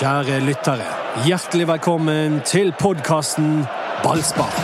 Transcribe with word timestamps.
Kjære 0.00 0.38
lyttere, 0.40 0.84
hjertelig 1.26 1.66
velkommen 1.68 2.38
til 2.48 2.70
podkasten 2.80 3.66
Ballspar. 4.00 4.54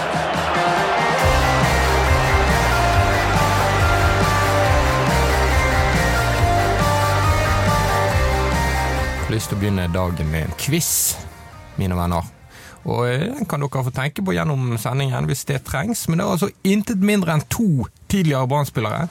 Jeg 9.13 9.27
har 9.27 9.35
lyst 9.35 9.53
til 9.53 9.59
å 9.59 9.61
begynne 9.61 9.85
dagen 9.93 10.33
med 10.33 10.47
en 10.47 10.57
quiz, 10.57 10.89
mine 11.77 12.01
venner. 12.01 12.25
Og 12.89 13.05
eh, 13.05 13.29
Den 13.37 13.45
kan 13.45 13.61
dere 13.61 13.85
få 13.91 13.93
tenke 13.93 14.25
på 14.25 14.33
gjennom 14.39 14.73
sendingen 14.81 15.29
hvis 15.29 15.45
det 15.53 15.67
trengs. 15.69 16.09
Men 16.09 16.23
det 16.23 16.31
er 16.31 16.35
altså 16.39 16.53
intet 16.65 17.05
mindre 17.05 17.37
enn 17.37 17.45
to 17.53 17.85
tidligere 18.09 18.49
Brann-spillere 18.49 19.05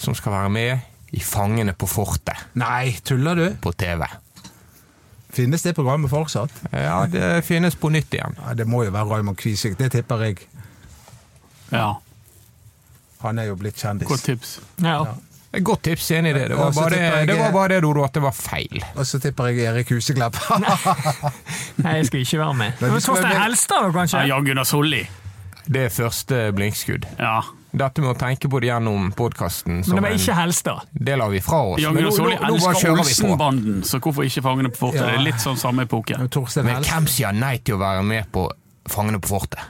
som 0.00 0.16
skal 0.16 0.38
være 0.38 0.56
med 0.56 1.12
i 1.12 1.20
Fangene 1.20 1.76
på 1.76 1.84
fortet 2.00 2.48
Nei, 2.56 2.96
tuller 3.04 3.36
du? 3.36 3.48
på 3.60 3.76
TV. 3.76 4.08
Finnes 5.32 5.62
det 5.64 5.72
programmet 5.74 6.10
fortsatt? 6.12 6.52
Ja, 6.72 7.06
det 7.08 7.44
finnes 7.48 7.74
på 7.80 7.88
nytt 7.88 8.12
igjen. 8.12 8.34
Ja, 8.42 8.52
det 8.54 8.66
må 8.68 8.82
jo 8.84 8.90
være 8.92 9.08
Raymond 9.14 9.38
Kvisvik, 9.40 9.78
det 9.78 9.92
tipper 9.94 10.24
jeg. 10.26 10.42
Ja, 11.72 11.94
Han 13.22 13.38
er 13.38 13.46
jo 13.48 13.54
blitt 13.56 13.78
kjendis. 13.80 14.08
godt 14.10 14.24
tips. 14.26 14.58
Ja. 14.82 14.98
ja. 15.06 15.60
godt 15.64 15.82
tips, 15.86 16.10
enig 16.10 16.30
i 16.34 16.36
det. 16.36 16.48
Det 16.50 16.58
var 16.58 16.72
bare 16.76 16.90
det, 16.90 17.00
jeg- 17.00 17.28
det, 17.28 17.38
var 17.38 17.52
bare 17.52 17.68
det 17.74 17.82
Dodo, 17.82 18.02
at 18.04 18.12
det 18.14 18.22
var 18.22 18.32
feil. 18.36 18.84
Og 18.96 19.06
så 19.06 19.20
tipper 19.22 19.46
jeg 19.52 19.64
Erik 19.70 19.88
Huseklepp. 19.94 20.36
Nei, 21.84 21.94
jeg 22.00 22.06
skal 22.10 22.20
ikke 22.26 22.38
være 22.42 22.54
med. 22.54 22.72
Torstein. 22.82 23.36
Helstad, 23.40 23.88
kanskje? 23.94 24.18
Ja. 24.26 24.34
Jan 24.34 24.44
Gunnar 24.44 24.64
Solli. 24.68 25.04
Det 25.72 25.84
er 25.86 25.88
første 25.94 26.52
blinkskudd. 26.56 27.06
Ja. 27.18 27.40
Dette 27.72 28.02
med 28.04 28.10
å 28.12 28.18
tenke 28.20 28.50
på 28.52 28.60
det 28.60 28.68
gjennom 28.68 29.06
podkasten 29.16 29.78
Men 29.78 29.84
som 29.86 29.96
det 29.96 30.02
var 30.04 30.16
ikke 30.18 30.34
Helstad. 30.36 30.80
Det 30.92 31.14
lar 31.16 31.30
vi 31.32 31.40
fra 31.40 31.60
oss. 31.72 31.80
Ja, 31.80 31.92
Men 31.92 32.04
nå, 32.04 32.10
nå, 32.12 32.32
nå 32.36 32.58
bare 32.60 32.74
kjører 32.76 32.98
vi 33.00 33.14
på. 33.16 33.28
Olsenbanden, 33.30 33.78
så 33.88 34.00
hvorfor 34.04 34.26
ikke 34.28 34.42
Fangene 34.44 34.68
på 34.74 34.76
fortet? 34.82 35.00
Ja. 35.00 35.06
Det 35.08 35.14
er 35.20 35.24
litt 35.24 35.40
sånn 35.40 35.56
samme 35.56 35.86
epoke. 35.88 36.18
Men 36.18 36.82
hvem 36.84 37.06
sier 37.08 37.32
nei 37.32 37.54
til 37.64 37.78
å 37.78 37.80
være 37.80 38.02
med 38.04 38.28
på 38.34 38.44
Fangene 38.92 39.20
på 39.24 39.30
fortet? 39.32 39.60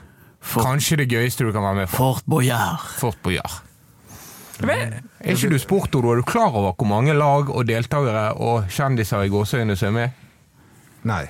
For- 0.43 0.65
Kanskje 0.67 0.97
det 0.99 1.05
gøyeste 1.13 1.45
du 1.47 1.53
kan 1.55 1.63
være 1.63 1.75
med 1.85 1.87
på. 1.93 1.95
Fort 1.95 2.25
Boyard. 2.27 2.83
Fort 2.99 3.21
Boyard. 3.23 3.61
Men- 4.61 4.99
Er 5.23 5.33
ikke 5.37 5.49
du 5.49 5.57
sport, 5.59 5.95
Odo? 5.95 6.11
Er 6.11 6.15
du 6.19 6.23
klar 6.23 6.51
over 6.53 6.73
hvor 6.75 6.87
mange 6.87 7.13
lag 7.15 7.49
og 7.49 7.65
deltakere 7.65 8.35
og 8.37 8.67
kjendiser 8.67 9.23
i 9.23 9.29
gåseøyne 9.31 9.77
som 9.77 9.87
er 9.87 9.91
med? 9.91 10.11
Nei. 11.05 11.23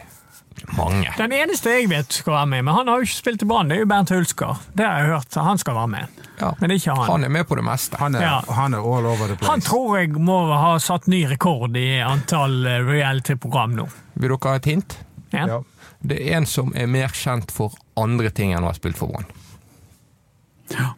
Mange. 0.77 1.09
Den 1.17 1.31
eneste 1.35 1.69
jeg 1.73 1.89
vet 1.91 2.13
skal 2.13 2.33
være 2.33 2.45
med, 2.51 2.63
men 2.67 2.73
han 2.75 2.87
har 2.87 2.97
jo 3.01 3.07
ikke 3.07 3.17
spilt 3.19 3.41
i 3.43 3.47
Brann, 3.49 3.69
det 3.69 3.77
er 3.77 3.83
jo 3.83 3.87
Bernt 3.91 4.09
Hulsker. 4.13 4.61
Det 4.73 4.85
har 4.85 4.99
jeg 5.03 5.11
hørt, 5.13 5.35
han 5.47 5.57
skal 5.61 5.75
være 5.75 5.91
med. 5.91 6.21
Ja. 6.39 6.51
Men 6.59 6.71
ikke 6.75 6.95
han. 6.97 7.09
Han 7.11 7.23
er 7.27 7.29
med 7.29 7.47
på 7.49 7.55
det 7.59 7.63
meste. 7.67 7.97
Han 8.01 8.15
er, 8.15 8.21
Ja. 8.21 8.39
han 8.53 8.73
er 8.73 8.77
all 8.79 9.05
over 9.05 9.27
the 9.27 9.35
place. 9.35 9.51
Han 9.51 9.61
tror 9.61 9.97
jeg 9.99 10.09
må 10.17 10.37
ha 10.53 10.77
satt 10.79 11.07
ny 11.07 11.23
rekord 11.29 11.77
i 11.77 11.99
antall 12.01 12.65
eh, 12.65 12.79
reality-program 12.87 13.75
nå. 13.77 13.87
Vil 14.15 14.29
dere 14.33 14.49
ha 14.49 14.55
et 14.61 14.65
hint? 14.71 14.97
Ja. 15.33 15.45
Ja. 15.47 15.59
Det 16.03 16.17
er 16.21 16.37
en 16.37 16.45
som 16.49 16.73
er 16.75 16.87
mer 16.91 17.07
kjent 17.15 17.51
for 17.51 17.71
andre 17.97 18.29
ting 18.35 18.51
enn 18.53 18.63
å 18.65 18.71
ha 18.71 18.73
spilt 18.77 18.97
for 18.99 19.07
Brann. 19.13 19.29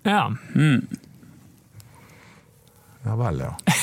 ja. 0.05 0.29
ja 3.03 3.15
vel, 3.15 3.39
ja. 3.39 3.55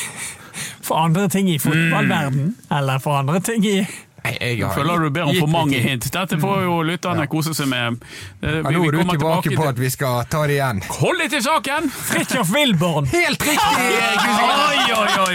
For 0.82 0.98
andre 0.98 1.28
ting 1.30 1.46
i 1.50 1.58
fotballverden, 1.62 2.56
eller 2.74 2.98
for 2.98 3.14
andre 3.20 3.38
ting 3.40 3.62
i 3.64 3.76
Nei, 4.22 4.32
jeg 4.38 4.60
har 4.62 4.74
Føler 4.76 5.02
du 5.02 5.08
ber 5.10 5.24
om 5.26 5.34
for 5.34 5.50
mange 5.50 5.80
hint? 5.82 6.04
Dette 6.14 6.36
får 6.38 6.60
jo 6.62 6.76
lytterne 6.86 7.24
kose 7.30 7.54
seg 7.58 7.66
med. 7.72 7.98
Eh, 8.42 8.60
Ja, 8.60 8.70
nå 8.70 8.84
er 8.86 8.94
du 8.94 8.98
kommer 9.00 9.18
tilbake 9.18 9.56
på 9.58 9.66
at 9.66 9.80
vi 9.82 9.90
skal 9.90 10.22
ta 10.30 10.44
det 10.46 10.60
igjen. 10.60 10.82
Hold 11.00 11.18
deg 11.24 11.32
til 11.34 11.42
saken! 11.42 11.90
Fridtjof 11.90 12.52
Wilborn! 12.54 13.10
Helt 13.10 13.42
riktig! 13.42 13.90
Oi, 14.22 14.86
oi, 14.94 15.10
oi! 15.26 15.34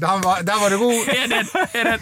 Der 0.00 0.20
var, 0.26 0.42
der 0.42 0.60
var 0.60 0.74
det 0.74 0.78
god! 0.82 1.14
Er 1.14 1.26
det, 1.30 1.42
er 1.74 1.90
det, 1.92 2.00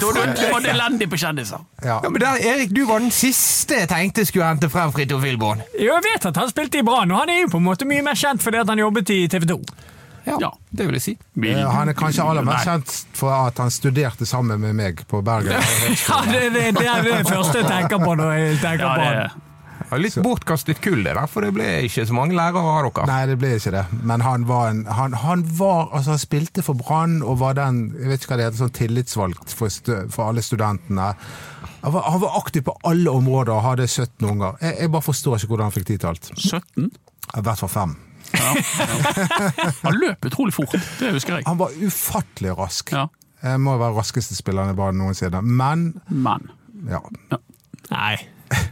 du 0.00 0.04
var 0.10 0.66
elendig 0.68 1.08
på 1.10 1.16
kjendiser. 1.16 1.62
Ja. 1.84 2.00
Ja, 2.02 2.08
men 2.10 2.20
der, 2.20 2.36
Erik, 2.52 2.74
du 2.76 2.82
var 2.86 2.98
den 3.00 3.10
siste 3.14 3.78
jeg 3.78 3.88
tenkte 3.88 4.26
skulle 4.28 4.50
hente 4.50 4.68
frem 4.72 4.92
Fridtjof 4.92 5.22
Wilborn. 5.24 5.62
Jo, 5.78 5.94
jeg 5.94 6.04
vet 6.10 6.26
at 6.28 6.36
han 6.42 6.50
spilte 6.50 6.82
i 6.82 6.84
Brann, 6.86 7.10
og 7.14 7.22
han 7.22 7.30
er 7.32 7.40
jo 7.44 7.52
på 7.54 7.62
en 7.62 7.66
måte 7.70 7.88
mye 7.88 8.02
mer 8.04 8.18
kjent 8.18 8.42
fordi 8.44 8.60
at 8.60 8.68
han 8.68 8.82
jobbet 8.82 9.14
i 9.14 9.22
TV 9.32 9.46
2. 9.54 9.60
Ja, 10.26 10.36
Ja. 10.40 10.50
det 10.70 10.86
vil 10.86 10.94
jeg 10.98 11.02
si. 11.02 11.14
Eh, 11.42 11.62
Han 11.70 11.88
er 11.88 11.96
kanskje 11.98 12.22
aller 12.24 12.42
mest 12.46 12.64
kjent 12.68 12.92
for 13.18 13.32
at 13.34 13.58
han 13.58 13.70
studerte 13.74 14.26
sammen 14.26 14.60
med 14.62 14.74
meg 14.78 15.04
på 15.10 15.22
Bergen. 15.24 15.52
Ja, 16.08 16.20
det, 16.28 16.52
det, 16.54 16.66
det 16.78 16.86
er 16.86 17.02
det 17.02 17.22
første 17.28 17.58
jeg 17.62 17.66
tenker 17.70 17.98
på 18.04 18.14
når 18.18 18.36
jeg 18.38 18.60
tenker 18.62 18.86
Ja, 18.86 18.92
på 18.94 19.08
han. 19.08 19.40
Ja, 19.92 19.98
litt 20.00 20.14
bortkastet 20.24 20.78
kull, 20.80 21.02
det 21.04 21.12
der, 21.18 21.26
for 21.28 21.44
det 21.44 21.50
ble 21.52 21.66
ikke 21.84 22.06
så 22.08 22.14
mange 22.16 22.32
lærere 22.38 22.62
av 22.62 22.86
dere. 22.86 23.04
Nei, 23.10 23.26
det 23.28 23.34
ble 23.42 23.50
ikke 23.58 23.72
det. 23.74 23.82
Men 24.08 24.22
han 24.24 24.46
var 24.48 24.70
en 24.70 24.84
Han, 24.86 25.12
han 25.20 25.42
var 25.58 25.90
Altså, 25.92 26.14
han 26.14 26.22
spilte 26.22 26.62
for 26.64 26.78
Brann 26.78 27.18
og 27.22 27.40
var 27.42 27.58
den 27.58 27.82
Jeg 27.98 28.08
vet 28.08 28.22
ikke 28.22 28.30
hva 28.32 28.38
det 28.40 28.46
heter, 28.46 28.60
sånn 28.62 28.72
tillitsvalgt 28.78 29.52
for, 29.58 29.68
for 30.14 30.30
alle 30.30 30.40
studentene. 30.46 31.10
Han 31.82 31.92
var, 31.92 32.06
han 32.08 32.22
var 32.22 32.38
aktiv 32.38 32.62
på 32.70 32.76
alle 32.88 33.10
områder 33.10 33.52
og 33.52 33.62
hadde 33.66 33.88
17 33.90 34.30
unger. 34.30 34.54
Jeg, 34.62 34.78
jeg 34.84 34.92
bare 34.94 35.02
forstår 35.10 35.36
ikke 35.42 35.50
hvordan 35.52 35.68
han 35.68 35.76
fikk 35.76 35.90
tid 35.90 35.98
til 36.06 36.12
alt. 36.14 36.30
17? 36.38 36.88
I 37.36 37.44
hvert 37.44 37.58
fall 37.64 37.72
fem. 37.74 37.96
Ja. 38.42 39.70
Han 39.84 39.98
løp 40.02 40.26
utrolig 40.28 40.54
fort, 40.56 40.74
det 41.00 41.12
husker 41.16 41.38
jeg. 41.38 41.46
Han 41.46 41.58
var 41.60 41.74
ufattelig 41.82 42.56
rask. 42.58 42.92
Ja. 42.94 43.06
Jeg 43.42 43.58
må 43.62 43.74
være 43.80 43.96
raskeste 43.96 44.36
spilleren 44.38 44.70
i 44.70 44.76
banen 44.78 45.00
noensinne. 45.02 45.40
Men 45.42 45.88
Men 46.08 46.50
ja, 46.90 47.00
Nei, 47.90 48.16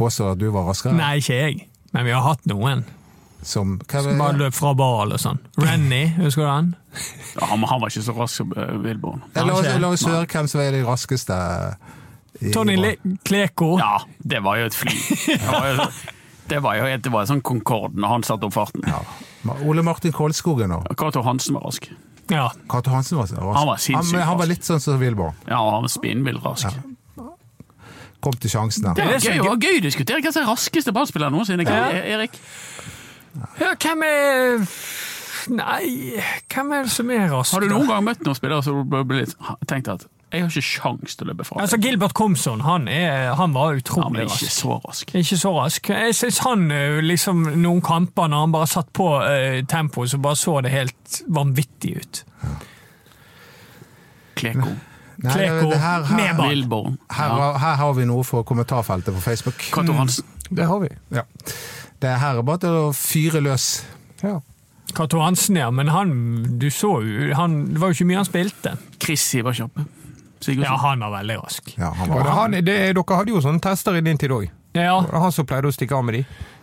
påstår 0.00 0.32
at 0.34 0.40
du 0.40 0.48
var 0.54 0.68
raskere. 0.70 0.94
nei, 0.96 1.16
ikke 1.22 1.34
jeg. 1.38 1.64
Men 1.92 2.06
vi 2.08 2.14
har 2.14 2.22
hatt 2.24 2.46
noen 2.48 2.84
Som, 3.42 3.74
som 3.90 4.18
bare 4.20 4.38
løp 4.38 4.54
fra 4.54 4.70
ball 4.78 5.12
og 5.12 5.18
sånn. 5.20 5.40
Renny, 5.58 6.04
husker 6.20 6.44
du 6.46 6.48
han? 6.48 6.70
ja, 7.34 7.46
han, 7.50 7.64
han 7.66 7.80
var 7.82 7.90
ikke 7.90 8.04
så 8.06 8.14
rask 8.16 8.38
som 8.38 8.52
uh, 8.54 8.68
Wilborn. 8.84 9.24
La 9.34 9.42
oss, 9.50 9.64
Kanskje. 9.66 9.78
la 9.82 9.90
oss 9.96 10.04
høre 10.06 10.26
hvem 10.30 10.48
som 10.52 10.62
er 10.62 10.70
de 10.76 10.82
raskeste. 10.86 11.38
i 12.40 12.52
Tony 12.54 12.76
Le 12.78 12.94
Kleko. 13.26 13.72
Ja, 13.82 13.96
det 14.22 14.40
var 14.46 14.60
jo 14.62 14.68
et 14.70 14.76
fly. 14.78 14.94
Det 15.26 15.40
var 15.42 15.68
jo, 15.72 15.88
det 16.52 16.60
var 16.62 16.76
jo 16.76 16.88
det 17.00 17.12
var 17.12 17.24
en 17.24 17.30
sånn 17.34 17.44
Concorde 17.46 17.96
når 17.96 18.16
han 18.16 18.24
satte 18.28 18.48
opp 18.48 18.54
farten. 18.56 18.84
Ja. 18.86 19.00
Ole 19.64 19.82
Martin 19.86 20.12
Kolskogen 20.14 20.72
nå. 20.72 20.82
Cato 21.00 21.24
Hansen 21.24 21.56
var 21.56 21.64
rask. 21.66 21.88
Ja. 22.30 22.50
Cato 22.70 22.92
Hansen 22.92 23.18
var 23.18 23.30
rask. 23.30 23.56
Han 23.56 23.68
var 23.70 23.80
sinnssykt 23.80 24.18
rask. 24.18 24.28
han 24.28 24.40
var 24.42 24.50
litt 24.50 24.68
sånn 24.68 24.82
som 24.84 25.00
Wilborg. 25.00 25.38
Ja, 25.48 25.58
han 25.58 25.86
var 25.88 25.92
spinnvill 25.92 26.40
rask. 26.44 26.68
Kom 28.22 28.36
til 28.38 28.52
sjansene. 28.52 28.92
Det 28.94 29.08
Det 29.24 29.38
var 29.42 29.56
gøy, 29.58 29.80
å 29.80 29.84
diskutere 29.88 30.22
hvem 30.22 30.34
som 30.34 30.44
er 30.44 30.52
raskeste 30.52 30.92
ballspiller 30.94 31.32
noensinne. 31.34 31.64
Ja. 31.66 31.88
Erik? 32.18 32.36
ja, 33.58 33.72
hvem 33.80 34.04
er 34.06 34.68
Nei, 35.50 36.20
hvem 36.52 36.68
er 36.76 36.84
det 36.86 36.92
som 36.94 37.08
er 37.10 37.24
rask? 37.32 37.50
Har 37.56 37.64
du 37.64 37.72
noen 37.72 37.88
gang 37.88 38.04
møtt 38.06 38.20
noen 38.22 38.38
spillere 38.38 38.62
som 38.62 38.84
du 38.86 39.00
ble 39.02 39.24
litt, 39.24 39.32
tenkt 39.66 39.88
at 39.90 40.04
jeg 40.32 40.42
har 40.42 40.48
ikke 40.50 40.62
sjans 40.64 41.16
til 41.16 41.26
å 41.26 41.30
løpe 41.32 41.44
fra 41.44 41.60
Altså. 41.60 41.76
Gilbert 41.82 42.14
Komson, 42.16 42.60
han, 42.64 42.88
er, 42.88 43.34
han 43.38 43.52
var 43.54 43.72
Han 43.74 43.80
utrolig 43.82 44.12
ble 44.14 44.22
ikke 44.24 44.46
rask. 44.48 44.54
så 44.56 44.78
rask. 44.86 45.14
Ikke 45.14 45.36
så 45.38 45.52
rask. 45.58 45.88
Jeg 45.92 46.14
syns 46.16 46.38
han 46.46 46.70
eh, 46.72 47.00
liksom 47.04 47.42
noen 47.62 47.82
kamper 47.84 48.28
når 48.32 48.46
han 48.46 48.52
bare 48.52 48.66
satt 48.72 48.92
på 48.96 49.08
uh, 49.20 49.60
tempo, 49.68 50.06
så 50.06 50.18
bare 50.18 50.36
så 50.40 50.60
det 50.64 50.72
helt 50.72 51.22
vanvittig 51.28 51.96
ut. 52.00 52.22
Kleko. 54.34 54.72
Nei, 55.22 55.32
Kleko 55.36 55.68
det 55.70 55.78
her, 55.82 56.06
her, 56.08 56.16
med 56.16 56.68
ball. 56.70 56.96
Her, 57.12 57.28
Ja. 57.28 57.34
har- 57.52 57.58
her 57.58 57.74
har 57.76 57.92
vi 57.94 58.04
noe 58.08 58.24
for 58.24 58.42
kommentarfeltet 58.42 59.14
på 59.14 59.20
Facebook. 59.20 59.54
Cato 59.72 59.92
Hansen. 59.92 60.24
Det 60.50 60.66
har 60.66 60.80
vi. 60.80 60.88
Ja. 61.14 61.22
Det 62.02 62.18
her 62.18 62.38
er 62.38 62.42
bare 62.42 62.58
til 62.58 62.68
å 62.70 62.92
fyre 62.96 63.40
løs. 63.40 63.84
Ja. 64.22 64.40
Cato 64.94 65.20
Hansen, 65.22 65.56
ja, 65.56 65.70
men 65.70 65.88
han 65.88 66.58
du 66.58 66.66
så 66.70 67.00
jo 67.02 67.34
han, 67.34 67.72
Det 67.72 67.80
var 67.80 67.88
jo 67.88 67.92
ikke 67.96 68.06
mye 68.10 68.16
han 68.16 68.24
spilte. 68.28 68.76
Chris 69.00 69.34
var 69.44 69.52
Ja, 69.56 69.68
Sigurdsson. 70.44 70.78
han 70.78 71.00
var 71.00 71.10
veldig 71.18 71.36
rask. 71.42 71.74
Ja, 71.78 71.92
han 71.96 72.08
var, 72.08 72.24
det, 72.24 72.30
han, 72.38 72.56
det, 72.58 72.64
dere 72.96 73.16
hadde 73.16 73.30
jo 73.34 73.40
sånne 73.44 73.62
tester 73.62 73.96
i 73.96 74.02
din 74.04 74.18
tid 74.18 74.34
òg. 74.34 74.50
Ja, 74.76 74.96
han 75.12 75.32
som 75.32 75.46
pleide 75.46 75.68
å 75.68 75.74
stikke 75.74 75.94
av 75.98 76.04
med 76.08 76.14
de. 76.14 76.22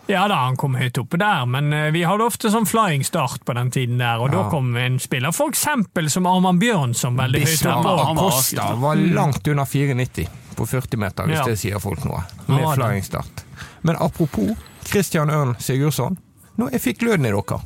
ja 0.09 0.23
da, 0.27 0.39
han 0.47 0.55
kom 0.57 0.73
høyt 0.79 0.97
oppe 0.97 1.19
der, 1.21 1.45
men 1.45 1.73
eh, 1.73 1.91
vi 1.93 2.01
hadde 2.07 2.25
ofte 2.25 2.49
sånn 2.49 2.65
flying 2.65 3.03
start 3.05 3.43
på 3.45 3.53
den 3.53 3.69
tiden 3.71 3.99
der, 4.01 4.17
og 4.23 4.31
da 4.33 4.47
kom 4.49 4.71
en 4.81 4.97
spiller, 4.99 5.31
for 5.35 5.53
eksempel 5.53 6.09
som 6.09 6.25
Arman 6.25 6.57
Bjørnson, 6.59 7.17
veldig 7.19 7.43
høyt 7.45 7.67
oppe. 7.69 7.93
Acosta 8.09 8.71
var 8.81 8.95
langt 8.97 9.47
under 9.47 9.69
4,90 9.69 10.25
på 10.57 10.65
40 10.65 10.97
meter, 10.97 11.29
hvis 11.29 11.37
Ja. 11.37 11.45
det 11.45 11.59
sier 11.61 11.79
folk 11.79 12.01
noe. 12.03 12.23
Med 12.47 12.63
ja, 12.65 12.73
flying 12.73 13.03
start. 13.05 13.45
Men 13.81 13.95
apropos 14.01 14.55
Christian 14.89 15.29
Ørn 15.29 15.53
Sigurdsson. 15.61 16.17
Nå, 16.57 16.69
jeg 16.73 16.81
fikk 16.81 17.05
lyden 17.05 17.29
i 17.29 17.31
dere. 17.31 17.61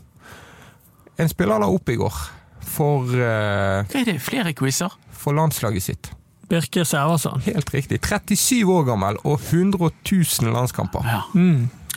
En 1.17 1.29
spiller 1.29 1.61
la 1.61 1.69
opp 1.71 1.89
i 1.89 1.95
går 1.95 2.13
for, 2.73 3.07
uh... 3.07 3.85
Hva 3.87 3.99
er 4.01 4.05
det, 4.11 4.19
flere 4.21 4.53
quizer? 4.57 4.91
For 5.23 5.35
landslaget 5.37 5.83
sitt. 5.87 6.11
Birke 6.51 6.83
Servarsson. 6.85 7.41
Helt 7.47 7.71
riktig. 7.73 8.01
37 8.03 8.67
år 8.69 8.83
gammel 8.91 9.17
og 9.23 9.39
100 9.49 9.79
000 10.11 10.51
landskamper. 10.53 11.07
Ja. 11.07 11.21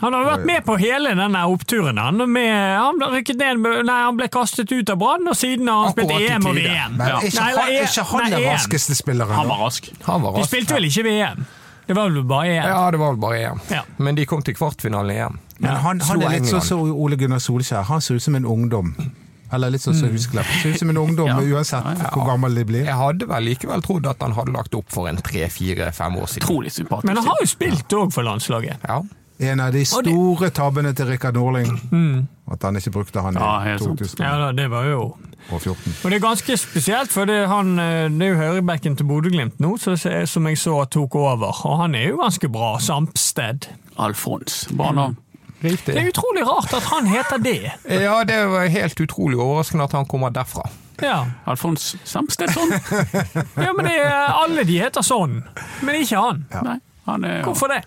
Han 0.00 0.12
har 0.12 0.26
vært 0.28 0.44
med 0.49 0.64
på 0.67 0.75
hele 0.76 1.14
denne 1.17 1.40
oppturen. 1.49 1.96
Han, 1.99 2.20
med, 2.31 2.52
han, 2.76 2.99
ned, 3.00 3.61
nei, 3.88 3.96
han 4.06 4.17
ble 4.19 4.28
kastet 4.32 4.73
ut 4.73 4.90
av 4.93 4.99
Brann, 5.00 5.25
og 5.31 5.37
siden 5.37 5.69
har 5.73 5.87
han 5.87 5.94
spilt 5.94 6.12
EM 6.19 6.49
og. 6.50 6.58
VM. 6.58 6.96
men 6.99 7.08
Ja. 7.08 7.19
er 7.20 7.28
ikke, 7.31 7.40
Nei, 7.40 7.52
han, 7.56 7.70
er 7.73 7.87
ikke 7.88 8.05
han 8.11 8.23
nei, 8.23 8.31
den 8.34 8.44
raskeste 8.52 8.96
spilleren? 8.99 9.37
Han 9.40 9.49
var 9.49 9.62
rask. 9.64 9.88
Han 10.05 10.22
var 10.26 10.37
De 10.37 10.43
rask. 10.44 10.52
spilte 10.52 10.76
vel 10.76 10.88
ikke 10.90 11.06
VM? 11.08 11.46
Det 11.87 11.96
var 11.96 12.11
vel 12.11 12.25
bare 12.29 12.46
EM? 12.52 12.69
Ja, 12.69 12.90
det 12.90 12.99
var 13.00 13.12
vel 13.14 13.20
bare 13.25 13.40
EM. 13.40 13.61
Ja. 13.72 13.82
Men 13.96 14.17
de 14.20 14.26
kom 14.26 14.43
til 14.43 14.55
kvartfinalen 14.58 15.14
i 15.17 15.20
EM. 15.22 15.38
Men 15.64 15.76
han, 15.81 16.00
han 16.00 16.22
er 16.22 16.34
litt 16.37 16.50
sånn 16.50 16.64
som 16.64 16.82
Ole 16.93 17.17
Gunnar 17.17 17.40
Solskjær. 17.40 17.87
Han 17.88 18.00
ser 18.05 18.19
ut 18.20 18.22
som 18.26 18.34
en 18.37 18.44
ungdom. 18.44 18.93
Eller 19.52 19.70
litt 19.70 19.82
sånn 19.84 19.94
som 19.94 20.08
huskelapp. 20.10 20.46
Ser 20.62 20.75
ut 20.75 20.78
som 20.81 20.90
en 20.90 20.96
ungdom 21.04 21.28
Ja. 21.32 21.37
uansett 21.38 21.84
hvor 22.12 22.26
gammel 22.26 22.54
de 22.54 22.64
blir. 22.64 22.84
Jeg 22.88 22.94
hadde 22.98 23.28
vel 23.31 23.44
likevel 23.46 23.82
trodd 23.82 24.06
at 24.10 24.22
han 24.22 24.32
hadde 24.34 24.52
lagt 24.56 24.75
opp 24.75 24.88
for 24.90 25.06
en 25.10 25.16
tre-fire-fem 25.22 26.16
år 26.19 26.26
siden. 26.26 26.46
Trolig 26.48 26.72
sympatisk. 26.75 27.06
Men 27.06 27.16
han 27.20 27.26
har 27.31 27.38
jo 27.40 27.46
spilt 27.46 27.94
òg 27.94 28.12
for 28.12 28.26
landslaget. 28.26 28.82
Ja. 28.88 29.02
En 29.38 29.60
av 29.60 29.72
de 29.75 29.82
store 29.84 30.48
tabbene 30.50 30.94
til 30.96 31.06
Rikard 31.10 31.34
Norling. 31.37 31.69
At 32.50 32.62
han 32.64 32.76
ikke 32.81 32.90
brukte 32.94 33.20
han 33.20 33.37
i 33.37 33.40
Ja, 33.43 33.58
helt 33.66 33.82
sant. 33.84 33.98
2014. 34.00 34.25
Ja, 34.25 34.52
det 34.56 34.70
var 34.72 34.84
jo 34.88 35.00
Og 35.52 35.60
14. 35.60 35.93
Og 36.04 36.10
det 36.10 36.16
er 36.16 36.22
ganske 36.25 36.56
spesielt, 36.58 37.12
for 37.12 37.25
det, 37.28 37.46
han, 37.46 37.78
eh, 37.78 38.08
det 38.10 38.22
er 38.26 38.32
jo 38.32 38.38
høyrebekken 38.40 38.96
til 38.98 39.06
Bodø-Glimt 39.06 39.60
nå, 39.62 39.76
så, 39.78 39.93
som 40.26 40.46
jeg 40.48 40.58
så 40.58 40.81
tok 40.90 41.14
over. 41.14 41.52
Og 41.69 41.76
han 41.84 41.94
er 41.94 42.08
jo 42.08 42.16
ganske 42.19 42.48
bra. 42.50 42.78
Sampsted. 42.82 43.69
Alfons. 43.98 44.66
Bra 44.75 44.90
navn. 44.93 45.14
Det 45.67 45.97
er 45.97 46.09
utrolig 46.11 46.47
rart 46.47 46.75
at 46.77 46.89
han 46.93 47.07
heter 47.11 47.43
det. 47.43 47.61
Ja, 47.91 48.21
det 48.29 48.39
er 48.39 48.69
helt 48.73 49.01
utrolig 49.01 49.39
overraskende 49.39 49.87
at 49.89 49.97
han 49.99 50.09
kommer 50.11 50.35
derfra. 50.35 50.67
Ja, 51.03 51.27
Alfons 51.45 51.97
Samstedson. 52.05 52.73
ja 53.67 53.73
men 53.77 53.85
det 53.85 53.99
er, 54.01 54.11
alle 54.33 54.65
de 54.65 54.79
heter 54.81 55.05
sånn, 55.05 55.43
men 55.85 56.01
ikke 56.01 56.21
han. 56.23 56.45
Nei, 56.65 56.79
han 57.09 57.27
er 57.29 57.43
Hvorfor 57.45 57.73
det? 57.73 57.83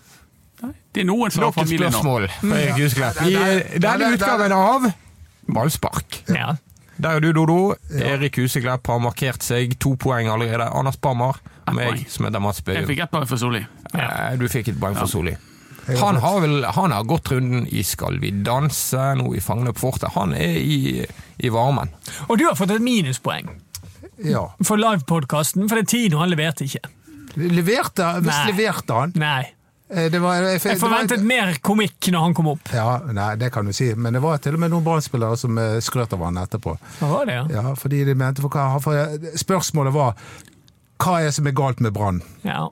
Nei, 0.62 0.72
Det 0.94 1.02
er 1.02 1.08
noen 1.08 1.34
som 1.34 1.48
har 1.48 1.54
familie 1.56 1.90
nå. 1.90 2.16
I 3.26 3.78
denne 3.82 4.12
utgaven 4.14 4.54
av 4.54 4.90
Ballspark. 5.50 6.22
Ja. 6.30 6.54
Der 7.00 7.16
er 7.16 7.24
du, 7.24 7.32
Dodo. 7.32 7.74
Erik 7.96 8.36
Huseklepp 8.36 8.86
har 8.92 8.98
markert 9.00 9.42
seg 9.42 9.78
to 9.80 9.94
poeng 9.98 10.28
allerede. 10.28 10.68
Anders 10.76 10.98
Bammer, 11.00 11.38
meg 11.72 12.04
som 12.12 12.28
heter 12.28 12.42
Mats 12.44 12.60
Jeg 12.66 12.86
fikk 12.86 13.06
ett 13.06 13.14
poeng 13.14 13.26
for 13.26 13.40
Solli. 13.40 13.64
Du 14.38 14.46
fikk 14.52 14.74
et 14.74 14.80
poeng 14.80 14.98
for 14.98 15.10
Soli. 15.10 15.34
Han 15.98 16.16
har 16.22 16.40
vel 16.40 16.64
han 16.64 16.92
har 16.94 17.04
gått 17.04 17.30
runden 17.32 17.66
i 17.72 17.82
Skal 17.82 18.18
vi 18.22 18.30
danse, 18.30 19.14
nå 19.18 19.34
i 19.34 19.40
Fangene 19.40 19.72
på 19.74 19.80
fortet. 19.90 20.12
Han 20.14 20.32
er 20.34 20.56
i, 20.60 21.06
i 21.38 21.48
varmen. 21.50 21.88
Og 22.28 22.38
du 22.38 22.44
har 22.46 22.54
fått 22.58 22.70
et 22.76 22.82
minuspoeng 22.82 23.48
Ja. 24.24 24.46
for 24.62 24.76
livepodkasten, 24.76 25.68
for 25.68 25.76
det 25.80 25.86
er 25.88 25.90
Tino 25.96 26.18
han 26.20 26.30
leverte 26.30 26.64
ikke. 26.66 26.82
Leverte, 27.36 28.04
Hvis 28.24 28.40
leverte 28.50 28.92
han. 29.00 29.12
Nei. 29.16 29.46
Eh, 29.90 30.08
Det 30.10 30.20
var, 30.22 30.34
jeg, 30.42 30.60
Jeg 30.62 30.78
forventet 30.78 31.22
mer 31.26 31.54
komikk 31.62 32.10
når 32.12 32.20
han 32.26 32.34
kom 32.34 32.46
opp. 32.52 32.68
Ja, 32.74 32.98
nei, 33.12 33.32
det 33.40 33.48
kan 33.54 33.66
du 33.66 33.72
si. 33.72 33.88
Men 33.94 34.12
det 34.14 34.22
var 34.22 34.38
til 34.38 34.54
og 34.54 34.60
med 34.62 34.70
noen 34.70 34.84
Brann-spillere 34.86 35.36
som 35.38 35.58
eh, 35.58 35.78
skrøt 35.82 36.12
av 36.14 36.22
han 36.26 36.38
etterpå. 36.42 36.76
Hva 37.00 37.08
var 37.10 37.26
det, 37.26 37.34
ja? 37.40 37.46
Ja, 37.62 37.74
fordi 37.78 38.04
de 38.06 38.14
mente 38.14 38.42
for, 38.44 38.50
hva- 38.50 38.78
for 38.82 39.34
Spørsmålet 39.40 39.92
var 39.96 40.14
hva 41.00 41.14
er 41.20 41.30
det 41.30 41.34
som 41.34 41.46
er 41.48 41.56
galt 41.56 41.80
med 41.80 41.94
Brann? 41.96 42.22
ja. 42.44 42.68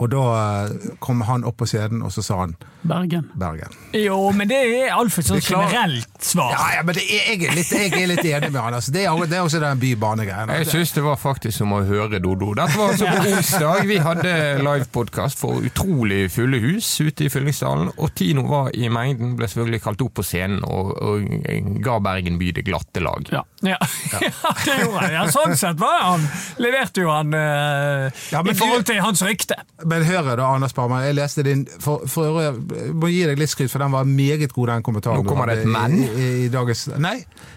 Og 0.00 0.10
da 0.12 0.22
eh, 0.66 0.92
kom 1.02 1.20
han 1.28 1.44
opp 1.48 1.58
på 1.62 1.68
scenen, 1.68 2.02
og 2.02 2.12
så 2.14 2.24
sa 2.24 2.42
han 2.44 2.54
Bergen. 2.82 3.28
Bergen. 3.38 3.74
Jo, 3.94 4.16
men 4.34 4.48
det 4.50 4.58
er 4.58 4.94
altfor 4.96 5.22
sånn 5.22 5.38
er 5.38 5.44
generelt 5.46 6.24
svar. 6.24 6.54
Ja, 6.56 6.64
ja, 6.78 6.82
men 6.86 6.96
det 6.96 7.04
er, 7.04 7.28
jeg, 7.30 7.44
er 7.46 7.54
litt, 7.54 7.70
jeg 7.70 7.92
er 7.94 8.08
litt 8.10 8.24
enig 8.26 8.48
med 8.50 8.58
han. 8.58 8.76
Altså. 8.78 8.94
Det, 8.94 9.04
er, 9.06 9.26
det 9.30 9.38
er 9.38 9.46
også 9.46 9.60
den 9.62 9.82
bybane-greien. 9.82 10.50
Jeg 10.58 10.70
syns 10.72 10.94
det 10.96 11.04
var 11.06 11.20
faktisk 11.20 11.60
som 11.60 11.74
å 11.76 11.82
høre 11.86 12.18
Dodo. 12.22 12.50
Dette 12.58 12.74
var 12.78 12.94
altså 12.94 13.06
på 13.06 13.36
onsdag. 13.36 13.84
Vi 13.86 14.00
hadde 14.02 14.34
livepodkast 14.64 15.38
for 15.38 15.62
utrolig 15.62 16.24
fulle 16.34 16.58
hus 16.64 16.88
ute 17.00 17.28
i 17.28 17.30
Fyllingsdalen. 17.32 17.92
Og 18.02 18.10
Tino 18.18 18.48
var 18.50 18.72
i 18.74 18.90
mengden, 18.90 19.36
ble 19.38 19.46
selvfølgelig 19.50 19.82
kalt 19.86 20.02
opp 20.02 20.16
på 20.18 20.26
scenen 20.26 20.66
og, 20.66 20.90
og 20.98 21.78
ga 21.84 22.00
Bergen 22.02 22.40
by 22.42 22.50
det 22.58 22.66
glatte 22.66 23.04
lag. 23.04 23.30
Ja. 23.30 23.44
Ja, 23.62 23.78
ja 24.20 24.52
det 24.64 24.76
gjorde 24.80 25.04
han. 25.04 25.12
Ja, 25.14 25.26
sånn 25.30 25.54
sett 25.58 25.78
var 25.78 26.02
han. 26.02 26.26
Leverte 26.62 27.04
jo 27.04 27.12
han 27.14 27.30
eh, 27.36 28.08
Ja, 28.34 28.42
i 28.42 28.56
forhold 28.58 28.86
til 28.90 28.98
hans 29.04 29.22
rykte. 29.22 29.60
Men 29.88 30.04
hør 30.06 30.36
da, 30.36 30.46
Anders 30.46 30.74
Parma. 30.76 31.00
Jeg 31.06 31.16
leste 31.18 31.42
din 31.46 31.64
for, 31.80 32.04
for 32.10 32.40
jeg 32.42 32.92
må 32.94 33.10
gi 33.10 33.22
deg 33.28 33.40
litt 33.40 33.50
skryt, 33.52 33.70
for 33.72 33.82
den 33.82 33.94
var 33.94 34.06
meget 34.08 34.52
god, 34.52 34.68
den 34.74 34.84
kommentaren. 34.86 35.22
Nå 35.22 35.28
kommer 35.28 35.50
det 35.50 35.62
et 35.62 35.70
men. 35.70 35.96
I, 35.98 36.08
i, 36.08 36.28
i 36.44 36.50
dagens, 36.52 36.84
nei, 37.02 37.16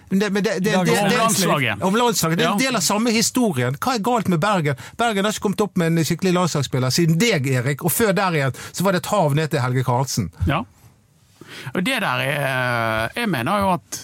men 0.09 0.21
det, 0.21 0.29
men 0.33 0.45
det, 0.45 0.75
Om 0.77 0.85
landslaget. 1.11 1.81
Om 1.81 1.97
landslaget. 1.99 2.39
Det 2.39 2.45
er 2.45 2.51
en 2.53 2.61
del 2.61 2.79
av 2.79 2.85
samme 2.85 3.13
historien. 3.15 3.77
Hva 3.81 3.95
er 3.97 4.03
galt 4.05 4.29
med 4.31 4.41
Bergen? 4.43 4.81
Bergen 4.99 5.25
har 5.25 5.35
ikke 5.35 5.47
kommet 5.47 5.65
opp 5.65 5.77
med 5.81 5.93
en 5.93 6.07
skikkelig 6.07 6.35
landslagsspiller 6.37 6.93
siden 6.93 7.19
deg, 7.21 7.49
Erik. 7.49 7.85
Og 7.85 7.93
før 7.93 8.13
der 8.17 8.39
igjen 8.39 8.57
så 8.71 8.85
var 8.85 8.95
det 8.95 9.03
et 9.03 9.11
hav 9.13 9.37
ned 9.37 9.53
til 9.53 9.63
Helge 9.65 9.85
Karlsen. 9.87 10.29
Ja. 10.49 10.63
Og 11.73 11.81
det 11.85 12.01
der 12.01 12.21
er 12.25 13.11
Jeg 13.15 13.29
mener 13.29 13.59
jo 13.61 13.73
at 13.77 14.03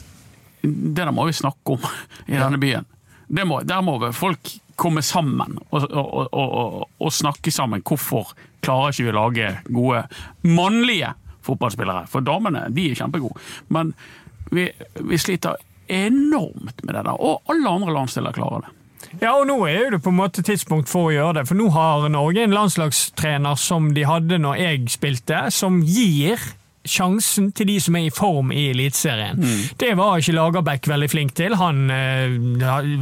det 0.62 0.98
der 1.00 1.12
må 1.12 1.26
vi 1.26 1.34
snakke 1.34 1.74
om 1.74 1.86
i 2.28 2.38
denne 2.38 2.60
byen. 2.62 2.86
Det 3.32 3.46
må, 3.48 3.62
der 3.66 3.82
må 3.82 3.96
vi 4.02 4.12
folk 4.14 4.52
komme 4.82 5.04
sammen 5.06 5.60
og, 5.70 5.86
og, 5.86 6.28
og, 6.34 6.88
og, 6.98 7.12
snakke 7.14 7.54
sammen. 7.54 7.84
Hvorfor 7.86 8.34
klarer 8.66 8.94
ikke 8.94 9.08
vi 9.08 9.14
å 9.14 9.18
lage 9.18 9.52
gode 9.70 10.04
mannlige 10.48 11.14
fotballspillere? 11.46 12.08
For 12.12 12.26
damene 12.26 12.68
de 12.74 12.90
er 12.90 13.00
kjempegode, 13.00 13.42
men 13.74 13.94
vi, 14.52 14.68
vi 15.00 15.22
sliter 15.22 15.60
enormt 15.92 16.84
med 16.84 16.96
det 16.96 17.04
der. 17.06 17.18
Og 17.18 17.52
alle 17.52 17.76
andre 17.78 17.98
landsdeler 18.00 18.36
klarer 18.36 18.66
det. 18.66 18.78
Ja, 19.20 19.34
og 19.36 19.48
nå 19.50 19.58
er 19.68 19.92
det 19.92 20.02
på 20.06 20.12
en 20.12 20.20
måte 20.22 20.44
tidspunkt 20.46 20.90
for 20.90 21.10
å 21.10 21.14
gjøre 21.14 21.42
det. 21.42 21.48
For 21.50 21.60
nå 21.60 21.68
har 21.76 22.08
Norge 22.14 22.46
en 22.46 22.56
landslagstrener 22.56 23.60
som 23.60 23.92
de 23.96 24.06
hadde 24.08 24.40
når 24.40 24.62
jeg 24.62 24.94
spilte, 24.94 25.44
som 25.54 25.82
gir 25.84 26.40
sjansen 26.88 27.52
til 27.56 27.68
de 27.70 27.76
som 27.84 27.96
er 28.00 28.08
i 28.08 28.14
form 28.14 28.52
i 28.56 28.68
Eliteserien. 28.72 29.38
Det 29.78 29.92
var 29.98 30.18
ikke 30.22 30.34
Lagerbäck 30.36 30.88
veldig 30.90 31.10
flink 31.12 31.36
til. 31.38 31.56
Han 31.60 31.92
eh, 31.94 32.34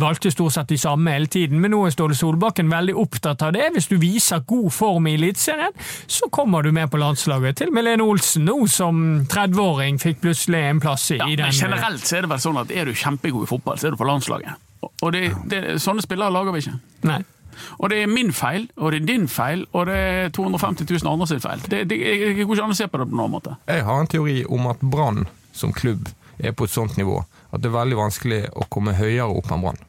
valgte 0.01 0.31
stort 0.33 0.55
sett 0.57 0.71
de 0.73 0.77
samme 0.79 1.13
hele 1.15 1.29
tiden, 1.31 1.61
men 1.63 1.71
nå 1.73 1.85
er 1.87 1.95
Ståle 1.95 2.17
Solbakken 2.17 2.71
veldig 2.71 2.95
opptatt 2.99 3.43
av 3.47 3.53
det. 3.55 3.69
Hvis 3.75 3.89
du 3.91 3.97
viser 4.01 4.43
god 4.47 4.69
form 4.75 5.07
i 5.07 5.15
Eliteserien, 5.19 5.75
så 6.07 6.29
kommer 6.33 6.65
du 6.65 6.71
med 6.75 6.91
på 6.91 6.99
landslaget. 7.01 7.61
Til 7.61 7.73
med 7.75 7.87
Lene 7.87 8.03
Olsen 8.03 8.45
nå, 8.49 8.57
som 8.71 9.25
30-åring, 9.31 9.99
fikk 10.01 10.23
plutselig 10.25 10.63
en 10.69 10.83
plass 10.83 11.11
i, 11.11 11.19
Ja, 11.19 11.27
i 11.29 11.35
den. 11.39 11.49
men 11.49 11.55
generelt 11.55 12.05
så 12.05 12.19
er 12.19 12.27
det 12.27 12.33
vel 12.35 12.43
sånn 12.43 12.59
at 12.61 12.71
er 12.71 12.89
du 12.89 12.95
kjempegod 12.95 13.47
i 13.47 13.49
fotball, 13.49 13.79
så 13.79 13.89
er 13.89 13.95
du 13.95 14.01
på 14.01 14.07
landslaget. 14.09 14.65
Og 15.03 15.11
det, 15.15 15.29
det, 15.51 15.61
sånne 15.83 16.03
spillere 16.03 16.31
lager 16.31 16.55
vi 16.55 16.63
ikke. 16.63 16.79
Nei. 17.07 17.21
Og 17.79 17.89
det 17.91 18.03
er 18.03 18.11
min 18.11 18.31
feil, 18.35 18.69
og 18.77 18.91
det 18.93 19.01
er 19.01 19.09
din 19.09 19.27
feil, 19.31 19.65
og 19.73 19.85
det 19.89 19.97
er 19.97 20.29
250 20.35 20.87
000 21.03 21.11
andre 21.11 21.27
sin 21.27 21.43
feil. 21.43 21.61
Det, 21.69 21.83
det, 21.89 21.99
jeg 21.99 22.45
går 22.45 22.55
ikke 22.55 22.63
an 22.69 22.75
å 22.75 22.79
se 22.79 22.87
på 22.91 23.01
det 23.01 23.09
på 23.11 23.19
noen 23.19 23.33
måte. 23.35 23.57
Jeg 23.69 23.85
har 23.87 23.99
en 24.03 24.09
teori 24.11 24.39
om 24.47 24.67
at 24.71 24.81
Brann 24.81 25.25
som 25.55 25.73
klubb 25.75 26.07
er 26.39 26.53
på 26.55 26.67
et 26.69 26.71
sånt 26.71 26.95
nivå 26.97 27.19
at 27.49 27.61
det 27.63 27.67
er 27.71 27.75
veldig 27.79 27.97
vanskelig 27.97 28.41
å 28.55 28.67
komme 28.71 28.93
høyere 28.95 29.27
opp 29.33 29.49
enn 29.51 29.63
Brann. 29.63 29.79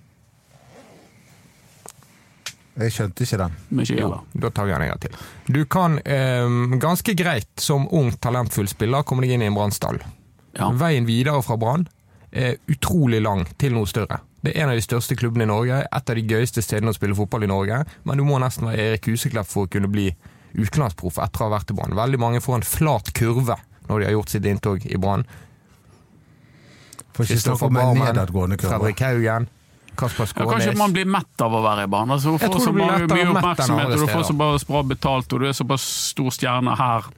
Jeg 2.81 2.94
skjønte 2.94 3.26
ikke 3.26 3.38
den. 3.43 3.56
Men 3.69 3.84
ikke 3.84 3.96
Jo, 3.99 4.06
heller. 4.06 4.20
da 4.40 4.50
tar 4.56 4.64
vi 4.69 4.73
den 4.73 4.82
en 4.87 4.90
gang 4.93 5.00
til. 5.02 5.16
Du 5.52 5.61
kan 5.69 5.99
eh, 6.00 6.55
ganske 6.81 7.14
greit 7.19 7.50
som 7.61 7.84
ung, 7.93 8.12
talentfull 8.23 8.70
spiller 8.70 9.05
komme 9.05 9.26
deg 9.26 9.34
inn 9.37 9.44
i 9.44 9.49
en 9.50 9.56
Brann-stall. 9.58 9.99
Ja. 10.56 10.70
Veien 10.81 11.05
videre 11.08 11.43
fra 11.44 11.58
Brann 11.61 11.84
er 12.32 12.56
utrolig 12.70 13.20
lang 13.23 13.44
til 13.61 13.75
noe 13.76 13.90
større. 13.90 14.23
Det 14.40 14.54
er 14.54 14.64
en 14.64 14.72
av 14.72 14.78
de 14.78 14.84
største 14.84 15.16
klubbene 15.20 15.44
i 15.44 15.50
Norge, 15.50 15.82
et 15.84 16.10
av 16.12 16.16
de 16.16 16.25
gøyeste 16.25 16.62
stedene 16.64 16.94
å 16.94 16.97
spille 16.97 17.16
fotball 17.18 17.44
i 17.44 17.50
Norge, 17.50 17.82
men 18.09 18.20
du 18.20 18.25
må 18.25 18.38
nesten 18.40 18.70
være 18.70 18.87
Erik 18.92 19.11
Huseklepp 19.11 19.49
for 19.50 19.68
å 19.68 19.73
kunne 19.73 19.90
bli 19.92 20.09
utenlandsproff 20.56 21.20
etter 21.23 21.44
å 21.44 21.50
ha 21.50 21.56
vært 21.59 21.70
i 21.70 21.76
Brann. 21.76 21.94
Veldig 21.99 22.20
mange 22.20 22.40
får 22.42 22.61
en 22.61 22.66
flat 22.66 23.12
kurve 23.16 23.59
når 23.90 24.00
de 24.00 24.09
har 24.09 24.16
gjort 24.16 24.32
sitt 24.32 24.49
inntog 24.49 24.87
i 24.87 24.99
Brann. 25.00 25.26
Kristoffer 27.20 27.68
Barmen. 27.68 28.16
Fredrik 28.61 29.02
Haugen, 29.04 29.49
Kasper 29.99 30.28
Ja, 30.37 30.47
kanskje 30.49 30.76
man 30.78 30.92
blir 30.94 31.04
mett 31.04 31.42
av 31.44 31.54
å 31.54 31.61
være 31.64 31.85
i 31.85 31.90
banen. 31.90 32.14
Altså, 32.16 32.32
du 32.32 32.38
får 32.40 32.62
så 32.64 32.73
mye 32.73 33.00
oppmerksomhet, 33.04 33.92
og 33.92 34.04
du 34.04 34.09
får 34.09 34.26
så 34.30 34.37
bra 34.70 34.82
betalt, 34.87 35.32
og 35.35 35.42
du 35.42 35.49
er 35.50 35.56
såpass 35.56 35.85
stor 36.14 36.30
stjerne 36.35 36.76
her 36.78 37.11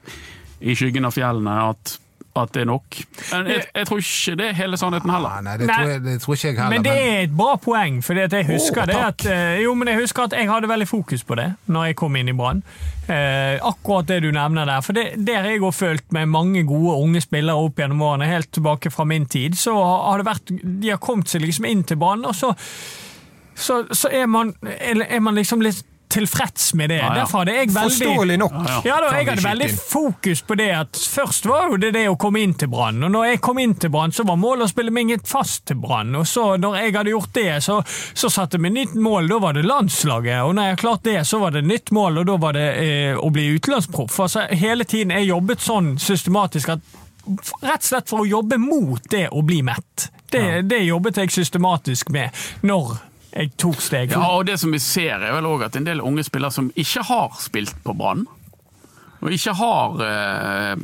i 0.63 0.75
skyggen 0.79 1.07
av 1.07 1.15
fjellene 1.15 1.55
at, 1.71 1.99
at 2.37 2.53
det 2.55 2.63
er 2.63 2.69
nok. 2.71 2.97
Men 3.33 3.47
jeg, 3.51 3.65
jeg 3.77 3.87
tror 3.89 3.99
ikke 4.01 4.35
det 4.41 4.47
er 4.49 4.55
hele 4.57 4.79
sannheten 4.81 5.11
Ah, 5.13 5.19
heller. 5.19 5.43
nei, 5.45 5.57
det 5.61 5.67
Nei. 5.69 5.75
tror, 5.77 5.91
jeg, 5.91 6.03
det 6.05 6.15
tror 6.23 6.35
ikke 6.39 6.49
jeg 6.49 6.57
heller. 6.57 6.71
Men 6.73 6.87
det 6.87 6.95
er 7.03 7.19
et 7.27 7.35
bra 7.37 7.57
poeng, 7.61 7.99
for 8.05 8.15
jeg 8.23 8.47
husker 8.49 8.83
oh, 8.83 8.89
det 8.89 8.97
at, 8.97 9.27
eh, 9.29 9.61
jo, 9.65 9.75
men 9.77 9.89
jeg 9.93 10.01
husker 10.01 10.25
at 10.31 10.37
jeg 10.39 10.49
hadde 10.49 10.71
veldig 10.71 10.89
fokus 10.89 11.25
på 11.29 11.37
det 11.41 11.51
når 11.69 11.91
jeg 11.91 11.99
kom 12.01 12.17
inn 12.17 12.33
i 12.33 12.37
Brann. 12.39 12.63
Eh, 13.09 13.59
akkurat 13.61 14.09
det 14.09 14.21
du 14.25 14.31
nevner 14.33 14.65
der. 14.71 14.81
For 14.87 14.97
det, 14.97 15.07
der 15.27 15.43
har 15.43 15.51
jeg 15.53 15.61
òg 15.67 15.75
følt 15.77 16.09
med 16.17 16.33
mange 16.33 16.65
gode 16.65 16.97
unge 17.03 17.21
spillere 17.21 17.59
opp 17.69 17.77
gjennom 17.83 18.01
årene, 18.09 18.31
helt 18.31 18.53
tilbake 18.55 18.91
fra 18.95 19.05
min 19.05 19.27
tid, 19.27 19.59
så 19.59 19.77
har 19.77 20.23
det 20.23 20.29
vært 20.31 20.53
De 20.63 20.89
har 20.95 21.01
kommet 21.03 21.29
seg 21.29 21.45
liksom 21.45 21.69
inn 21.69 21.85
til 21.85 22.01
Brann, 22.01 22.25
og 22.25 22.35
så, 22.39 22.55
så, 23.55 23.83
så 23.93 24.09
er, 24.09 24.27
man, 24.27 24.55
er 24.81 25.21
man 25.21 25.35
liksom 25.37 25.61
litt 25.61 25.85
tilfreds 26.13 26.75
med 26.79 26.91
det. 26.93 26.99
Ja, 27.01 27.09
ja. 27.09 27.15
Derfor 27.23 27.43
hadde 27.43 27.55
jeg 27.57 27.71
veldig 27.73 28.07
Forståelig 28.07 28.39
nok. 28.43 28.57
Ja, 28.85 28.99
da, 29.01 29.11
jeg 29.17 29.29
hadde 29.31 29.45
veldig 29.47 29.69
fokus 29.79 30.43
på 30.47 30.57
det 30.61 30.69
at 30.77 31.01
først 31.15 31.49
var 31.49 31.73
jo 31.73 31.79
det 31.81 31.93
det 31.97 32.05
å 32.11 32.17
komme 32.21 32.43
inn 32.45 32.55
til 32.59 32.71
Brann. 32.73 33.03
Og 33.03 33.13
når 33.15 33.31
jeg 33.31 33.43
kom 33.45 33.61
inn 33.63 33.75
til 33.81 33.93
Brann, 33.95 34.15
så 34.15 34.27
var 34.29 34.41
målet 34.41 34.69
å 34.69 34.73
spille 34.73 34.95
meg 34.95 35.15
fast 35.29 35.67
til 35.71 35.81
Brann. 35.83 36.15
Og 36.19 36.27
så 36.29 36.53
når 36.61 36.79
jeg 36.81 36.97
hadde 36.99 37.15
gjort 37.15 37.35
det, 37.37 37.49
så, 37.65 37.81
så 38.15 38.31
satte 38.33 38.61
meg 38.63 38.77
nytt 38.77 38.97
mål. 38.97 39.31
Da 39.33 39.41
var 39.43 39.57
det 39.57 39.67
landslaget. 39.67 40.43
Og 40.47 40.57
når 40.59 40.73
jeg 40.73 40.83
klart 40.85 41.07
det, 41.09 41.19
så 41.29 41.41
var 41.43 41.57
det 41.57 41.65
nytt 41.67 41.93
mål, 41.95 42.23
og 42.23 42.29
da 42.29 42.39
var 42.43 42.59
det 42.59 42.69
eh, 42.83 43.15
å 43.17 43.31
bli 43.33 43.49
utenlandsproff. 43.57 44.21
Altså, 44.27 44.47
hele 44.51 44.87
tiden 44.89 45.15
jeg 45.17 45.31
jobbet 45.31 45.65
sånn 45.65 45.95
systematisk 46.03 46.77
at 46.77 46.91
Rett 47.23 47.85
og 47.85 47.87
slett 47.87 48.09
for 48.11 48.25
å 48.25 48.27
jobbe 48.27 48.57
mot 48.59 49.05
det 49.13 49.29
å 49.31 49.45
bli 49.47 49.61
mett. 49.63 50.09
Det, 50.33 50.65
det 50.67 50.81
jobbet 50.83 51.21
jeg 51.23 51.31
systematisk 51.31 52.09
med 52.11 52.35
når 52.67 52.97
jeg 53.33 53.53
tok 53.57 53.81
steg. 53.81 54.11
Ja, 54.13 54.27
og 54.37 54.47
det 54.47 54.59
som 54.61 54.73
vi 54.73 54.79
ser 54.83 55.23
er 55.25 55.33
vel 55.33 55.47
også 55.49 55.65
at 55.71 55.77
en 55.81 55.85
del 55.89 56.01
unge 56.05 56.25
spillere 56.27 56.53
som 56.53 56.71
ikke 56.77 57.03
har 57.09 57.35
spilt 57.41 57.75
på 57.85 57.95
Brann, 57.97 58.27
og 59.23 59.31
ikke 59.33 59.53
har 59.55 60.01
eh, 60.03 60.77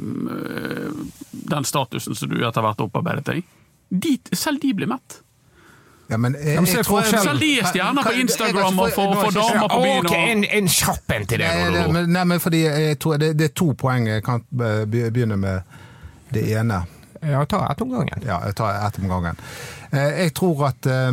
den 1.32 1.64
statusen 1.66 2.14
som 2.14 2.28
du 2.30 2.36
etter 2.46 2.62
hvert 2.62 2.78
har 2.78 2.86
opparbeidet 2.86 3.24
deg, 3.26 3.42
de, 3.90 4.18
selv 4.36 4.60
de 4.62 4.74
blir 4.76 4.86
mett. 4.90 5.20
Ja, 6.08 6.16
men, 6.16 6.32
jeg, 6.40 6.54
Ja, 6.56 6.62
jeg 6.78 6.84
tror-. 6.86 7.04
Selv 7.04 7.40
de 7.42 7.50
er 7.60 7.66
stjerner 7.68 8.02
på 8.02 8.12
jeg- 8.14 8.16
jeg- 8.16 8.28
Instagram 8.28 8.78
og 8.78 8.90
får- 8.96 9.26
er 9.26 9.32
damer 9.36 9.68
på 9.68 9.80
byen. 9.82 10.06
Ok, 10.06 10.14
en, 10.16 10.44
en 10.44 10.68
kjapp 10.68 11.10
en 11.16 11.26
til 11.26 11.38
deg, 11.38 11.72
Nei, 11.72 11.82
det, 11.92 12.08
nei, 12.08 12.24
men 12.24 12.40
fordi 12.40 12.62
jeg 12.64 12.98
tror 12.98 13.18
det, 13.18 13.36
det 13.36 13.44
er 13.50 13.54
to 13.54 13.72
poeng. 13.74 14.06
Jeg 14.08 14.24
kan 14.24 14.44
begynne 14.52 15.36
med 15.36 15.62
det 16.32 16.46
ene. 16.56 16.84
Ja, 17.22 17.44
ta 17.44 17.66
ett 17.72 17.80
om 17.82 17.90
gangen. 17.90 18.22
Ja, 18.24 18.38
jeg 18.46 18.54
tar 18.54 18.86
ett 18.86 18.98
om 19.02 19.08
gangen. 19.08 19.36
Eh, 19.92 20.24
Jeg 20.24 20.34
tror 20.34 20.66
at, 20.68 20.86
eh, 20.86 21.12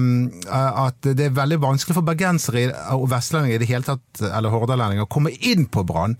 at 0.87 1.01
det 1.01 1.19
er 1.29 1.37
veldig 1.37 1.61
vanskelig 1.63 1.95
for 1.95 2.01
bergensere 2.07 2.67
og 2.95 3.07
vestlendinger 3.09 3.55
i 3.55 3.63
det 3.63 3.69
hele 3.71 3.83
tatt, 3.87 4.25
eller 4.31 4.49
hordalendinger, 4.51 5.05
å 5.07 5.13
komme 5.15 5.31
inn 5.39 5.65
på 5.67 5.85
Brann. 5.87 6.17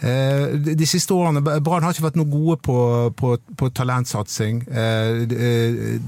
Eh, 0.00 0.52
De 0.76 0.86
siste 0.86 1.10
årene, 1.10 1.40
Brann 1.64 1.82
har 1.82 1.90
ikke 1.92 2.04
vært 2.04 2.18
noe 2.20 2.30
gode 2.30 2.58
på, 2.62 2.76
på, 3.18 3.32
på 3.58 3.68
talentsatsing. 3.74 4.60
Eh, 4.70 5.26
De, 5.26 6.00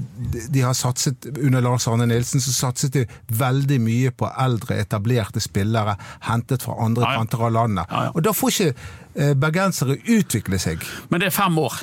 de 0.53 0.61
har 0.63 0.73
satset, 0.77 1.27
Under 1.43 1.59
Lars 1.65 1.87
Arne 1.91 2.07
Nilsen 2.07 2.39
så 2.39 2.53
satset 2.55 2.93
de 2.95 3.05
veldig 3.27 3.81
mye 3.83 4.11
på 4.15 4.29
eldre, 4.39 4.77
etablerte 4.79 5.41
spillere 5.43 5.97
hentet 6.29 6.63
fra 6.63 6.77
andre 6.85 7.03
kanter 7.17 7.43
av 7.49 7.51
landet. 7.57 7.91
Og 8.15 8.21
Da 8.23 8.31
får 8.31 8.53
ikke 8.55 8.69
eh, 9.15 9.33
bergensere 9.35 9.97
utvikle 10.07 10.59
seg. 10.61 10.85
Men 11.09 11.19
det 11.19 11.27
er 11.33 11.35
fem 11.41 11.57
år. 11.59 11.81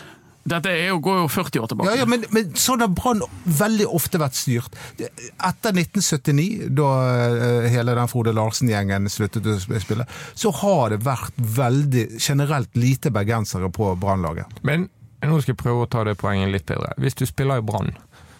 Dette 0.48 0.72
er 0.72 0.90
jo, 0.90 0.98
går 1.04 1.22
jo 1.22 1.28
40 1.32 1.62
år 1.62 1.70
tilbake. 1.72 1.92
Ja, 1.92 2.02
ja, 2.02 2.08
men, 2.08 2.24
men 2.34 2.52
sånn 2.58 2.82
har 2.84 2.92
Brann 2.94 3.22
veldig 3.58 3.88
ofte 3.98 4.20
vært 4.20 4.38
styrt. 4.38 4.78
Etter 4.98 5.74
1979, 5.76 6.68
da 6.78 6.90
eh, 7.28 7.68
hele 7.72 7.96
den 7.98 8.10
Frode 8.10 8.34
Larsen-gjengen 8.36 9.08
sluttet 9.12 9.48
å 9.48 9.58
spille, 9.58 10.08
så 10.34 10.52
har 10.62 10.94
det 10.94 11.02
vært 11.06 11.36
veldig 11.58 12.06
generelt 12.16 12.78
lite 12.78 13.12
bergensere 13.14 13.70
på 13.74 13.92
Brannlaget. 14.00 14.60
Men 14.66 14.88
nå 15.24 15.40
skal 15.42 15.54
jeg 15.54 15.62
prøve 15.62 15.86
å 15.86 15.90
ta 15.90 16.04
det 16.06 16.18
poenget 16.20 16.52
litt 16.54 16.66
bedre. 16.68 16.94
Hvis 17.02 17.18
du 17.18 17.26
spiller 17.26 17.60
i 17.60 17.66
Brann, 17.66 17.94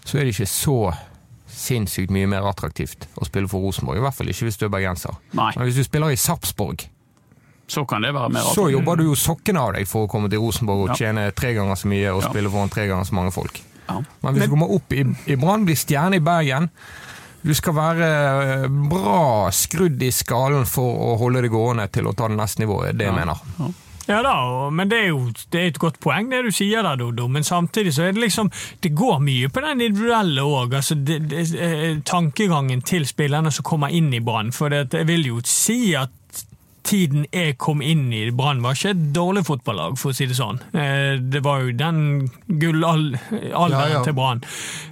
så 0.07 0.19
er 0.19 0.27
det 0.27 0.37
ikke 0.37 0.51
så 0.51 0.81
sinnssykt 1.49 2.13
mye 2.15 2.29
mer 2.31 2.47
attraktivt 2.49 3.09
å 3.19 3.27
spille 3.27 3.49
for 3.51 3.65
Rosenborg. 3.65 3.99
I 3.99 4.05
hvert 4.05 4.17
fall 4.17 4.31
ikke 4.31 4.49
hvis 4.49 4.61
du 4.61 4.67
er 4.69 4.73
bergenser. 4.73 5.17
Nei. 5.37 5.51
Men 5.57 5.69
hvis 5.69 5.81
du 5.81 5.87
spiller 5.87 6.15
i 6.15 6.21
Sarpsborg, 6.21 6.87
Så 7.69 7.85
kan 7.87 8.01
det 8.03 8.15
være 8.15 8.31
mer 8.33 8.41
så 8.55 8.71
jobber 8.73 8.97
du 8.97 9.05
jo 9.11 9.15
sokkene 9.15 9.61
av 9.61 9.75
deg 9.77 9.87
for 9.87 10.07
å 10.07 10.11
komme 10.11 10.31
til 10.33 10.39
Rosenborg 10.41 10.87
og 10.87 10.89
Ja. 10.89 10.95
tjene 10.95 11.27
tre 11.37 11.53
ganger 11.55 11.75
så 11.77 11.87
mye 11.89 12.15
og 12.15 12.23
Ja. 12.23 12.29
spille 12.31 12.51
foran 12.51 12.71
tre 12.73 12.87
ganger 12.89 13.05
så 13.05 13.13
mange 13.15 13.33
folk. 13.33 13.61
Ja. 13.89 14.01
Men 14.23 14.35
hvis 14.35 14.45
du 14.45 14.51
kommer 14.51 14.71
opp 14.75 14.93
i, 14.93 15.05
i 15.27 15.37
Brann, 15.37 15.65
blir 15.65 15.77
stjerne 15.77 16.17
i 16.17 16.21
Bergen 16.21 16.71
Du 17.45 17.55
skal 17.55 17.73
være 17.73 18.09
eh, 18.65 18.69
bra 18.69 19.49
skrudd 19.55 20.03
i 20.03 20.11
skallen 20.11 20.67
for 20.67 20.83
å 21.15 21.19
holde 21.21 21.41
det 21.43 21.51
gående 21.53 21.87
til 21.93 22.09
å 22.11 22.13
ta 22.17 22.27
det 22.29 22.37
neste 22.37 22.59
nivået, 22.65 22.97
det 22.99 23.07
jeg 23.07 23.15
mener. 23.15 23.39
Ja 24.09 24.23
da, 24.23 24.71
men 24.71 24.89
det 24.89 24.99
er 25.05 25.09
jo 25.13 25.21
det 25.53 25.61
er 25.61 25.67
et 25.69 25.79
godt 25.79 26.01
poeng 26.01 26.31
det 26.31 26.43
du 26.47 26.51
sier 26.51 26.83
der, 26.83 26.97
Dodo. 26.97 27.29
Men 27.29 27.45
samtidig 27.45 27.93
så 27.95 28.09
er 28.09 28.13
det 28.13 28.23
liksom 28.25 28.51
Det 28.81 28.91
går 28.97 29.21
mye 29.21 29.49
på 29.53 29.61
den 29.63 29.81
individuelle 29.81 30.41
òg. 30.43 30.75
Altså, 30.75 30.95
det- 31.05 31.29
det- 31.29 31.55
eh, 31.61 31.97
tankegangen 32.05 32.83
til 32.83 33.05
spillerne 33.07 33.53
som 33.53 33.63
kommer 33.63 33.89
inn 33.93 34.13
i 34.15 34.19
Brann. 34.21 34.51
For 34.51 34.69
det, 34.71 34.91
jeg 34.93 35.07
vil 35.07 35.25
jo 35.27 35.41
si 35.45 35.95
at 35.95 36.11
tiden 36.89 37.27
jeg 37.35 37.57
kom 37.61 37.83
inn 37.85 38.07
i 38.17 38.23
Brann, 38.35 38.63
var 38.65 38.77
ikke 38.79 38.95
et 38.95 39.03
dårlig 39.17 39.43
fotballag, 39.49 39.99
for 40.01 40.11
å 40.11 40.17
si 40.17 40.27
det 40.31 40.37
sånn. 40.39 40.59
Eh, 40.73 41.19
Det 41.21 41.43
var 41.45 41.61
jo 41.67 41.75
den 41.77 41.99
gullalderen 42.49 43.51
Ja, 43.53 43.69
ja. 43.93 44.03
til 44.07 44.15
Brann. 44.17 44.41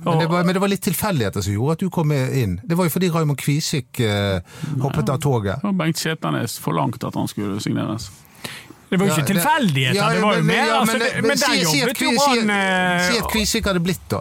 Men 0.05 0.19
det, 0.21 0.29
var, 0.31 0.45
men 0.45 0.55
det 0.57 0.61
var 0.63 0.69
litt 0.73 0.85
tilfeldigheter 0.85 1.43
som 1.47 1.53
gjorde 1.57 1.79
at 1.79 1.85
du 1.87 1.91
kom 1.91 2.13
inn. 2.13 2.59
Det 2.65 2.77
var 2.79 2.87
jo 2.89 2.95
fordi 2.95 3.11
Raymond 3.15 3.41
Kvisvik 3.41 4.01
eh, 4.05 4.41
hoppet 4.85 5.11
av 5.13 5.19
toget. 5.25 5.65
Og 5.67 5.75
Bengt 5.81 5.99
Setanes 6.01 6.59
forlangte 6.63 7.09
at 7.09 7.17
han 7.19 7.29
skulle 7.33 7.59
signeres. 7.65 8.11
Det 8.91 9.01
var 9.01 9.09
jo 9.09 9.13
Ja, 9.13 9.19
ikke 9.19 9.33
tilfeldigheter, 9.35 9.97
Ja, 9.99 10.09
det 10.15 10.23
var 10.23 10.37
jo 10.39 10.43
mer 10.47 10.61
ja, 10.67 10.77
altså, 10.81 10.93
men- 10.95 11.03
altså, 11.03 11.17
men 11.17 11.27
Men 11.27 11.39
der 11.39 11.47
si- 11.47 11.65
si 11.65 11.81
at 11.83 11.89
jobbet 11.89 12.01
jo 12.01 12.11
Brann 12.21 12.51
eh, 12.51 13.11
Si 13.11 13.19
at 13.19 13.31
Kvisvik 13.33 13.65
hadde 13.73 13.81
blitt, 13.83 14.05
da. 14.11 14.21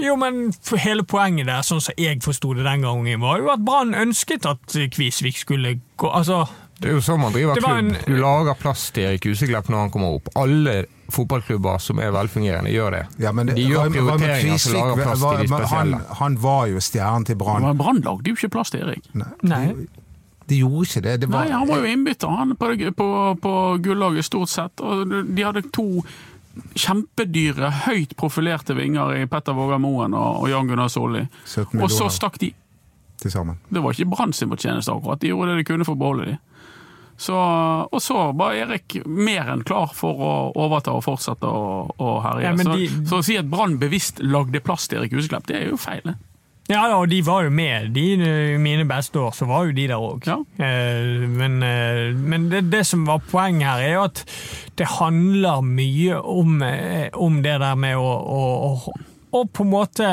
Jo, 0.00 0.14
men 0.16 0.52
hele 0.80 1.02
poenget 1.04 1.44
der, 1.46 1.60
sånn 1.60 1.80
som 1.84 1.92
jeg 1.98 2.22
forsto 2.24 2.54
det 2.56 2.64
den 2.64 2.80
gangen, 2.82 3.20
var 3.20 3.38
jo 3.38 3.50
at 3.52 3.60
Brann 3.64 3.92
ønsket 3.94 4.46
at 4.48 4.64
Kvisvik 4.96 5.36
skulle 5.36 5.74
gå 6.00 6.08
Altså, 6.10 6.48
Det 6.80 6.88
er 6.88 6.94
jo 6.96 7.00
sånn 7.04 7.20
man 7.20 7.32
driver 7.34 7.58
klubb. 7.60 7.78
en- 7.78 7.96
Du 8.06 8.16
lager 8.16 8.54
plass 8.56 8.90
til 8.90 9.04
Erik 9.04 9.24
Huseklepp 9.28 9.68
når 9.68 9.76
han 9.84 9.90
kommer 9.90 10.14
opp. 10.16 10.28
Alle 10.36 10.86
fotballklubber 11.12 11.78
som 11.80 11.98
er 12.00 12.10
velfungerende, 12.14 12.70
gjør 12.72 12.90
det. 12.96 13.02
Ja, 13.18 13.32
men 13.32 13.46
det- 13.46 13.56
De 13.56 13.66
gjør 13.68 13.90
prioriteringer 13.92 14.58
som 14.58 14.72
lager 14.78 15.02
plass 15.04 15.20
var- 15.20 15.36
til 15.36 15.46
de 15.46 15.52
spesielle. 15.54 15.98
han, 16.06 16.16
han 16.16 16.36
var 16.36 16.66
jo 16.68 16.76
stjernen 16.80 17.26
til 17.26 17.36
Brann. 17.36 17.62
Men 17.62 17.76
Brann 17.76 18.00
lagde 18.00 18.24
jo 18.24 18.34
ikke 18.34 18.50
plass 18.50 18.70
til 18.70 18.80
Erik. 18.80 19.04
nei. 19.42 19.74
De 20.46 20.56
gjorde 20.58 20.86
ikke 20.88 21.02
det. 21.02 21.20
det 21.20 21.28
var, 21.30 21.44
Nei, 21.44 21.52
Han 21.52 21.68
var 21.68 21.76
jo 21.76 21.84
innbytter 21.84 22.28
han 22.36 22.56
på, 22.56 22.94
på, 22.96 23.38
på 23.40 23.82
gullaget 23.82 24.24
stort 24.24 24.48
sett. 24.48 24.80
Og 24.80 25.08
de 25.36 25.42
hadde 25.42 25.62
to 25.70 26.02
kjempedyre, 26.74 27.70
høyt 27.86 28.16
profilerte 28.16 28.74
vinger 28.74 29.14
i 29.22 29.26
Petter 29.30 29.52
Vågar 29.56 29.78
Moen 29.80 30.14
og, 30.14 30.42
og 30.42 30.48
Jan 30.52 30.66
Gunnar 30.70 30.88
Solli. 30.92 31.22
Og 31.80 31.90
så 31.90 32.08
stakk 32.10 32.38
de. 32.42 32.52
Tilsammen. 33.20 33.58
Det 33.70 33.82
var 33.84 33.92
ikke 33.92 34.08
Brann 34.10 34.32
sin 34.32 34.48
fortjeneste, 34.48 34.88
akkurat. 34.94 35.20
De 35.20 35.28
gjorde 35.28 35.54
det 35.54 35.64
de 35.66 35.72
kunne 35.72 35.84
for 35.84 35.94
å 35.94 36.00
beholde 36.00 36.24
de. 36.30 36.38
Så, 37.20 37.36
og 37.92 38.00
så 38.00 38.30
var 38.32 38.56
Erik 38.56 38.96
mer 39.04 39.50
enn 39.52 39.60
klar 39.68 39.92
for 39.92 40.22
å 40.24 40.32
overta 40.56 40.94
og 40.96 41.04
fortsette 41.04 41.44
å, 41.44 41.84
å 42.00 42.16
herje. 42.24 42.48
Ja, 42.48 42.54
de... 42.56 42.88
så, 42.88 43.04
så 43.10 43.20
å 43.20 43.26
si 43.26 43.36
at 43.36 43.50
Brann 43.52 43.76
bevisst 43.82 44.22
lagde 44.24 44.62
plass 44.64 44.88
til 44.88 45.02
Erik 45.02 45.18
Huseklepp, 45.18 45.44
det 45.50 45.58
er 45.58 45.68
jo 45.74 45.80
feil. 45.80 46.00
det. 46.06 46.16
Ja, 46.70 46.84
da, 46.86 47.00
og 47.00 47.10
de 47.10 47.18
var 47.26 47.44
jo 47.44 47.50
med. 47.52 47.90
De, 47.96 48.04
I 48.54 48.58
mine 48.62 48.86
beste 48.88 49.18
år 49.18 49.34
så 49.34 49.48
var 49.50 49.66
jo 49.66 49.74
de 49.74 49.86
der 49.90 49.98
òg. 49.98 50.26
Ja. 50.28 50.38
men 50.56 51.62
eh, 51.66 52.14
men 52.14 52.48
det, 52.52 52.68
det 52.70 52.84
som 52.86 53.02
var 53.08 53.24
poenget 53.30 53.66
her, 53.66 53.84
er 53.84 53.94
jo 53.96 54.04
at 54.06 54.24
det 54.78 54.88
handler 55.00 55.64
mye 55.66 56.20
om, 56.20 56.60
eh, 56.62 57.08
om 57.18 57.40
det 57.42 57.58
der 57.60 57.74
med 57.74 57.98
å, 57.98 58.06
å, 58.06 58.42
å 58.70 58.94
og 59.32 59.52
på 59.54 59.62
en 59.62 59.70
måte, 59.70 60.06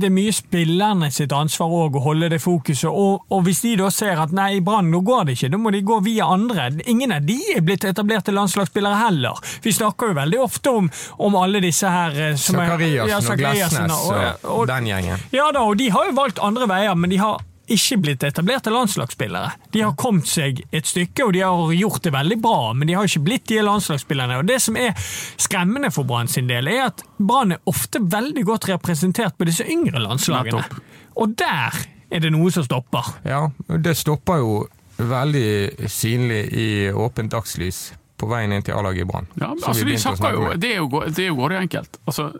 Det 0.00 0.06
er 0.06 0.12
mye 0.14 0.32
spillerne 0.32 1.08
sitt 1.12 1.32
ansvar 1.34 1.72
òg 1.74 1.96
å 1.98 2.02
holde 2.04 2.28
det 2.30 2.38
fokuset. 2.42 2.86
Og, 2.90 3.24
og 3.30 3.42
hvis 3.46 3.60
de 3.64 3.72
da 3.80 3.88
ser 3.90 4.20
at 4.22 4.30
nei, 4.36 4.56
i 4.56 4.60
Brann 4.64 4.90
nå 4.92 5.00
går 5.06 5.24
det 5.26 5.34
ikke, 5.38 5.50
da 5.50 5.58
må 5.58 5.72
de 5.74 5.80
gå 5.82 5.98
via 6.06 6.28
andre. 6.30 6.68
Ingen 6.86 7.12
av 7.16 7.26
de 7.26 7.36
er 7.56 7.64
blitt 7.66 7.84
etablerte 7.84 8.32
landslagsspillere 8.36 9.00
heller. 9.02 9.40
Vi 9.64 9.72
snakker 9.74 10.12
jo 10.12 10.18
veldig 10.20 10.40
ofte 10.44 10.70
om, 10.70 10.90
om 11.18 11.36
alle 11.42 11.60
disse 11.64 11.90
her 11.90 12.14
eh, 12.30 12.34
som 12.38 12.60
Zakariassen 12.60 13.10
ja, 13.10 13.18
og 13.18 13.38
Glesnes 13.42 13.76
Glesnes 13.76 14.08
og, 14.44 14.50
og- 14.60 14.66
den 14.70 14.86
gjengen. 14.92 15.18
ja 15.34 15.50
da, 15.52 15.66
og 15.66 15.76
de 15.80 15.90
har 15.90 16.06
jo 16.10 16.16
valgt 16.16 16.38
andre 16.42 16.68
veier, 16.70 16.94
men 16.94 17.10
de 17.10 17.18
har 17.18 17.40
ikke 17.74 17.98
blitt 18.04 18.24
etablerte 18.26 18.72
landslagsspillere. 18.72 19.52
De 19.74 19.82
har 19.84 19.94
kommet 19.98 20.28
seg 20.30 20.62
et 20.74 20.88
stykke, 20.88 21.26
og 21.26 21.34
de 21.36 21.44
har 21.44 21.74
gjort 21.76 22.02
det 22.06 22.12
veldig 22.14 22.38
bra, 22.42 22.72
men 22.76 22.90
de 22.90 22.96
har 22.98 23.08
ikke 23.08 23.24
blitt 23.26 23.46
de 23.50 23.60
landslagsspillerne. 23.66 24.40
Og 24.40 24.48
Det 24.50 24.58
som 24.62 24.76
er 24.76 24.92
skremmende 25.40 25.92
for 25.94 26.08
Brann 26.08 26.28
sin 26.28 26.50
del, 26.50 26.68
er 26.68 26.88
at 26.88 27.04
Brann 27.18 27.54
er 27.56 27.62
ofte 27.70 28.02
veldig 28.02 28.44
godt 28.48 28.68
representert 28.72 29.38
på 29.38 29.48
disse 29.48 29.66
yngre 29.66 30.02
landslagene. 30.02 30.64
Nettopp. 30.64 30.98
Og 31.20 31.38
der 31.38 31.80
er 32.10 32.22
det 32.22 32.32
noe 32.34 32.50
som 32.50 32.66
stopper. 32.66 33.14
Ja, 33.24 33.46
det 33.78 33.96
stopper 33.98 34.42
jo 34.42 34.60
veldig 35.00 35.88
synlig 35.88 36.42
i 36.52 36.68
åpent 36.92 37.32
dagslys 37.32 37.90
på 38.20 38.28
veien 38.28 38.52
inn 38.52 38.64
til 38.64 38.76
A-laget 38.76 39.06
i 39.06 39.08
Brann. 39.08 39.28
Ja, 39.40 39.54
altså, 39.54 39.86
de 39.86 39.96
snakker 39.98 40.34
jo, 40.36 40.48
det 40.60 40.74
er 40.74 40.82
jo, 40.82 40.88
det 41.06 41.24
er 41.24 41.30
jo 41.30 41.38
grådig 41.38 41.60
enkelt. 41.62 42.00
Altså, 42.04 42.30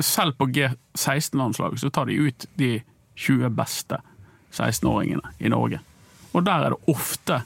selv 0.00 0.38
på 0.38 0.48
G16-landslaget 0.54 1.82
så 1.82 1.90
tar 1.92 2.08
de 2.08 2.16
ut 2.28 2.46
de 2.60 2.78
20 3.18 3.50
beste 3.58 3.98
16-åringene 4.54 5.34
i 5.40 5.48
Norge. 5.52 5.80
Og 6.32 6.44
der 6.46 6.64
er 6.68 6.74
det 6.74 6.94
ofte 6.94 7.42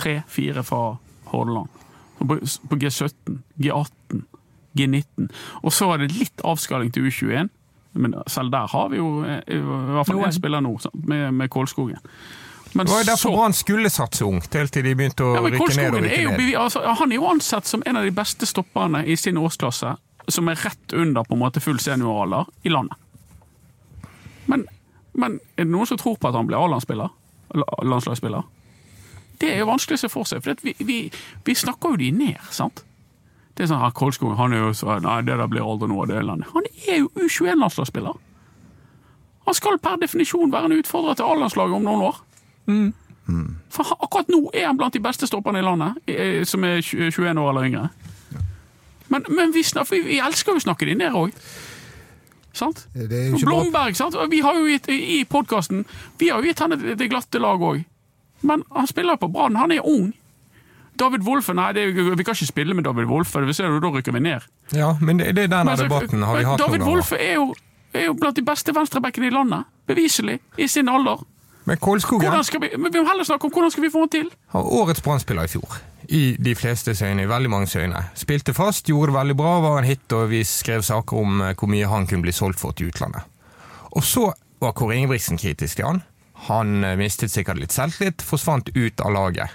tre-fire 0.00 0.62
fra 0.66 0.96
Hordaland. 1.32 1.68
På, 2.18 2.38
på 2.70 2.76
G17, 2.80 3.38
G18, 3.60 4.22
G19. 4.78 5.28
Og 5.62 5.72
så 5.74 5.90
er 5.94 6.04
det 6.04 6.12
litt 6.14 6.42
avskaling 6.46 6.92
til 6.94 7.08
U21, 7.10 7.48
men 7.94 8.14
selv 8.26 8.50
der 8.50 8.66
har 8.72 8.88
vi 8.90 8.98
jo 8.98 9.10
eh, 9.22 9.42
i 9.54 9.58
hvert 9.60 10.08
fall 10.08 10.22
én 10.26 10.34
spiller 10.34 10.64
nå, 10.64 10.72
med, 11.06 11.28
med 11.34 11.50
Kålskogen. 11.54 12.00
Men 12.74 12.86
Det 12.88 12.92
var 12.92 13.04
jo 13.04 13.06
derfor 13.06 13.30
så- 13.30 13.34
Brann 13.36 13.52
skulle 13.54 13.90
satse 13.90 14.24
ungt, 14.26 14.54
helt 14.58 14.72
til 14.74 14.82
de 14.82 14.94
begynte 14.98 15.22
å 15.22 15.34
ja, 15.36 15.42
men 15.44 15.52
rykke 15.54 15.76
ned 15.76 15.92
og 15.92 15.94
og 15.94 16.00
er 16.00 16.08
rykke 16.08 16.22
jo, 16.24 16.30
ned. 16.34 16.54
altså, 16.58 16.82
han 16.98 17.12
er 17.12 17.20
jo 17.20 17.28
ansett 17.30 17.66
som 17.70 17.82
en 17.86 17.96
av 18.00 18.02
de 18.02 18.10
beste 18.10 18.46
stopperne 18.50 19.04
i 19.06 19.14
sin 19.16 19.38
årsklasse, 19.38 19.92
som 20.28 20.48
er 20.50 20.58
rett 20.58 20.92
under 20.98 21.22
på 21.22 21.36
en 21.36 21.42
måte 21.44 21.62
full 21.62 21.78
senioralder 21.78 22.50
i 22.66 22.72
landet. 22.74 22.98
Men, 24.50 24.66
men 25.14 25.38
er 25.56 25.64
det 25.66 25.72
noen 25.72 25.88
som 25.88 26.00
tror 26.00 26.18
på 26.18 26.30
at 26.30 26.36
han 26.38 26.48
blir 26.48 26.58
A-landsspiller? 26.58 27.12
Landslagsspiller? 27.82 28.42
Det 29.40 29.50
er 29.52 29.62
jo 29.62 29.68
vanskelig 29.68 29.98
å 29.98 30.02
se 30.04 30.10
for 30.10 30.28
seg, 30.28 30.42
for 30.44 30.58
vi, 30.62 30.74
vi, 30.86 30.98
vi 31.46 31.54
snakker 31.58 31.94
jo 31.94 32.00
de 32.00 32.10
ned, 32.14 32.42
sant? 32.54 32.84
Det 33.54 33.64
er 33.64 33.70
sånn 33.70 33.82
her, 33.82 33.94
Kolskog, 33.94 34.34
han 34.38 34.54
er 34.54 34.64
jo 34.64 34.72
så, 34.74 34.96
nei, 35.02 35.20
det 35.26 35.36
der 35.38 35.50
blir 35.50 35.62
aldri 35.62 35.88
noe 35.90 36.06
av 36.06 36.10
det 36.10 36.22
landet. 36.26 36.50
Han 36.54 36.66
er 36.88 37.04
jo 37.04 37.10
U21-landslagsspiller. 37.14 38.18
Han 39.44 39.54
skal 39.54 39.78
per 39.82 40.00
definisjon 40.02 40.52
være 40.52 40.70
en 40.70 40.78
utfordrer 40.80 41.18
til 41.18 41.28
A-landslaget 41.28 41.76
om 41.78 41.86
noen 41.86 42.06
år. 42.08 42.20
For 43.72 43.94
akkurat 44.00 44.30
nå 44.32 44.48
er 44.52 44.66
han 44.68 44.78
blant 44.80 44.96
de 44.96 45.02
beste 45.04 45.28
stopperne 45.30 45.62
i 45.62 45.66
landet, 45.66 46.00
som 46.48 46.64
er 46.66 46.82
21 46.82 47.38
år 47.40 47.52
eller 47.52 47.68
yngre. 47.68 47.86
Men, 49.12 49.26
men 49.28 49.54
vi, 49.54 49.62
snakker, 49.62 49.94
vi, 49.94 50.02
vi 50.08 50.18
elsker 50.24 50.54
jo 50.54 50.62
å 50.62 50.64
snakke 50.64 50.88
de 50.88 50.96
ned 50.98 51.14
òg. 51.14 51.36
Sant? 52.54 52.84
Det 52.94 53.10
er 53.10 53.38
Blomberg, 53.42 53.96
sant? 53.98 54.16
Vi 54.30 54.40
har 54.44 54.58
jo 54.58 54.68
gitt, 54.70 54.86
I 54.88 55.24
podkasten 55.26 55.84
Vi 56.20 56.28
har 56.30 56.38
jo 56.38 56.46
gitt 56.46 56.62
han 56.62 56.76
det, 56.76 56.98
det 57.00 57.10
glatte 57.10 57.42
lag 57.42 57.62
òg. 57.62 57.82
Men 58.44 58.62
han 58.74 58.86
spiller 58.86 59.18
på 59.18 59.28
Brann, 59.32 59.56
han 59.56 59.72
er 59.72 59.82
ung. 59.82 60.12
David 60.94 61.24
Wolfe, 61.26 61.54
nei, 61.58 61.72
det, 61.74 61.88
vi 61.90 62.22
kan 62.22 62.36
ikke 62.36 62.46
spille 62.46 62.74
med 62.74 62.86
David 62.86 63.08
Wolfe, 63.10 63.32
for 63.32 63.42
da 63.42 63.90
rykker 63.96 64.14
vi 64.14 64.20
ned. 64.22 64.46
Ja, 64.70 64.92
men 65.00 65.18
det, 65.18 65.32
det 65.34 65.48
er 65.50 65.56
altså, 65.64 65.88
debatten 65.88 66.22
har 66.22 66.38
vi 66.38 66.44
hatt 66.46 66.62
David. 66.62 66.86
Wolfe 66.86 67.18
er 67.18 67.32
er 67.94 68.08
jo 68.08 68.14
blant 68.18 68.36
de 68.36 68.44
beste 68.44 68.74
venstrebackene 68.74 69.30
i 69.30 69.34
landet. 69.34 69.70
Beviselig. 69.86 70.40
I 70.58 70.68
sin 70.68 70.88
alder. 70.88 71.22
Men 71.64 71.76
Kolskogen 71.80 72.32
vi, 72.60 72.70
men 72.76 72.92
vi 72.92 73.00
må 73.00 73.08
heller 73.08 73.24
snakke 73.24 73.48
om 73.48 73.52
hvordan 73.54 73.70
skal 73.72 73.86
vi 73.86 73.90
få 73.90 74.04
han 74.04 74.12
til. 74.12 74.30
årets 74.52 75.02
brannspiller 75.02 75.48
i 75.48 75.52
fjor. 75.54 75.78
I 76.08 76.36
de 76.38 76.54
fleste 76.54 76.92
øyne, 76.92 77.22
i 77.22 77.28
veldig 77.28 77.50
mange 77.50 77.80
øyne. 77.80 78.04
Spilte 78.14 78.54
fast, 78.54 78.88
gjorde 78.88 79.12
det 79.12 79.18
veldig 79.18 79.36
bra, 79.36 79.60
var 79.60 79.78
en 79.78 79.88
hit, 79.88 80.12
og 80.12 80.30
vi 80.30 80.44
skrev 80.44 80.82
saker 80.82 81.16
om 81.16 81.40
eh, 81.40 81.54
hvor 81.56 81.70
mye 81.70 81.88
han 81.88 82.06
kunne 82.06 82.26
bli 82.26 82.32
solgt 82.32 82.60
for 82.60 82.72
til 82.72 82.90
utlandet. 82.92 83.22
Og 83.94 84.04
så 84.04 84.32
var 84.60 84.72
Kåre 84.72 84.96
Ingebrigtsen 84.96 85.38
kritisk 85.38 85.76
til 85.76 85.86
han. 85.86 86.02
Han 86.48 86.84
eh, 86.84 86.96
mistet 87.00 87.32
sikkert 87.32 87.60
litt 87.62 87.72
selvtillit, 87.72 88.22
forsvant 88.22 88.68
ut 88.74 89.00
av 89.00 89.14
laget. 89.14 89.48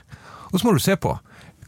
Og 0.52 0.60
så 0.60 0.66
må 0.66 0.74
du 0.74 0.82
se 0.82 0.96
på, 0.98 1.14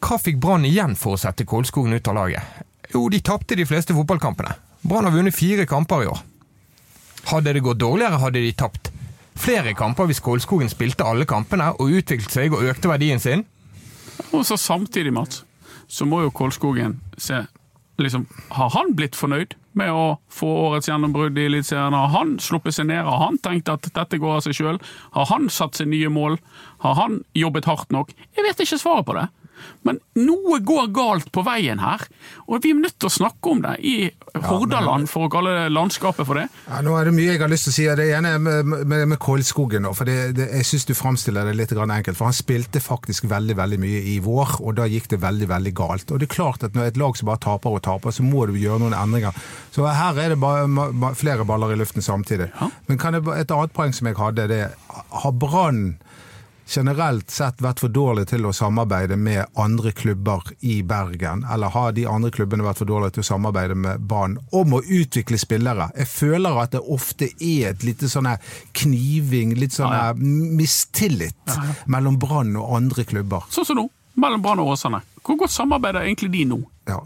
hva 0.01 0.17
fikk 0.17 0.39
Brann 0.41 0.65
igjen 0.65 0.95
for 0.97 1.13
å 1.13 1.21
sette 1.21 1.45
Kolskogen 1.45 1.93
ut 1.93 2.07
av 2.09 2.17
laget? 2.17 2.63
Jo, 2.93 3.05
de 3.09 3.21
tapte 3.21 3.55
de 3.55 3.67
fleste 3.69 3.93
fotballkampene. 3.93 4.55
Brann 4.81 5.05
har 5.05 5.13
vunnet 5.13 5.37
fire 5.37 5.67
kamper 5.69 6.03
i 6.03 6.09
år. 6.09 6.23
Hadde 7.29 7.53
det 7.53 7.61
gått 7.61 7.79
dårligere, 7.83 8.17
hadde 8.17 8.41
de 8.41 8.55
tapt 8.57 8.89
flere 9.41 9.73
kamper 9.77 10.09
hvis 10.09 10.21
Kolskogen 10.23 10.69
spilte 10.69 11.05
alle 11.07 11.27
kampene 11.29 11.71
og 11.77 11.93
utviklet 12.01 12.33
seg 12.33 12.53
og 12.55 12.65
økte 12.67 12.89
verdien 12.91 13.21
sin. 13.21 13.45
Og 14.31 14.45
så 14.45 14.57
samtidig, 14.57 15.13
Mats, 15.13 15.43
så 15.91 16.05
må 16.07 16.21
jo 16.23 16.31
Kolskogen 16.31 16.99
se 17.17 17.43
liksom, 18.01 18.25
Har 18.55 18.71
han 18.73 18.95
blitt 18.97 19.17
fornøyd 19.17 19.55
med 19.77 19.91
å 19.93 20.17
få 20.31 20.47
årets 20.67 20.89
gjennombrudd 20.89 21.37
i 21.37 21.45
Eliteserien? 21.47 21.95
Har 21.95 22.09
han 22.15 22.37
sluppet 22.43 22.75
seg 22.75 22.89
ned? 22.89 23.03
Har 23.05 23.21
han 23.25 23.37
tenkt 23.43 23.69
at 23.71 23.91
dette 23.93 24.19
går 24.19 24.39
av 24.39 24.45
seg 24.45 24.57
sjøl? 24.57 24.79
Har 25.15 25.29
han 25.31 25.49
satt 25.53 25.79
seg 25.79 25.91
nye 25.91 26.09
mål? 26.11 26.39
Har 26.83 26.97
han 26.99 27.21
jobbet 27.37 27.69
hardt 27.69 27.93
nok? 27.93 28.15
Jeg 28.35 28.47
vet 28.47 28.63
ikke 28.65 28.81
svaret 28.81 29.07
på 29.07 29.15
det. 29.19 29.27
Men 29.87 29.99
noe 30.19 30.59
går 30.65 30.91
galt 30.93 31.31
på 31.33 31.43
veien 31.45 31.81
her, 31.81 32.03
og 32.47 32.61
vi 32.63 32.73
er 32.73 32.81
nødt 32.81 32.97
til 32.99 33.09
å 33.09 33.13
snakke 33.13 33.53
om 33.53 33.63
det 33.63 33.75
i 33.87 33.95
Hordaland, 34.45 35.09
for 35.11 35.27
å 35.27 35.31
kalle 35.31 35.69
landskapet 35.71 36.27
for 36.27 36.39
det. 36.39 36.47
Ja, 36.67 36.81
nå 36.85 36.95
er 36.97 37.09
det 37.09 37.15
mye 37.15 37.33
jeg 37.33 37.41
har 37.41 37.51
lyst 37.51 37.67
til 37.67 37.73
å 37.73 37.77
si. 37.77 37.87
Det 37.99 38.07
ene 38.15 38.35
er 38.35 38.43
med, 38.43 38.69
med, 38.69 39.05
med 39.13 39.19
Kolskogen. 39.21 39.87
for 39.97 40.07
det, 40.07 40.35
det, 40.37 40.49
Jeg 40.59 40.69
syns 40.69 40.87
du 40.87 40.93
framstiller 40.97 41.49
det 41.49 41.57
litt 41.57 41.73
enkelt. 41.73 42.17
For 42.17 42.29
han 42.29 42.37
spilte 42.37 42.83
faktisk 42.83 43.27
veldig 43.31 43.57
veldig 43.57 43.79
mye 43.81 44.03
i 44.13 44.19
vår, 44.23 44.59
og 44.61 44.77
da 44.79 44.87
gikk 44.89 45.09
det 45.11 45.21
veldig 45.21 45.49
veldig 45.51 45.73
galt. 45.75 46.11
Og 46.11 46.21
det 46.21 46.29
er 46.29 46.35
klart 46.35 46.63
at 46.63 46.75
Når 46.75 46.91
et 46.91 46.97
lag 46.97 47.17
som 47.17 47.27
bare 47.27 47.43
taper 47.43 47.75
og 47.75 47.83
taper, 47.83 48.15
så 48.15 48.23
må 48.23 48.45
du 48.47 48.55
gjøre 48.59 48.79
noen 48.83 48.95
endringer. 48.95 49.35
Så 49.71 49.85
her 49.85 50.17
er 50.17 50.33
det 50.33 50.39
bare 50.39 51.15
flere 51.19 51.45
baller 51.45 51.73
i 51.73 51.79
luften 51.79 52.01
samtidig. 52.01 52.51
Ja. 52.59 52.69
Men 52.87 53.01
kan 53.01 53.17
jeg, 53.17 53.27
et 53.35 53.51
annet 53.51 53.75
poeng 53.75 53.93
som 53.93 54.07
jeg 54.07 54.19
hadde, 54.19 54.47
det 54.51 54.63
er 54.67 54.77
har 55.09 55.31
Brann 55.31 55.97
generelt 56.71 57.31
sett 57.31 57.61
vært 57.61 57.81
for 57.83 57.91
dårlig 57.93 58.27
til 58.31 58.45
å 58.47 58.53
samarbeide 58.55 59.17
med 59.19 59.45
andre 59.59 59.91
klubber 59.95 60.41
i 60.61 60.79
Bergen? 60.87 61.43
Eller 61.51 61.71
har 61.73 61.91
de 61.97 62.05
andre 62.09 62.31
klubbene 62.33 62.65
vært 62.65 62.81
for 62.81 62.89
dårlige 62.89 63.17
til 63.17 63.25
å 63.25 63.29
samarbeide 63.29 63.75
med 63.75 64.01
Brann 64.07 64.37
om 64.55 64.77
å 64.77 64.81
utvikle 64.81 65.39
spillere? 65.41 65.89
Jeg 65.97 66.07
føler 66.11 66.59
at 66.63 66.75
det 66.75 66.83
ofte 66.87 67.29
er 67.37 67.71
et 67.73 67.85
lite 67.87 68.09
sånn 68.11 68.29
kniving, 68.81 69.55
litt 69.59 69.75
sånn 69.77 69.91
Ja, 69.91 70.11
ja. 70.11 70.13
mistillit 70.61 71.57
mellom 71.91 72.19
Brann 72.21 72.55
og 72.59 72.75
andre 72.79 73.05
klubber. 73.07 73.47
Sånn 73.51 73.67
som 73.67 73.81
nå, 73.81 73.87
mellom 74.15 74.43
Brann 74.43 74.61
og 74.63 74.73
Åsane. 74.75 75.01
Hvor 75.21 75.37
godt 75.43 75.53
samarbeider 75.53 76.05
egentlig 76.07 76.31
de 76.33 76.45
nå? 76.49 76.61
Ja. 76.89 77.01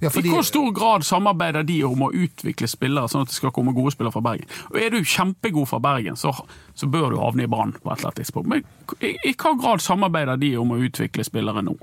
Ja, 0.00 0.08
I 0.08 0.22
hvor 0.32 0.44
stor 0.48 0.70
grad 0.72 1.04
samarbeider 1.04 1.66
de 1.68 1.82
om 1.84 2.06
å 2.06 2.10
utvikle 2.16 2.68
spillere, 2.70 3.08
sånn 3.12 3.26
at 3.26 3.32
det 3.32 3.36
skal 3.36 3.52
komme 3.52 3.74
gode 3.76 3.92
spillere 3.92 4.14
fra 4.14 4.22
Bergen? 4.24 4.48
Og 4.72 4.78
Er 4.80 4.94
du 4.94 5.04
kjempegod 5.04 5.68
fra 5.68 5.80
Bergen, 5.84 6.16
så, 6.16 6.32
så 6.74 6.88
bør 6.88 7.12
du 7.12 7.18
havne 7.20 7.44
i 7.44 7.50
Brann 7.52 7.74
på 7.76 7.84
et 7.92 7.98
eller 7.98 8.08
annet 8.08 8.20
tidspunkt. 8.22 8.48
Men 8.48 8.64
i, 9.04 9.12
i 9.28 9.34
hva 9.36 9.52
grad 9.60 9.84
samarbeider 9.84 10.40
de 10.40 10.54
om 10.56 10.72
å 10.72 10.80
utvikle 10.80 11.26
spillere 11.28 11.64
nå? 11.66 11.76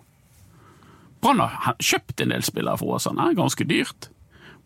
Brann 1.21 1.41
har 1.45 1.77
kjøpt 1.77 2.25
en 2.25 2.33
del 2.33 2.45
spillere 2.45 2.77
for 2.81 2.97
Åsane, 2.97 3.29
ganske 3.38 3.65
dyrt. 3.69 4.09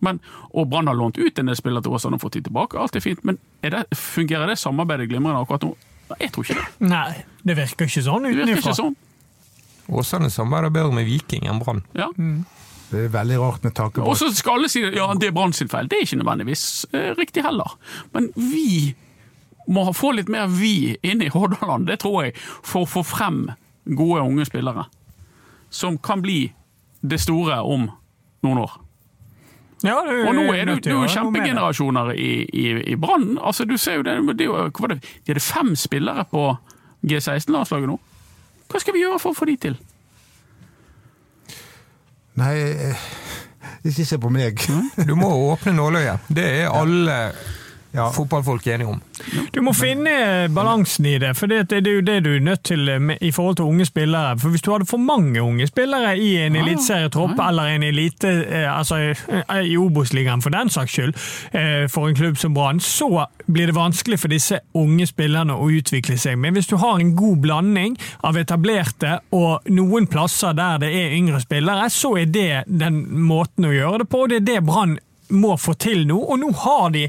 Men, 0.02 0.18
og 0.56 0.72
Brann 0.72 0.88
har 0.90 0.98
lånt 0.98 1.20
ut 1.20 1.40
en 1.40 1.52
del 1.52 1.60
spillere 1.60 1.84
til 1.86 1.94
Åsane 2.00 2.18
og 2.18 2.24
fått 2.24 2.40
de 2.40 2.46
tilbake. 2.48 2.80
Alt 2.80 2.96
er 2.98 3.04
fint, 3.04 3.22
men 3.28 3.38
er 3.62 3.76
det, 3.76 3.84
fungerer 4.00 4.50
det 4.50 4.58
samarbeidet 4.64 5.10
glimrende 5.12 5.44
akkurat 5.44 5.68
nå? 5.68 5.76
Jeg 6.20 6.32
tror 6.34 6.48
ikke 6.48 6.58
det. 6.60 6.66
Nei, 6.92 7.22
det 7.48 7.56
virker 7.60 7.88
ikke 7.88 8.04
sånn 8.08 8.26
utenfra. 8.32 8.58
Åsane 8.72 8.80
sånn. 8.80 8.98
Åsane 9.92 10.32
samarbeider 10.32 10.74
bedre 10.80 10.96
med 10.98 11.08
Viking 11.08 11.48
enn 11.52 11.62
Brann. 11.62 11.84
Ja. 11.98 12.10
Det 12.92 13.06
er 13.06 13.12
veldig 13.14 13.38
rart 13.40 13.64
med 13.64 13.74
taket 13.78 14.04
Og 14.04 14.18
så 14.20 14.28
skal 14.36 14.60
alle 14.60 14.70
si 14.72 14.82
ja, 14.84 15.08
det 15.16 15.30
er 15.30 15.36
Brann 15.36 15.54
sin 15.56 15.70
feil. 15.72 15.88
Det 15.88 15.98
er 16.00 16.06
ikke 16.06 16.20
nødvendigvis 16.20 16.64
eh, 16.94 17.14
riktig 17.18 17.44
heller. 17.46 17.78
Men 18.14 18.32
vi 18.36 18.96
må 19.72 19.86
få 19.96 20.12
litt 20.18 20.30
mer 20.34 20.48
vi 20.52 20.98
inn 21.06 21.22
i 21.24 21.30
Hordaland, 21.32 21.88
det 21.88 22.00
tror 22.04 22.26
jeg, 22.26 22.34
for 22.66 22.84
å 22.84 22.90
få 22.90 23.04
frem 23.08 23.46
gode 23.86 24.22
unge 24.26 24.46
spillere. 24.50 24.88
Som 25.72 25.98
kan 26.04 26.22
bli 26.26 26.52
det 27.02 27.22
store 27.24 27.62
om 27.64 27.88
noen 28.44 28.64
år. 28.66 28.74
Ja, 29.82 29.96
det, 30.06 30.18
Og 30.28 30.36
nå 30.38 30.44
er 30.54 30.66
det 30.66 30.74
jo- 30.76 30.82
det 30.82 30.92
er 30.94 31.02
det. 31.02 31.14
kjempegenerasjoner 31.16 32.12
i, 32.14 32.32
i, 32.54 32.66
i 32.92 32.96
Brann. 32.96 33.38
Altså, 33.42 33.66
du 33.66 33.78
ser 33.78 33.96
jo 33.98 34.04
det, 34.04 34.18
det 34.38 34.46
er 34.50 34.70
det, 34.72 35.00
de 35.26 35.32
hadde 35.34 35.40
fem 35.42 35.72
spillere 35.76 36.26
på 36.30 36.58
G16-landslaget 37.08 37.88
nå. 37.90 37.96
Hva 38.70 38.80
skal 38.80 38.94
vi 38.94 39.02
gjøre 39.02 39.20
for 39.20 39.32
å 39.34 39.38
få 39.40 39.48
de 39.50 39.56
til? 39.58 39.78
Nei, 42.42 42.58
eh, 42.90 43.08
ikke 43.86 44.06
se 44.08 44.18
på 44.22 44.30
meg. 44.34 44.62
Du 45.08 45.14
må 45.20 45.30
åpne 45.52 45.76
nåløyet. 45.78 46.30
Det 46.34 46.46
er 46.64 46.72
alle 46.74 47.18
Ja. 47.92 48.10
fotballfolk 48.16 48.68
enige 48.68 48.88
om. 48.88 49.02
Du 49.52 49.62
må 49.62 49.74
finne 49.76 50.48
balansen 50.56 51.06
i 51.06 51.18
det, 51.20 51.34
for 51.38 51.52
det, 51.52 51.66
det 51.70 51.82
er 51.88 51.98
jo 51.98 52.04
det 52.08 52.20
du 52.24 52.30
er 52.36 52.40
nødt 52.40 52.64
til 52.64 52.88
med, 53.02 53.18
i 53.22 53.32
forhold 53.32 53.56
til 53.60 53.66
unge 53.66 53.86
spillere. 53.86 54.38
For 54.40 54.50
Hvis 54.50 54.62
du 54.62 54.72
hadde 54.72 54.86
for 54.88 54.98
mange 54.98 55.42
unge 55.42 55.68
spillere 55.68 56.18
i 56.18 56.38
en 56.46 56.56
Ja, 56.56 56.62
eliteserietropp 56.64 57.36
ja. 57.38 57.50
eller 57.50 57.64
en 57.76 57.84
elite, 57.84 58.32
eh, 58.48 58.78
altså 58.78 58.96
eh, 58.96 59.62
i 59.68 59.78
Obos-ligaen 59.78 60.42
for 60.42 60.50
den 60.50 60.70
saks 60.70 60.92
skyld, 60.92 61.14
eh, 61.54 61.88
for 61.92 62.08
en 62.08 62.16
klubb 62.16 62.38
som 62.38 62.54
Brann, 62.54 62.80
så 62.80 63.26
blir 63.52 63.68
det 63.68 63.76
vanskelig 63.76 64.20
for 64.20 64.32
disse 64.32 64.60
unge 64.74 65.08
spillerne 65.08 65.54
å 65.54 65.70
utvikle 65.72 66.18
seg. 66.18 66.40
Men 66.40 66.56
hvis 66.56 66.72
du 66.72 66.78
har 66.78 67.00
en 67.00 67.16
god 67.16 67.38
blanding 67.44 67.98
av 68.24 68.38
etablerte 68.40 69.20
og 69.36 69.68
noen 69.70 70.08
plasser 70.08 70.56
der 70.58 70.80
det 70.82 70.96
er 70.96 71.16
yngre 71.18 71.42
spillere, 71.44 71.90
så 71.90 72.16
er 72.18 72.26
det 72.32 72.64
den 72.68 73.04
måten 73.28 73.68
å 73.68 73.76
gjøre 73.76 74.04
det 74.06 74.10
på. 74.12 74.24
og 74.24 74.30
Det 74.30 74.42
er 74.42 74.50
det 74.54 74.62
Brann 74.66 75.00
må 75.32 75.56
få 75.60 75.76
til 75.80 76.06
nå, 76.10 76.18
og 76.22 76.42
nå 76.42 76.52
har 76.64 76.92
de 76.96 77.06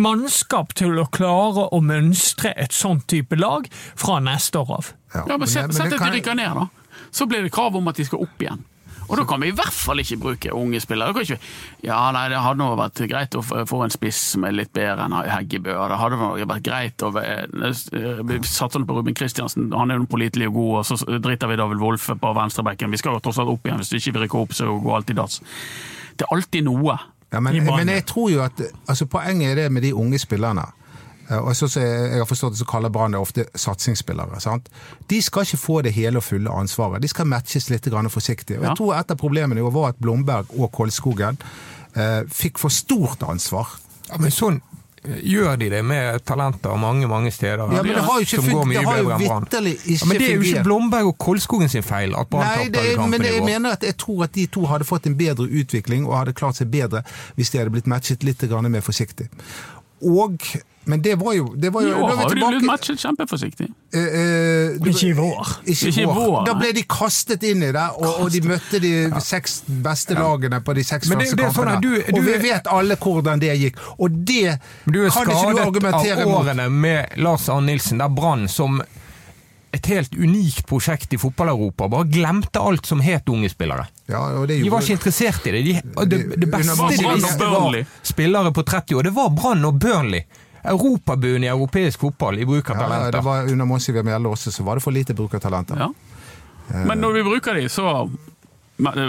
mannskap 0.00 0.74
til 0.78 0.98
å 1.00 1.08
klare 1.12 1.68
å 1.72 1.80
mønstre 1.84 2.54
et 2.56 2.76
sånt 2.76 3.08
type 3.10 3.36
lag 3.38 3.68
fra 3.72 4.20
neste 4.24 4.62
år 4.62 4.76
av. 4.78 4.92
Ja, 5.14 5.36
men 5.36 5.48
Sett 5.48 5.72
at 5.76 5.92
de 5.92 6.12
rykker 6.18 6.38
ned, 6.38 6.60
da. 6.60 6.68
Så 7.12 7.26
blir 7.28 7.44
det 7.44 7.52
krav 7.52 7.76
om 7.76 7.88
at 7.90 7.98
de 8.00 8.06
skal 8.08 8.24
opp 8.24 8.40
igjen. 8.40 8.62
Og 9.12 9.18
da 9.18 9.24
kan 9.28 9.42
vi 9.42 9.50
i 9.50 9.54
hvert 9.56 9.74
fall 9.74 10.00
ikke 10.00 10.16
bruke 10.22 10.52
unge 10.56 10.80
spillere. 10.80 11.12
Kan 11.12 11.26
ikke, 11.26 11.50
ja, 11.84 11.98
nei, 12.14 12.22
Det 12.32 12.38
hadde 12.40 12.62
nå 12.62 12.68
vært 12.78 13.02
greit 13.10 13.36
å 13.36 13.42
få 13.44 13.80
en 13.84 13.92
spiss 13.92 14.20
som 14.32 14.46
er 14.48 14.54
litt 14.56 14.72
bedre 14.72 15.04
enn 15.04 15.16
Heggebø. 15.28 15.74
Det 15.90 15.98
hadde 16.00 16.20
nå 16.20 16.30
vært 16.48 16.64
greit 16.64 17.04
å 17.04 17.10
eh, 17.20 17.44
Vi 17.52 18.38
satser 18.48 18.80
nå 18.80 18.88
på 18.88 18.96
Ruben 18.96 19.16
Kristiansen, 19.18 19.68
han 19.76 19.92
er 19.92 20.00
jo 20.00 20.08
pålitelig 20.08 20.48
og 20.48 20.56
god, 20.56 20.72
og 20.80 20.88
så 20.88 21.18
driter 21.20 21.50
vi 21.50 21.58
David 21.60 21.82
Wolfe 21.82 22.16
på 22.16 22.34
venstrebekken. 22.38 22.92
Vi 22.94 23.02
skal 23.02 23.18
jo 23.18 23.24
tross 23.26 23.42
alt 23.42 23.52
opp 23.52 23.68
igjen, 23.68 23.82
hvis 23.82 23.92
ikke 23.98 24.16
vi 24.16 24.24
rykker 24.24 24.46
opp, 24.46 24.56
så 24.56 24.70
går 24.80 25.00
alt 25.00 25.12
i 25.12 25.18
dass. 25.18 25.42
Det 26.16 26.24
er 26.24 26.32
alltid 26.36 26.70
noe. 26.70 26.96
Ja, 27.32 27.40
men, 27.40 27.64
men 27.64 27.88
jeg 27.88 28.04
tror 28.06 28.30
jo 28.30 28.42
at 28.44 28.60
altså, 28.88 29.06
Poenget 29.06 29.50
er 29.50 29.54
det 29.62 29.72
med 29.72 29.82
de 29.82 29.94
unge 29.94 30.18
spillerne. 30.18 30.66
eh, 31.30 31.38
Og 31.38 31.56
så, 31.56 31.68
så 31.68 31.80
jeg 31.80 32.10
jeg 32.10 32.18
har 32.18 32.24
forstått 32.28 32.52
det, 32.52 32.58
så 32.58 32.64
kaller 32.68 32.88
Brann 32.92 33.12
det 33.12 33.20
ofte 33.20 33.44
satsingsspillere. 33.54 34.40
sant? 34.40 34.68
De 35.10 35.22
skal 35.22 35.42
ikke 35.42 35.56
få 35.56 35.82
det 35.82 35.92
hele 35.92 36.16
og 36.18 36.22
fulle 36.24 36.50
ansvaret. 36.50 37.02
De 37.02 37.08
skal 37.08 37.26
matches 37.26 37.70
litt 37.70 37.84
grann 37.90 38.10
forsiktig. 38.10 38.58
Og 38.58 38.62
Ja. 38.64 38.68
jeg 38.68 38.76
tror 38.76 38.94
et 39.00 39.10
av 39.10 39.16
problemene 39.16 39.62
var 39.72 39.88
at 39.88 39.96
Blomberg 40.00 40.46
og 40.58 40.72
Kolskogen 40.72 41.38
eh, 41.96 42.22
fikk 42.28 42.58
for 42.58 42.68
stort 42.68 43.22
ansvar. 43.22 43.68
Ja, 44.10 44.18
men 44.18 44.30
sånn 44.30 44.60
gjør 45.02 45.56
de 45.58 45.68
det 45.70 45.80
med 45.84 46.20
talenter 46.24 46.76
mange 46.78 47.08
mange 47.10 47.30
steder. 47.34 47.58
Ja, 47.74 47.82
men 47.82 47.94
det 47.94 48.04
har 48.06 48.20
jo 48.20 48.26
ikke 48.26 48.38
som 48.38 48.50
går 48.54 48.66
mye 48.70 48.78
det 48.78 48.84
har 48.86 48.98
jo 48.98 49.08
bedre 49.08 49.16
enn 49.18 49.28
Brann. 49.28 49.46
ja, 49.50 50.06
Men 50.06 50.18
det 50.18 50.28
er 50.28 50.34
jo 50.36 50.42
ikke. 50.46 50.62
Blomberg 50.68 51.06
og 51.10 51.16
Kolskogen 51.18 51.68
sin 51.72 51.82
feil 51.82 52.14
at 52.14 52.28
Brann 52.30 52.46
tapte 52.46 52.78
alle 52.78 52.92
er- 52.92 53.08
men 53.08 53.20
det, 53.20 53.30
i 53.32 53.34
jeg 53.34 53.44
mener 53.44 53.72
at 53.72 53.82
jeg 53.82 53.96
tror 53.98 54.24
at 54.24 54.32
de 54.34 54.46
to 54.46 54.66
hadde 54.66 54.84
fått 54.84 55.06
en 55.06 55.16
bedre 55.18 55.48
utvikling 55.50 56.06
og 56.06 56.18
hadde 56.18 56.32
klart 56.32 56.56
seg 56.56 56.70
bedre 56.70 57.02
hvis 57.34 57.50
de 57.50 57.58
hadde 57.58 57.70
blitt 57.74 57.86
matchet 57.90 58.22
litt 58.22 58.42
mer 58.70 58.80
forsiktig. 58.80 59.28
Og, 60.02 60.38
men 60.84 61.02
det 61.02 61.14
var 61.18 61.32
jo, 61.36 61.54
det 61.56 61.70
var 61.72 61.82
jo 61.82 61.88
I 61.88 61.92
år 62.02 62.16
har 62.16 62.54
de 62.58 62.66
matchet 62.66 62.98
kjempeforsiktig. 62.98 63.68
Eh, 63.94 64.00
eh, 64.00 64.78
du- 64.82 64.90
Ikke 64.90 65.06
i 65.08 65.12
vår. 65.12 65.52
Ikke 65.66 65.88
Ikke 65.92 66.06
vår. 66.06 66.14
vår, 66.14 66.46
Da 66.46 66.54
ble 66.54 66.72
de 66.72 66.82
kastet 66.82 67.42
inn 67.46 67.62
i 67.62 67.70
det, 67.72 67.84
og, 67.98 68.20
og 68.24 68.30
de 68.34 68.40
møtte 68.40 68.80
de 68.82 68.92
seks 69.20 69.62
beste 69.68 70.14
lagene 70.18 70.60
på 70.60 70.74
de 70.74 70.82
seks 70.84 71.08
Men 71.08 71.18
første 71.20 71.36
det 71.36 71.44
er 71.44 71.52
sånn 71.52 71.70
kampene. 71.70 71.80
du- 71.82 72.16
og 72.18 72.24
vi 72.24 72.38
vet 72.48 72.66
alle 72.66 72.96
hvordan 72.96 73.38
det 73.40 73.58
gikk. 73.60 73.76
Og 73.98 74.10
det 74.24 74.58
kan 74.90 75.30
ikke 75.30 75.54
du 75.54 75.62
argumentere 75.62 75.62
mot. 75.62 75.70
Du 75.72 75.86
er 75.86 75.90
skadet 75.90 76.18
av 76.18 76.24
av 76.24 76.28
mot. 76.28 76.46
årene 76.46 76.70
med 76.70 77.08
Lars 77.18 77.48
Arne 77.48 77.66
Nilsen, 77.66 77.98
der 77.98 78.08
Brann 78.08 78.48
som 78.48 78.82
et 79.72 79.86
helt 79.86 80.12
unikt 80.14 80.66
prosjekt 80.68 81.14
i 81.14 81.16
fotball-Europa 81.16 81.88
bare 81.88 82.04
glemte 82.12 82.60
alt 82.60 82.84
som 82.86 83.00
het 83.00 83.28
unge 83.32 83.48
spillere. 83.48 83.86
Ja, 84.10 84.18
og 84.36 84.48
det 84.48 84.58
De 84.62 84.68
var 84.68 84.80
ikke 84.84 84.98
interessert 84.98 85.46
i 85.46 85.50
det. 85.50 85.62
De, 85.64 86.06
det, 86.06 86.40
det 86.40 86.50
beste 86.50 86.76
de 86.76 87.14
visste 87.14 87.48
var 87.48 87.78
spillere 88.02 88.52
på 88.52 88.64
30 88.68 88.98
år. 88.98 89.02
Det 89.08 89.14
var 89.16 89.30
Brann 89.30 89.64
og 89.64 89.78
Burnley. 89.80 90.24
Europabunnen 90.62 91.44
i 91.44 91.50
europeisk 91.50 92.00
fotball 92.00 92.38
i 92.38 92.46
bruk 92.46 92.70
av 92.70 92.76
ja, 92.76 92.82
talenter. 92.86 93.16
det 93.16 93.22
var 93.26 93.48
Under 93.50 93.66
Monsi 93.66 93.92
Mjelde 93.92 94.28
også, 94.28 94.52
så 94.54 94.62
var 94.62 94.78
det 94.78 94.84
for 94.84 94.94
lite 94.94 95.14
bruk 95.14 95.34
av 95.34 95.42
talenter. 95.42 95.80
Ja. 95.80 95.90
Men 96.86 97.02
når 97.02 97.12
vi 97.18 97.22
bruker 97.26 97.58
de, 97.58 97.68
så 97.68 98.06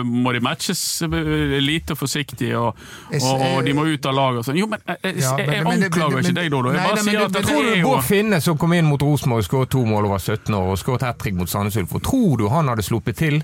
må 0.04 0.32
de 0.34 0.40
matches 0.44 1.02
eh, 1.02 1.58
lite 1.62 1.96
og 1.96 2.00
forsiktig, 2.04 2.52
og, 2.58 2.78
og, 3.16 3.64
de 3.66 3.74
må 3.74 3.86
ut 3.88 4.06
av 4.06 4.16
laget 4.18 4.42
og 4.42 4.48
sånn. 4.48 4.60
Jo, 4.60 4.68
men 4.70 4.84
jeg, 4.86 5.00
jeg, 5.22 5.48
jeg, 5.48 5.64
anklager 5.64 6.20
ikke 6.20 6.36
deg, 6.38 6.52
Dodo. 6.54 6.74
Jeg 6.76 6.84
bare 6.84 7.06
sier 7.06 7.24
at 7.24 7.34
det 7.34 7.44
Tror 7.48 7.62
er 7.62 7.70
du 7.70 7.80
jo 7.80 7.88
Bård 7.88 8.06
Finne, 8.08 8.42
som 8.44 8.60
kom 8.60 8.76
inn 8.78 8.90
mot 8.90 9.02
Rosenborg 9.02 9.46
og 9.46 9.48
skåret 9.48 9.74
to 9.74 9.84
mål 9.88 10.10
og 10.10 10.16
var 10.18 10.24
17 10.24 10.54
år, 10.60 10.70
og 10.76 10.80
skåret 10.82 11.08
hat 11.08 11.20
trick 11.22 11.38
mot 11.40 11.50
Sandnes 11.50 11.80
Ulf, 11.80 11.96
tror 12.06 12.38
du 12.42 12.48
han 12.54 12.72
hadde 12.72 12.86
sluppet 12.86 13.20
til 13.24 13.42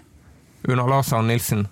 under 0.67 0.85
Lars 0.89 1.13
Arne 1.15 1.33
Nilsen? 1.33 1.65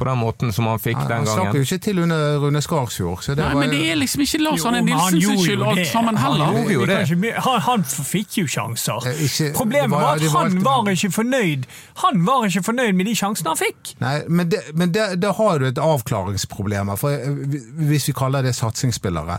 På 0.00 0.06
den 0.08 0.18
måten 0.18 0.52
som 0.56 0.64
han 0.70 0.78
fikk 0.80 0.96
Han, 0.96 1.08
den 1.10 1.16
han 1.22 1.26
slapp 1.28 1.54
jo 1.58 1.60
ikke 1.66 1.78
til 1.84 1.98
under 2.06 2.38
Rune 2.40 2.62
Skarsfjord. 2.64 3.20
Så 3.26 3.34
det 3.36 3.44
Nei, 3.44 3.50
var, 3.52 3.60
men 3.60 3.70
det 3.74 3.80
er 3.92 3.98
liksom 4.00 4.22
ikke 4.24 4.40
Lars 4.40 4.64
Arne 4.64 4.80
men 4.86 4.94
han 4.96 5.12
Nilsen 5.12 5.20
sin 5.20 5.20
gjorde 5.20 5.36
jo 5.36 5.44
skyld 5.50 5.64
alt 5.68 5.80
det. 5.82 5.86
sammen 5.90 6.16
Han 6.16 6.32
heller. 6.32 6.56
gjorde 6.56 6.72
jo 6.72 6.86
det. 6.88 7.34
Han, 7.46 7.60
han 7.68 7.84
fikk 7.84 8.38
jo 8.40 8.46
sjanser. 8.48 9.08
Ikke- 9.26 9.52
Problemet 9.58 9.90
var- 9.90 10.00
var 10.06 10.16
at 10.16 10.32
var 10.32 10.48
han 10.48 10.64
var 10.64 10.90
ikke 10.96 11.12
fornøyd 11.12 11.66
Han 12.04 12.24
var 12.26 12.46
ikke 12.48 12.62
fornøyd 12.70 12.94
med 12.96 13.06
de 13.06 13.14
sjansene 13.14 13.52
han 13.52 13.60
fikk. 13.60 13.94
Nei, 14.00 14.16
men, 14.28 14.48
det, 14.48 14.62
men 14.74 14.92
det, 14.92 15.20
det 15.20 15.34
har 15.36 15.58
du 15.58 15.66
et 15.68 15.78
avklaringsproblem 15.78 16.96
for 16.98 17.10
eh, 17.10 17.60
hvis 17.90 18.08
vi 18.08 18.12
kaller 18.16 18.42
det 18.42 18.54
satsingsspillere. 18.56 19.38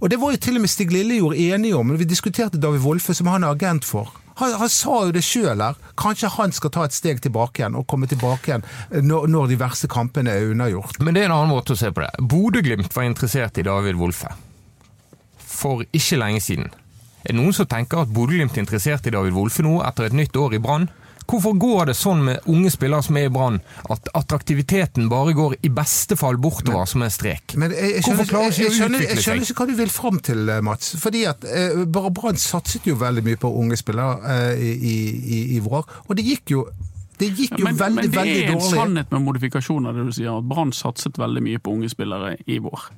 Og 0.00 0.10
det 0.12 0.20
var 0.22 0.30
jo 0.30 0.36
til 0.38 0.54
og 0.54 0.60
med 0.62 0.70
Stig 0.70 0.92
Lillejord 0.94 1.34
enige 1.34 1.74
om, 1.76 1.86
når 1.90 1.96
vi 1.98 2.04
diskuterte 2.04 2.60
David 2.62 2.80
Wolfe, 2.86 3.14
som 3.14 3.26
han 3.26 3.42
er 3.44 3.50
agent 3.56 3.84
for. 3.84 4.12
Han, 4.38 4.54
han 4.60 4.70
sa 4.70 4.98
jo 5.06 5.14
det 5.14 5.24
sjøl 5.26 5.62
her. 5.62 5.78
Kanskje 5.98 6.30
han 6.36 6.54
skal 6.54 6.72
ta 6.74 6.86
et 6.86 6.96
steg 6.96 7.22
tilbake 7.24 7.62
igjen 7.62 7.78
og 7.78 7.86
komme 7.90 8.08
tilbake 8.10 8.52
igjen 8.52 8.66
eh, 8.66 9.02
når, 9.02 9.26
når 9.30 9.52
de 9.52 9.60
verste 9.60 9.90
kampene 9.90 10.34
er 10.34 10.52
unnagjort. 10.52 11.00
Men 11.02 11.16
det 11.16 11.24
er 11.24 11.30
en 11.30 11.38
annen 11.38 11.54
måte 11.54 11.74
å 11.74 11.80
se 11.80 11.90
på 11.94 12.04
det. 12.04 12.12
Bodø-Glimt 12.22 12.94
var 12.94 13.08
interessert 13.08 13.58
i 13.58 13.66
David 13.66 13.98
Wolfe 14.00 14.30
for 15.58 15.82
ikke 15.96 16.20
lenge 16.20 16.42
siden. 16.44 16.68
Er 17.26 17.34
det 17.34 17.40
noen 17.40 17.56
som 17.56 17.66
tenker 17.66 18.04
at 18.04 18.12
Bodø-Glimt 18.14 18.54
er 18.54 18.62
interessert 18.62 19.06
i 19.08 19.12
David 19.14 19.34
Wolfe 19.34 19.64
nå, 19.66 19.80
etter 19.82 20.06
et 20.06 20.16
nytt 20.16 20.36
år 20.38 20.54
i 20.54 20.62
Brann? 20.62 20.86
Hvorfor 21.28 21.52
går 21.60 21.90
det 21.90 21.94
sånn 21.98 22.22
med 22.24 22.46
unge 22.48 22.70
spillere 22.72 23.04
som 23.04 23.18
er 23.20 23.26
i 23.28 23.32
Brann, 23.32 23.58
at 23.92 24.08
attraktiviteten 24.16 25.10
bare 25.12 25.34
går 25.36 25.58
i 25.60 25.70
beste 25.72 26.16
fall 26.16 26.38
bortover 26.40 26.88
som 26.88 27.04
en 27.04 27.12
strek? 27.12 27.52
Men 27.60 27.74
jeg, 27.76 27.98
jeg, 27.98 28.04
skjønner, 28.06 28.30
jeg, 28.32 28.54
jeg, 28.62 28.76
skjønner, 28.78 29.04
jeg 29.04 29.24
skjønner 29.24 29.44
ikke 29.44 29.58
hva 29.60 29.68
du 29.68 29.74
vil 29.82 29.92
fram 29.92 30.20
til, 30.24 30.44
eh, 30.48 30.62
Mats. 30.64 30.94
Fordi 31.02 31.26
at 31.28 31.44
eh, 31.44 31.82
Brann 31.84 32.40
satset 32.40 32.88
jo 32.88 32.96
veldig 33.00 33.26
mye 33.26 33.40
på 33.40 33.50
unge 33.60 33.76
spillere 33.76 34.38
eh, 34.54 34.62
i, 34.62 34.94
i, 35.18 35.40
i 35.58 35.60
vår, 35.64 35.84
og 36.06 36.16
det 36.16 36.24
gikk 36.26 36.54
jo 36.56 36.64
det 37.18 37.32
gikk 37.34 37.58
jo 37.58 37.64
Men, 37.66 37.74
veldig, 37.74 37.94
men 37.96 38.04
det 38.06 38.14
veldig 38.14 38.38
er 38.38 38.48
en 38.52 38.60
dårlig. 38.60 38.78
sannhet 38.78 39.10
med 39.10 39.22
modifikasjoner, 39.26 39.96
det 39.96 40.04
du 40.06 40.12
sier, 40.14 40.36
at 40.38 40.46
Brann 40.48 40.70
satset 40.72 41.18
veldig 41.18 41.42
mye 41.44 41.58
på 41.58 41.74
unge 41.74 41.90
spillere 41.90 42.36
i 42.46 42.60
vår. 42.62 42.88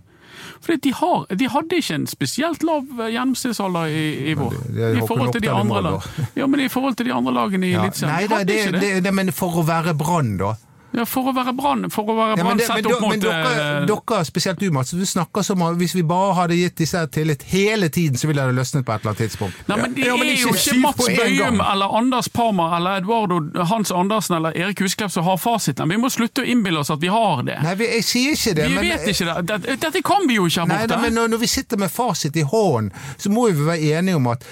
Fordi 0.61 0.91
de, 0.91 1.37
de 1.41 1.47
hadde 1.49 1.77
ikke 1.81 1.95
en 1.95 2.07
spesielt 2.07 2.63
lav 2.69 2.85
eh, 3.01 3.07
gjennomsnittsalder 3.15 3.87
i, 3.97 4.03
i 4.31 4.35
vår. 4.37 4.57
De, 4.77 4.89
I 5.01 5.05
forhold 5.09 5.33
til 5.33 5.43
de 5.47 5.51
andre. 5.51 5.95
Ja, 6.37 6.47
men 6.47 6.61
i 6.61 6.69
forhold 6.69 6.97
til 7.01 7.07
de 7.09 7.15
andre 7.17 7.33
lagene 7.33 7.67
i 7.67 7.71
Ja, 7.73 7.85
Eliteserien. 7.87 8.29
nei 8.31 8.45
det, 8.45 8.59
ikke 8.59 8.73
det. 8.77 8.81
det, 8.83 9.05
det, 9.09 9.15
men 9.15 9.33
for 9.33 9.63
å 9.63 9.65
være 9.65 9.95
Brann, 9.97 10.35
da. 10.41 10.53
Ja, 10.93 11.05
for 11.07 11.31
å 11.31 11.35
være 11.35 11.53
Brann 11.55 11.87
for 11.93 12.09
å 12.11 12.17
være 12.19 12.37
Ja, 12.41 12.55
sett 12.67 12.87
opp 12.91 13.01
mot 13.03 13.13
men 13.13 13.21
dere, 13.23 13.51
eh, 13.55 13.87
dere, 13.87 14.25
spesielt 14.27 14.59
du 14.59 14.71
Mats, 14.75 14.91
du 14.91 15.05
snakker 15.07 15.45
som 15.47 15.63
om 15.63 15.77
hvis 15.79 15.95
vi 15.95 16.03
bare 16.03 16.35
hadde 16.35 16.57
gitt 16.59 16.77
disse 16.83 17.03
tillit 17.15 17.45
hele 17.53 17.89
tiden, 17.89 18.19
så 18.19 18.27
ville 18.27 18.43
det 18.49 18.57
løsnet 18.57 18.85
på 18.87 18.93
et 18.95 19.05
eller 19.05 19.13
annet 19.13 19.23
tidspunkt. 19.23 19.61
Nei, 19.69 19.77
men 19.77 19.95
Det 19.95 20.07
Ja, 20.07 20.17
men 20.17 20.27
er 20.27 20.33
ikke 20.35 20.49
jo 20.49 20.55
ikke 20.57 20.79
Mats. 20.81 21.07
Bøyum 21.07 21.61
eller 21.63 21.97
Anders 22.01 22.29
Parma 22.29 22.77
eller 22.77 22.97
Eduardo 22.99 23.65
Hans 23.71 23.93
Andersen 23.93 24.37
eller 24.37 24.57
Erik 24.59 24.81
Husklepp 24.81 25.11
som 25.15 25.25
har 25.25 25.37
fasiten. 25.39 25.89
Vi 25.89 25.97
må 25.97 26.11
slutte 26.11 26.43
å 26.43 26.45
innbille 26.47 26.81
oss 26.83 26.91
at 26.91 27.01
vi 27.01 27.09
har 27.13 27.43
det. 27.47 27.61
Nei, 27.63 27.75
vi, 27.79 27.87
jeg 27.95 28.05
sier 28.05 28.35
ikke 28.35 28.55
det. 28.59 28.67
vi 28.69 28.75
men, 28.75 28.89
vet 28.91 29.09
ikke 29.15 29.29
det. 29.31 29.47
Dette, 29.53 29.77
dette 29.87 30.03
kan 30.03 30.27
vi 30.29 30.41
jo 30.41 30.47
ikke 30.51 30.61
her 30.65 30.67
Nei, 30.73 30.81
borte. 30.83 30.97
nei, 30.97 31.03
men 31.07 31.15
når, 31.21 31.29
når 31.37 31.45
vi 31.45 31.53
sitter 31.55 31.77
med 31.79 31.91
fasit 31.91 32.37
i 32.37 32.43
hånden, 32.43 32.91
så 33.17 33.31
må 33.31 33.47
vi 33.51 33.67
være 33.71 33.95
enige 34.01 34.19
om 34.19 34.27
at 34.35 34.45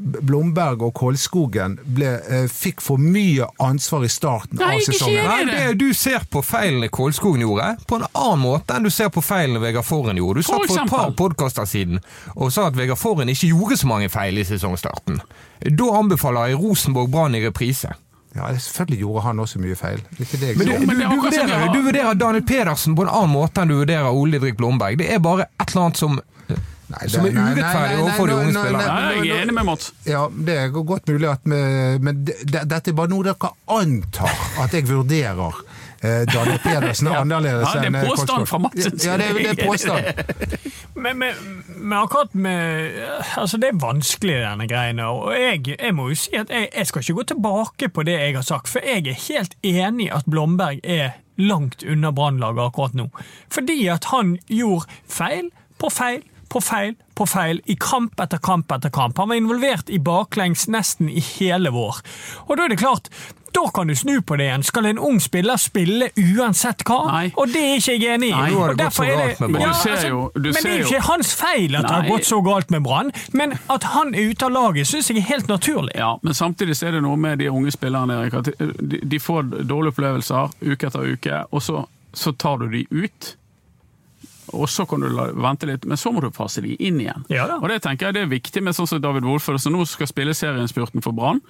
Blomberg 0.00 0.82
og 0.82 0.94
Kolskogen 0.96 1.76
ble, 1.84 2.10
eh, 2.24 2.46
fikk 2.48 2.80
for 2.80 3.00
mye 3.00 3.46
ansvar 3.60 4.04
i 4.06 4.10
starten 4.10 4.58
Nei, 4.58 4.74
av 4.76 4.84
sesongen. 4.86 5.26
Nei, 5.28 5.44
det? 5.44 5.78
du 5.78 5.92
ser 5.94 6.24
på 6.30 6.42
feilene 6.44 6.88
Kolskogen 6.88 7.44
gjorde, 7.44 7.76
på 7.86 8.00
en 8.00 8.06
annen 8.08 8.44
måte 8.44 8.76
enn 8.76 8.88
du 8.88 8.90
ser 8.90 9.10
på 9.12 9.22
feilene 9.24 9.60
Vegard 9.62 9.84
Forhen 9.84 10.16
gjorde. 10.16 10.40
Du 10.40 10.48
For 10.48 10.64
satt 10.64 10.72
for 10.72 10.84
et 10.84 10.90
par 10.90 11.16
podkaster 11.18 11.68
siden 11.68 12.00
og 12.34 12.52
sa 12.54 12.68
at 12.70 12.78
Vegard 12.78 12.98
Forhen 13.00 13.28
ikke 13.28 13.52
gjorde 13.52 13.80
så 13.80 13.90
mange 13.90 14.08
feil 14.12 14.40
i 14.40 14.46
sesongstarten. 14.48 15.20
Da 15.60 15.90
anbefaler 15.98 16.52
jeg 16.54 16.62
Rosenborg 16.62 17.10
Brann 17.12 17.36
i 17.36 17.44
reprise. 17.44 17.92
Ja, 18.34 18.46
selvfølgelig 18.54 19.00
gjorde 19.02 19.20
han 19.24 19.40
også 19.42 19.58
mye 19.58 19.76
feil. 19.76 20.02
Det 20.16 20.26
ikke 20.26 20.38
det 20.40 20.48
jeg 20.52 20.58
Men 20.58 20.66
du, 20.66 20.72
du, 20.72 21.00
du, 21.02 21.16
vurderer, 21.24 21.72
du 21.74 21.80
vurderer 21.82 22.14
Daniel 22.14 22.44
Pedersen 22.46 22.94
på 22.94 23.02
en 23.02 23.10
annen 23.10 23.32
måte 23.34 23.62
enn 23.62 23.72
du 23.72 23.80
vurderer 23.80 24.14
Ole 24.14 24.38
Didrik 24.38 24.56
Blomberg. 24.60 25.00
Det 25.00 25.08
er 25.10 25.18
bare 25.24 25.48
et 25.50 25.72
eller 25.72 25.88
annet 25.88 25.98
som, 25.98 26.20
Nei, 26.90 27.02
det- 27.04 27.10
som 27.12 27.26
er 27.26 27.36
urettferdig 27.36 27.98
overfor 28.02 28.26
de 28.26 28.34
unge 28.34 28.52
spillerne. 28.54 28.86
nei, 29.00 29.26
jeg 29.26 29.36
er 29.36 29.42
enig 29.44 29.54
med 29.54 29.64
Mats. 29.68 29.92
Ja, 30.06 30.24
det 30.46 30.56
er 30.58 30.68
godt 30.74 31.06
mulig 31.08 31.28
at 31.30 31.44
vi, 31.44 31.60
Men 32.02 32.24
det, 32.26 32.34
det, 32.46 32.64
dette 32.70 32.90
er 32.90 32.96
bare 32.98 33.08
noe 33.12 33.24
dere 33.24 33.52
antar 33.68 34.32
at 34.64 34.74
jeg 34.74 34.88
vurderer. 34.88 35.60
Eh, 36.02 36.24
Daniel 36.24 36.58
Pedersen 36.64 37.06
er 37.10 37.18
annerledes 37.20 37.74
Ja, 37.74 37.80
det 37.84 37.90
er 37.94 38.02
eh, 38.02 38.08
påstand 38.08 38.46
fra 38.48 38.58
Madsen. 38.58 38.94
Ja, 39.04 39.16
det 39.20 39.26
er, 39.28 39.34
det 39.38 39.50
er 39.58 39.66
påstand. 39.66 40.04
Men, 41.00 41.18
men, 41.18 41.34
men 41.76 41.94
akkurat 41.96 42.34
med 42.34 42.90
Altså, 43.38 43.56
det 43.56 43.68
er 43.70 43.76
vanskelig, 43.80 44.34
denne 44.42 44.66
greiene. 44.68 45.06
Og 45.06 45.30
jeg, 45.32 45.76
jeg 45.80 45.94
må 45.96 46.08
jo 46.10 46.16
si 46.18 46.34
at 46.36 46.50
jeg, 46.52 46.68
jeg 46.76 46.86
skal 46.90 47.04
ikke 47.04 47.14
gå 47.20 47.22
tilbake 47.30 47.88
på 47.94 48.02
det 48.04 48.16
jeg 48.18 48.34
har 48.36 48.44
sagt, 48.44 48.68
for 48.68 48.84
jeg 48.84 49.06
er 49.08 49.16
helt 49.28 49.54
enig 49.64 50.08
i 50.08 50.12
at 50.12 50.26
Blomberg 50.28 50.80
er 50.84 51.14
langt 51.40 51.84
unna 51.88 52.10
Brannlaget 52.12 52.66
akkurat 52.66 52.94
nå. 52.98 53.06
Fordi 53.52 53.78
at 53.88 54.10
han 54.10 54.34
gjorde 54.50 54.90
feil 55.08 55.48
på 55.80 55.88
feil 55.94 56.20
på 56.50 56.60
feil 56.62 56.96
på 57.20 57.26
feil 57.28 57.60
i 57.68 57.74
kamp 57.76 58.20
etter 58.22 58.40
kamp 58.42 58.72
etter 58.72 58.90
kamp. 58.94 59.18
Han 59.20 59.28
var 59.28 59.36
involvert 59.36 59.90
i 59.92 59.98
baklengs 60.00 60.66
nesten 60.72 61.10
i 61.12 61.20
hele 61.36 61.68
vår. 61.74 61.98
Og 62.48 62.56
da 62.56 62.64
er 62.64 62.72
det 62.72 62.78
klart, 62.80 63.10
da 63.52 63.64
kan 63.74 63.90
du 63.90 63.94
snu 63.98 64.20
på 64.22 64.36
det 64.38 64.46
igjen. 64.46 64.62
Skal 64.64 64.86
en 64.86 64.98
ung 65.02 65.18
spiller 65.20 65.58
spille 65.60 66.08
uansett 66.16 66.84
hva? 66.86 67.00
Nei. 67.10 67.24
Og 67.36 67.50
det 67.52 67.60
er 67.66 67.80
ikke 67.80 67.96
jeg 67.98 68.14
enig 68.14 68.28
i. 68.30 68.34
Nei. 68.38 68.50
Og 68.54 68.76
derfor 68.78 69.04
er 69.10 69.16
det- 69.34 69.40
Men 69.40 69.52
Brann. 69.52 69.68
altså, 69.68 70.30
men 70.34 70.42
det 70.62 70.64
er 70.70 70.78
jo 70.78 70.86
ikke 70.86 71.00
hans 71.10 71.34
feil 71.34 71.76
at 71.76 71.82
det 71.88 71.90
har 71.96 72.08
gått 72.08 72.24
så 72.30 72.38
galt 72.46 72.70
med 72.70 72.82
Brann, 72.86 73.12
men 73.32 73.52
at 73.68 73.82
han 73.90 74.14
er 74.14 74.30
ute 74.30 74.44
av 74.46 74.52
laget, 74.52 74.86
syns 74.86 75.10
jeg 75.10 75.18
er 75.18 75.28
helt 75.34 75.48
naturlig. 75.48 75.94
Ja, 75.96 76.16
men 76.22 76.32
samtidig 76.34 76.76
så 76.78 76.86
er 76.88 76.92
det 76.92 77.02
noe 77.02 77.16
med 77.16 77.38
de 77.38 77.50
unge 77.50 77.70
spillerne, 77.74 78.22
Erik. 78.22 78.34
At 78.34 78.48
de, 78.54 79.00
de 79.04 79.18
får 79.18 79.42
dårlige 79.66 79.92
opplevelser 79.92 80.50
uke 80.62 80.86
etter 80.86 81.12
uke, 81.12 81.44
og 81.52 81.60
så, 81.62 81.84
så 82.14 82.32
tar 82.38 82.58
du 82.58 82.68
de 82.70 82.86
ut. 82.90 83.34
Og 84.52 84.68
så 84.68 84.86
kan 84.88 85.00
du 85.00 85.08
vente 85.40 85.66
litt, 85.68 85.84
men 85.86 85.96
så 86.00 86.10
må 86.12 86.20
du 86.24 86.30
fase 86.34 86.60
de 86.64 86.74
inn 86.82 87.00
igjen. 87.00 87.24
Ja 87.30 87.46
og 87.58 87.68
Det 87.68 87.80
tenker 87.84 88.06
jeg 88.08 88.14
det 88.14 88.22
er 88.24 88.30
viktig 88.32 88.62
med 88.66 88.74
sånn 88.76 88.88
som 88.90 89.00
David 89.00 89.24
Wolfer, 89.28 89.58
som 89.62 89.72
nå 89.76 89.84
skal 89.86 90.06
spille 90.10 90.34
serieinnspurten 90.34 91.02
for 91.04 91.12
Brann. 91.16 91.40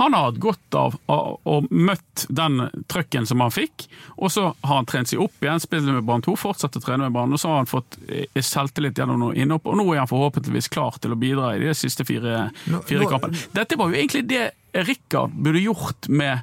Han 0.00 0.12
har 0.16 0.30
hatt 0.30 0.40
godt 0.42 0.74
av 0.78 0.96
å- 1.08 1.66
møtt 1.70 2.26
den 2.28 2.68
trøkken 2.88 3.26
som 3.26 3.40
han 3.40 3.50
fikk, 3.50 3.86
og 4.18 4.30
så 4.30 4.54
har 4.64 4.76
han 4.76 4.86
trent 4.86 5.08
seg 5.08 5.20
opp 5.20 5.32
igjen, 5.40 5.60
spilt 5.60 5.84
med 5.88 6.04
Brann 6.04 6.22
2, 6.22 6.36
fortsatt 6.36 6.76
å 6.76 6.82
trene 6.84 7.06
med 7.08 7.12
Brann, 7.12 7.32
og 7.32 7.38
så 7.40 7.48
har 7.52 7.56
han 7.62 7.66
fått 7.70 7.96
eh, 8.08 8.26
selvtillit 8.40 8.94
gjennom 8.98 9.18
noe 9.20 9.34
innhopp, 9.34 9.66
og 9.66 9.76
nå 9.80 9.86
er 9.94 9.98
han 10.04 10.10
forhåpentligvis 10.10 10.68
klar 10.72 10.98
til 11.00 11.12
å 11.12 11.18
bidra 11.18 11.54
i 11.56 11.60
de 11.64 11.74
siste 11.74 12.04
fire, 12.08 12.50
fire 12.88 13.08
kampene. 13.08 13.36
Dette 13.54 13.76
var 13.78 13.90
jo 13.92 13.98
egentlig 14.00 14.26
det 14.28 14.50
Rikard 14.72 15.32
burde 15.36 15.60
gjort 15.60 16.08
med, 16.08 16.40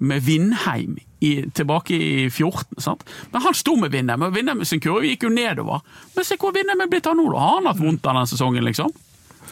med 0.00 0.22
Vindheim 0.26 0.96
i, 1.22 1.44
tilbake 1.54 1.94
i 1.94 2.24
14. 2.30 2.80
Sant? 2.82 3.04
Men 3.30 3.42
han 3.44 3.54
sto 3.54 3.76
med 3.78 3.92
Vindheim, 3.94 4.24
og 4.26 4.34
Vindheim 4.34 4.64
sin 4.66 4.80
kurve 4.82 5.06
gikk 5.06 5.22
jo 5.28 5.30
nedover. 5.30 5.84
Men 6.16 6.26
se 6.26 6.34
hvor 6.40 6.50
Vindheim 6.56 6.82
er 6.82 6.90
blitt 6.90 7.06
av 7.06 7.14
nå, 7.18 7.28
da. 7.30 7.38
Har 7.44 7.60
han 7.60 7.68
hatt 7.70 7.78
vondt 7.82 8.06
av 8.10 8.18
den 8.18 8.26
sesongen, 8.32 8.64
liksom? 8.66 8.90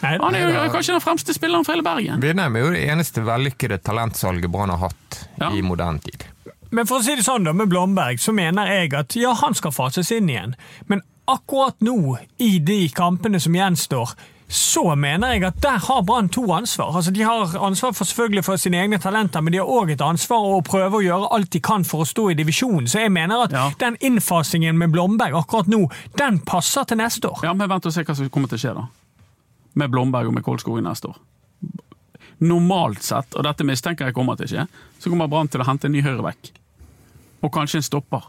Nei, 0.01 0.15
Han 0.23 0.35
er 0.35 0.47
jo 0.49 0.65
kanskje 0.73 0.95
den 0.97 1.03
fremste 1.05 1.35
spilleren 1.37 1.65
for 1.67 1.77
hele 1.77 1.85
Bergen. 1.85 2.23
Vindheim 2.25 2.57
er 2.57 2.65
jo 2.65 2.73
det 2.75 2.83
eneste 2.89 3.23
vellykkede 3.27 3.79
talentsalget 3.85 4.51
Brann 4.51 4.71
har 4.73 4.83
hatt 4.89 5.19
Ja. 5.39 5.51
i 5.53 5.63
moderne 5.63 6.01
tid. 6.01 6.25
Men 6.71 6.87
for 6.87 7.01
å 7.01 7.05
si 7.05 7.15
det 7.19 7.25
sånn 7.27 7.45
da, 7.45 7.53
med 7.53 7.69
Blomberg, 7.69 8.19
så 8.23 8.33
mener 8.33 8.67
jeg 8.71 8.93
at 8.95 9.15
ja, 9.19 9.33
han 9.35 9.55
skal 9.59 9.73
fases 9.75 10.11
inn 10.15 10.29
igjen. 10.31 10.55
Men 10.87 11.03
akkurat 11.29 11.77
nå, 11.85 12.17
i 12.39 12.59
de 12.59 12.89
kampene 12.95 13.41
som 13.43 13.53
gjenstår, 13.55 14.15
så 14.51 14.83
mener 14.99 15.37
jeg 15.37 15.45
at 15.47 15.61
der 15.63 15.79
har 15.79 16.01
Brann 16.03 16.29
to 16.29 16.43
ansvar. 16.53 16.91
Altså, 16.99 17.13
De 17.15 17.23
har 17.23 17.53
ansvar 17.63 17.93
for 17.95 18.05
selvfølgelig 18.05 18.43
for 18.45 18.57
sine 18.59 18.81
egne 18.83 18.99
talenter, 18.99 19.41
men 19.41 19.53
de 19.55 19.59
har 19.63 19.67
òg 19.71 19.93
et 19.95 20.01
ansvar 20.03 20.43
å 20.43 20.57
prøve 20.67 20.99
å 20.99 21.05
gjøre 21.05 21.29
alt 21.37 21.51
de 21.55 21.61
kan 21.63 21.85
for 21.87 22.03
å 22.03 22.09
stå 22.09 22.25
i 22.33 22.35
divisjonen. 22.35 22.89
Så 22.91 22.99
jeg 23.05 23.13
mener 23.15 23.45
at 23.45 23.53
Ja. 23.53 23.71
den 23.79 23.97
innfasingen 24.01 24.77
med 24.77 24.91
Blomberg 24.91 25.35
akkurat 25.39 25.69
nå, 25.69 25.89
den 26.19 26.41
passer 26.41 26.85
til 26.85 26.97
neste 26.99 27.31
år. 27.31 27.45
Ja, 27.45 27.53
men 27.55 27.69
Vent 27.69 27.87
og 27.87 27.93
se 27.93 28.03
hva 28.03 28.17
som 28.17 28.29
kommer 28.29 28.49
til 28.49 28.59
å 28.59 28.61
skje, 28.61 28.75
da. 28.75 28.87
Med 29.77 29.91
Blomberg 29.91 30.27
og 30.27 30.35
med 30.35 30.43
Kolskogen 30.43 30.83
neste 30.85 31.07
år. 31.09 31.17
Normalt 32.41 33.03
sett, 33.05 33.35
og 33.37 33.45
dette 33.45 33.65
mistenker 33.69 34.07
jeg 34.09 34.15
kommer 34.17 34.35
til 34.37 34.47
å 34.47 34.49
skje, 34.49 34.67
så 34.99 35.11
kommer 35.13 35.29
Brann 35.29 35.49
til 35.53 35.61
å 35.61 35.67
hente 35.69 35.85
en 35.87 35.93
ny 35.93 36.01
høyrevekk. 36.03 36.51
Og 37.45 37.53
kanskje 37.53 37.77
en 37.77 37.83
stopper. 37.83 38.23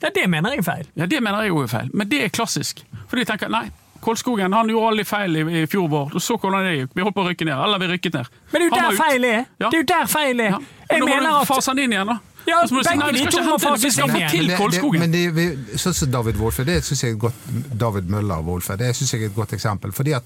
Ja, 0.00 0.10
Det 0.14 0.28
mener 0.30 0.50
jeg 0.50 0.58
er 0.60 0.62
feil. 0.62 0.86
Ja, 0.96 1.06
Det 1.06 1.20
mener 1.22 1.42
jeg 1.42 1.52
òg 1.52 1.64
er 1.64 1.66
feil, 1.78 1.90
men 1.92 2.08
det 2.08 2.22
er 2.24 2.28
klassisk. 2.30 2.84
For 3.08 3.16
de 3.16 3.24
tenker 3.24 3.50
nei, 3.50 3.70
Kolskogen 4.00 4.52
han 4.52 4.70
gjorde 4.70 4.92
alle 4.92 5.04
feil 5.04 5.36
i, 5.36 5.44
i 5.62 5.66
fjor 5.66 5.88
vår, 5.90 6.10
Du 6.14 6.20
så 6.22 6.36
hvordan 6.38 6.64
det 6.66 6.74
gikk. 6.76 6.94
Vi 6.94 7.02
holdt 7.02 7.16
på 7.16 7.24
å 7.24 7.28
rykke 7.28 7.48
ned, 7.48 7.58
eller 7.66 7.82
vi 7.82 7.90
rykket 7.92 8.18
ned. 8.18 8.32
Men 8.52 8.62
det 8.62 8.66
er 8.66 8.70
jo 8.70 8.80
der 8.80 8.98
feil 9.02 9.24
er! 9.28 9.44
Ja. 9.58 9.68
Det 9.68 9.74
er 9.74 9.82
jo 9.82 9.88
der 9.92 10.10
feil 10.12 10.40
er! 10.40 10.50
Ja. 10.56 10.60
Jeg 10.88 11.04
mener 11.04 11.16
at 11.16 11.22
Nå 11.22 11.32
må 11.34 11.44
du 11.44 11.52
fase 11.52 11.72
han 11.72 11.82
inn 11.84 11.94
igjen, 11.96 12.12
da. 12.14 12.18
Ja, 12.48 12.62
Og 12.62 12.68
så 12.68 12.74
må 12.74 12.80
du 12.80 12.88
si, 12.88 12.96
begge 12.96 13.12
de 13.18 13.30
to 13.34 13.44
må 13.44 13.56
fases 13.60 13.98
inn 13.98 14.16
igjen. 14.16 14.30
til 14.30 14.46
Men 14.46 14.48
det- 14.48 14.58
Kolskogen. 14.62 15.00
Men 15.00 15.10
det, 15.12 15.78
sånn 15.82 15.94
som 15.94 16.10
David 16.10 16.36
Wolfe, 16.40 16.64
det 16.64 16.84
synes 16.84 17.02
jeg 17.02 17.10
er 17.10 17.14
et 17.14 17.20
godt, 17.20 17.34
David 17.78 18.08
Møller 18.08 18.44
Wolfe, 18.46 18.76
det 18.76 18.94
synes 18.96 19.12
jeg 19.12 19.22
er 19.22 19.26
et 19.26 19.34
godt 19.34 19.52
eksempel. 19.52 19.92
Fordi 19.92 20.12
at 20.12 20.24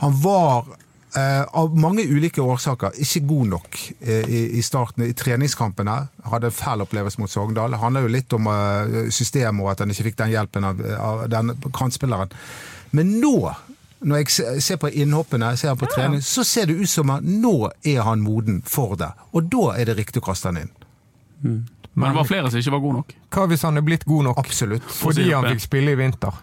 han 0.00 0.22
var 0.22 0.64
Uh, 1.10 1.42
av 1.58 1.72
mange 1.74 2.04
ulike 2.06 2.38
årsaker 2.38 2.94
ikke 3.02 3.24
god 3.26 3.46
nok 3.50 3.78
uh, 4.06 4.28
i, 4.30 4.44
i 4.58 4.62
starten. 4.62 5.02
I 5.02 5.12
treningskampene 5.18 5.96
hadde 6.30 6.46
en 6.46 6.54
fæl 6.54 6.84
opplevelse 6.84 7.18
mot 7.18 7.30
Sogndal. 7.30 7.72
Det 7.74 7.80
handler 7.82 8.04
jo 8.04 8.12
litt 8.14 8.32
om 8.32 8.46
uh, 8.46 9.08
systemet 9.10 9.64
og 9.64 9.72
at 9.72 9.82
han 9.82 9.90
ikke 9.90 10.06
fikk 10.06 10.20
den 10.20 10.30
hjelpen 10.30 10.68
av, 10.68 10.84
av 11.02 11.24
den 11.32 11.50
kantspilleren. 11.74 12.30
Men 12.96 13.20
nå, 13.20 13.34
når 14.00 14.22
jeg 14.22 14.62
ser 14.64 14.76
på 14.82 14.88
innhoppene, 14.90 15.52
ser 15.60 15.68
han 15.74 15.78
på 15.80 15.88
trening, 15.92 16.22
så 16.24 16.44
ser 16.46 16.66
det 16.70 16.78
ut 16.80 16.88
som 16.90 17.10
at 17.14 17.22
nå 17.26 17.70
er 17.86 18.00
han 18.06 18.22
moden 18.24 18.62
for 18.66 18.96
det. 19.00 19.10
Og 19.36 19.50
da 19.52 19.74
er 19.76 19.90
det 19.90 19.98
riktig 20.00 20.22
å 20.22 20.26
kaste 20.30 20.48
han 20.50 20.62
inn. 20.64 20.72
Men 21.42 22.10
det 22.12 22.16
var 22.16 22.24
flere 22.28 22.50
som 22.50 22.60
ikke 22.60 22.72
var 22.76 22.82
gode 22.84 23.00
nok. 23.02 23.14
Hva 23.34 23.46
hvis 23.50 23.62
han 23.66 23.76
er 23.80 23.84
blitt 23.86 24.04
god 24.08 24.24
nok 24.30 24.38
Absolutt. 24.40 24.84
fordi 24.86 25.30
han 25.32 25.46
fikk 25.52 25.64
spille 25.64 25.94
i 25.94 25.98
vinter 25.98 26.36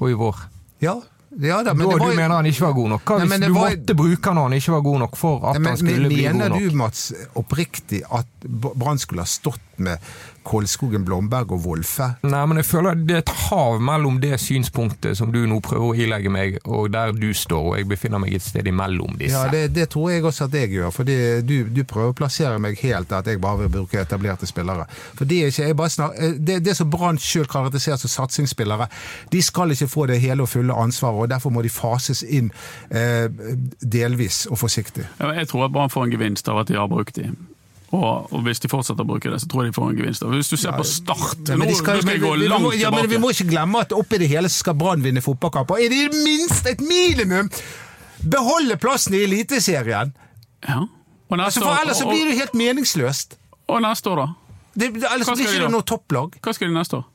og 0.00 0.10
i 0.10 0.14
vår? 0.16 0.36
Ja, 0.80 0.94
ja 1.40 1.60
da, 1.66 1.74
men 1.74 1.86
da 1.86 1.94
det 1.94 2.00
var 2.00 2.10
du 2.10 2.16
mener 2.18 2.34
han 2.38 2.46
ikke 2.50 2.64
var 2.68 2.72
god 2.78 2.88
nok? 2.94 3.02
Hva 3.06 3.18
hvis 3.20 3.40
du 3.40 3.52
var- 3.54 3.74
måtte 3.76 3.94
bruke 3.98 4.24
han 4.30 4.36
når 4.38 4.48
han 4.48 4.56
ikke 4.60 4.72
var 4.76 4.80
god 4.86 4.98
nok 5.04 5.16
for 5.16 5.44
at 5.50 5.58
Men, 5.60 5.68
han 5.70 5.76
skulle 5.80 6.00
men 6.00 6.08
bli 6.08 6.22
god 6.22 6.34
nok? 6.34 6.48
mener 6.50 6.70
du, 6.70 6.76
Mats, 6.76 7.02
oppriktig 7.34 8.02
at 8.10 8.26
Brann 8.46 8.98
skulle 8.98 9.22
ha 9.22 9.26
stått 9.30 9.60
med 9.78 9.98
Kolskogen, 10.46 11.04
Blomberg 11.04 11.52
og 11.52 11.64
Wolfe? 11.66 12.06
Nei, 12.24 12.42
men 12.48 12.60
jeg 12.60 12.68
føler 12.68 12.98
det 12.98 13.16
er 13.16 13.22
et 13.24 13.32
hav 13.46 13.80
mellom 13.84 14.20
det 14.22 14.38
synspunktet 14.40 15.18
som 15.18 15.32
du 15.34 15.40
nå 15.48 15.60
prøver 15.64 15.86
å 15.86 16.06
ilegge 16.06 16.32
meg, 16.32 16.58
og 16.64 16.90
der 16.94 17.12
du 17.16 17.28
står, 17.36 17.72
og 17.72 17.76
jeg 17.78 17.88
befinner 17.90 18.22
meg 18.22 18.34
et 18.36 18.44
sted 18.44 18.66
imellom 18.70 19.18
disse. 19.20 19.36
Ja, 19.36 19.50
det, 19.52 19.74
det 19.76 19.90
tror 19.92 20.10
jeg 20.12 20.24
også 20.24 20.48
at 20.48 20.56
jeg 20.56 20.72
gjør. 20.74 20.94
For 20.94 21.08
du, 21.08 21.52
du 21.68 21.82
prøver 21.84 22.14
å 22.14 22.18
plassere 22.22 22.60
meg 22.62 22.80
helt 22.84 23.12
at 23.16 23.28
jeg 23.28 23.42
bare 23.42 23.64
vil 23.64 23.74
bruke 23.80 24.00
etablerte 24.00 24.48
spillere. 24.48 24.86
For 25.18 25.28
det 25.28 25.42
er 25.42 25.52
ikke, 25.52 25.68
jeg 25.70 25.78
bare 25.78 25.94
snak, 25.96 26.16
eh, 26.16 26.34
det, 26.38 26.60
det 26.66 26.76
som 26.78 26.90
Brann 26.90 27.20
sjøl 27.20 27.48
karakteriserer 27.50 28.00
som 28.00 28.14
satsingsspillere, 28.16 28.88
de 29.32 29.44
skal 29.44 29.76
ikke 29.76 29.90
få 29.90 30.08
det 30.10 30.20
hele 30.24 30.46
og 30.46 30.52
fulle 30.52 30.76
ansvaret, 30.76 31.26
og 31.26 31.32
derfor 31.32 31.54
må 31.54 31.64
de 31.66 31.72
fases 31.72 32.24
inn 32.24 32.50
eh, 32.90 33.28
delvis 33.80 34.46
og 34.50 34.60
forsiktig. 34.64 35.06
Jeg 35.20 35.48
tror 35.52 35.68
at 35.68 35.74
Brann 35.74 35.92
får 35.92 36.08
en 36.08 36.14
gevinst 36.14 36.48
av 36.50 36.64
at 36.64 36.70
de 36.70 36.78
har 36.80 36.90
brukt 36.90 37.16
dem. 37.20 37.38
Og, 37.90 38.28
og 38.30 38.42
hvis 38.46 38.62
de 38.62 38.68
fortsetter 38.70 39.02
å 39.02 39.08
bruke 39.08 39.30
det, 39.32 39.40
så 39.42 39.48
tror 39.50 39.64
jeg 39.64 39.72
de 39.72 39.76
får 39.80 39.88
en 39.90 39.96
gevinst. 39.98 40.26
Hvis 40.30 40.50
du 40.52 40.56
ser 40.60 40.76
på 40.78 40.84
Start 40.86 41.48
Ja, 41.50 41.56
men 41.58 41.66
Nå 41.66 41.74
skal, 41.74 41.98
nå 41.98 42.04
skal 42.04 42.14
jeg 42.14 42.22
gå 42.22 42.34
langt 42.44 42.62
må, 42.68 42.72
ja, 42.78 42.92
men 42.94 43.08
vi 43.10 43.18
må 43.18 43.32
ikke 43.34 43.48
glemme 43.50 43.82
at 43.82 43.94
oppi 43.96 44.20
det 44.22 44.28
hele 44.30 44.50
så 44.52 44.62
skal 44.62 44.76
Brann 44.78 45.02
vinne 45.02 45.22
fotballkamper. 45.24 45.82
Er 45.82 45.90
det 45.90 46.20
minste 46.22 46.70
et 46.76 46.84
minimum 46.86 47.50
beholde 48.30 48.78
plassen 48.78 49.16
i 49.18 49.24
Eliteserien? 49.26 50.14
Ja. 50.68 50.84
Altså, 51.34 51.62
for 51.62 51.78
ellers 51.78 51.98
så 51.98 52.06
blir 52.10 52.30
det 52.30 52.38
helt 52.38 52.54
meningsløst. 52.58 53.36
og, 53.70 53.82
neste 53.82 54.10
år, 54.10 54.22
da? 54.22 54.56
Det, 54.74 54.92
ellers 55.10 55.30
blir 55.30 55.46
ikke 55.46 55.64
det 55.66 55.72
noe 55.74 55.86
topplag. 55.86 56.38
Hva 56.42 56.54
skal 56.54 56.70
de 56.70 56.76
neste 56.78 57.00
år? 57.00 57.06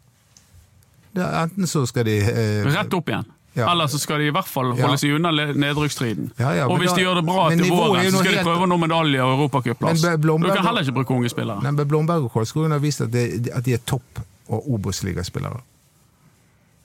Enten 1.16 1.68
så 1.72 1.86
skal 1.88 2.08
de 2.08 2.18
eh, 2.20 2.68
Rett 2.68 2.94
opp 2.96 3.12
igjen. 3.12 3.28
Ja. 3.56 3.70
Eller 3.72 3.88
så 3.88 4.00
skal 4.00 4.20
de 4.20 4.26
i 4.28 4.32
hvert 4.36 4.48
fall 4.52 4.74
holde 4.76 4.98
seg 5.00 5.13
unna 5.15 5.32
nedrykksstriden. 5.32 6.32
Ja, 6.39 6.50
ja, 6.58 6.65
og 6.68 6.78
hvis 6.82 6.91
da- 6.91 6.98
de 6.98 7.04
gjør 7.06 7.15
det 7.22 7.26
bra 7.26 7.50
til 7.50 7.70
våren, 7.72 8.12
så 8.12 8.20
skal 8.20 8.34
de 8.36 8.44
prøve 8.44 8.65
å 8.65 8.68
nå 8.68 8.78
medalje 8.82 9.22
og 9.24 9.38
europacupplass. 9.39 10.02
Du 10.02 10.28
kan 10.52 10.65
heller 10.65 10.82
ikke 10.84 10.94
bruke 10.98 11.15
unge 11.15 11.30
spillere. 11.32 11.62
Men 11.63 11.88
Blomberg 11.88 12.24
og 12.28 12.32
Kolskogen 12.34 12.72
har 12.72 12.80
vist 12.84 13.02
at, 13.02 13.12
de, 13.12 13.50
at 13.54 13.63
de 13.63 13.74
er 13.74 13.78
topp- 13.86 14.20
og 14.50 14.68
Obos-ligaspillere. 14.76 15.62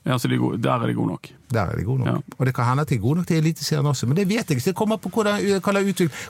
Ja, 0.06 0.16
så 0.16 0.28
de 0.28 0.34
er 0.36 0.56
Der 0.56 0.80
er 0.82 0.86
de 0.86 0.94
gode 0.94 1.08
nok. 1.10 1.28
Der 1.52 1.60
er 1.72 1.76
de 1.76 1.84
gode 1.84 1.98
nok. 1.98 2.06
Ja. 2.08 2.36
Og 2.38 2.46
det 2.46 2.54
kan 2.54 2.64
hende 2.64 2.80
at 2.82 2.88
de 2.88 2.94
er 2.94 2.98
gode 3.02 3.16
nok 3.20 3.26
til 3.26 3.36
Eliteserien 3.36 3.86
også, 3.86 4.06
men 4.06 4.16
det 4.16 4.28
vet 4.28 4.46
jeg 4.48 4.56
ikke. 4.56 4.64
Det 4.64 4.74
kommer 4.74 4.96
på 4.96 5.10
hvordan, 5.10 5.60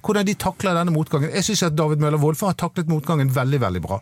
hvordan 0.03 0.27
de 0.27 0.35
takler 0.35 0.75
denne 0.75 0.91
motgangen. 0.91 1.31
Jeg 1.35 1.45
syns 1.45 1.63
at 1.63 1.77
David 1.77 1.97
Møller 2.03 2.19
Wolfe 2.19 2.47
har 2.47 2.53
taklet 2.55 2.89
motgangen 2.89 3.31
veldig, 3.35 3.61
veldig 3.61 3.83
bra. 3.83 4.01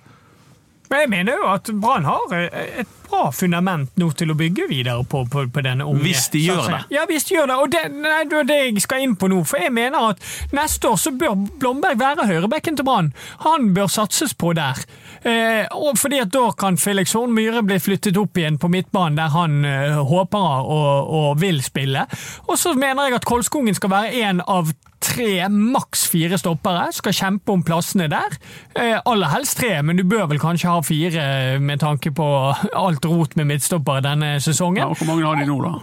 Men 0.88 1.04
jeg 1.04 1.10
mener 1.12 1.36
jo 1.36 1.50
at 1.52 1.68
Brann 1.82 2.06
har 2.08 2.32
eh, 2.36 2.80
et 2.82 2.94
bra 3.08 3.28
fundament 3.32 3.90
nå 4.00 4.10
til 4.16 4.32
å 4.32 4.36
bygge 4.38 4.68
videre 4.68 5.04
på, 5.08 5.22
på, 5.30 5.44
på 5.52 5.64
denne 5.64 5.86
unge. 5.88 6.02
Hvis 6.04 6.28
de 6.32 6.42
gjør 6.44 6.64
det. 6.68 6.80
Ja, 6.92 7.04
hvis 7.08 7.28
de 7.28 7.36
gjør 7.36 7.50
det. 7.50 7.58
Og 7.62 7.72
det, 7.72 7.82
nei, 7.94 8.22
det 8.28 8.40
er 8.42 8.48
det 8.48 8.58
jeg 8.60 8.84
skal 8.84 9.04
inn 9.04 9.16
på 9.20 9.30
nå. 9.32 9.42
For 9.48 9.60
jeg 9.62 9.72
mener 9.74 10.10
at 10.12 10.24
neste 10.56 10.90
år 10.90 11.00
så 11.00 11.12
bør 11.16 11.36
Blomberg 11.60 12.00
være 12.00 12.28
høyrebekken 12.28 12.78
til 12.78 12.88
Brann. 12.88 13.12
Han 13.44 13.72
bør 13.76 13.90
satses 13.92 14.34
på 14.38 14.52
der. 14.58 14.80
Eh, 15.22 15.64
og 15.76 15.98
fordi 16.00 16.20
at 16.24 16.32
da 16.34 16.48
kan 16.58 16.78
Felix 16.80 17.14
Horn 17.16 17.34
Myhre 17.36 17.64
bli 17.66 17.80
flyttet 17.82 18.18
opp 18.20 18.38
igjen 18.38 18.60
på 18.60 18.70
midtbanen, 18.72 19.18
der 19.18 19.32
han 19.34 19.64
eh, 19.68 19.98
håper 20.08 20.68
og, 20.68 21.14
og 21.20 21.30
vil 21.42 21.62
spille. 21.64 22.04
Og 22.48 22.60
så 22.60 22.74
mener 22.78 23.08
jeg 23.08 23.20
at 23.20 23.28
Kolskogen 23.28 23.76
skal 23.76 23.92
være 23.92 24.28
en 24.28 24.44
av 24.44 24.72
tre, 25.00 25.48
maks 25.48 26.06
fire 26.12 26.38
stoppere. 26.40 26.88
Skal 26.96 27.16
kjempe 27.16 27.54
om 27.54 27.62
plassene 27.66 28.08
der. 28.10 28.38
Eh, 28.74 28.96
aller 28.98 29.32
helst 29.34 29.58
tre, 29.60 29.76
men 29.82 29.98
du 29.98 30.04
bør 30.08 30.28
vel 30.32 30.42
kanskje 30.42 30.72
ha 30.72 30.80
fire 30.84 31.28
med 31.62 31.82
tanke 31.84 32.12
på 32.14 32.26
alt 32.72 33.06
rot 33.08 33.36
med 33.38 33.52
midtstoppere 33.52 34.04
denne 34.04 34.36
sesongen. 34.44 34.82
Ja, 34.84 34.90
og 34.90 34.98
Hvor 34.98 35.12
mange 35.12 35.26
har 35.26 35.40
de 35.40 35.48
nå, 35.48 35.60
da? 35.64 35.78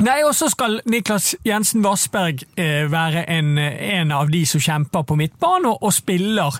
Nei, 0.00 0.22
og 0.24 0.32
så 0.32 0.48
skal 0.48 0.78
Niklas 0.88 1.34
Jensen 1.44 1.82
Vassberg 1.84 2.40
eh, 2.56 2.86
være 2.88 3.26
en, 3.28 3.58
en 3.58 4.12
av 4.16 4.30
de 4.32 4.46
som 4.48 4.62
kjemper 4.64 5.04
på 5.04 5.16
midtbanen 5.20 5.68
og, 5.68 5.82
og 5.84 5.92
spiller. 5.92 6.56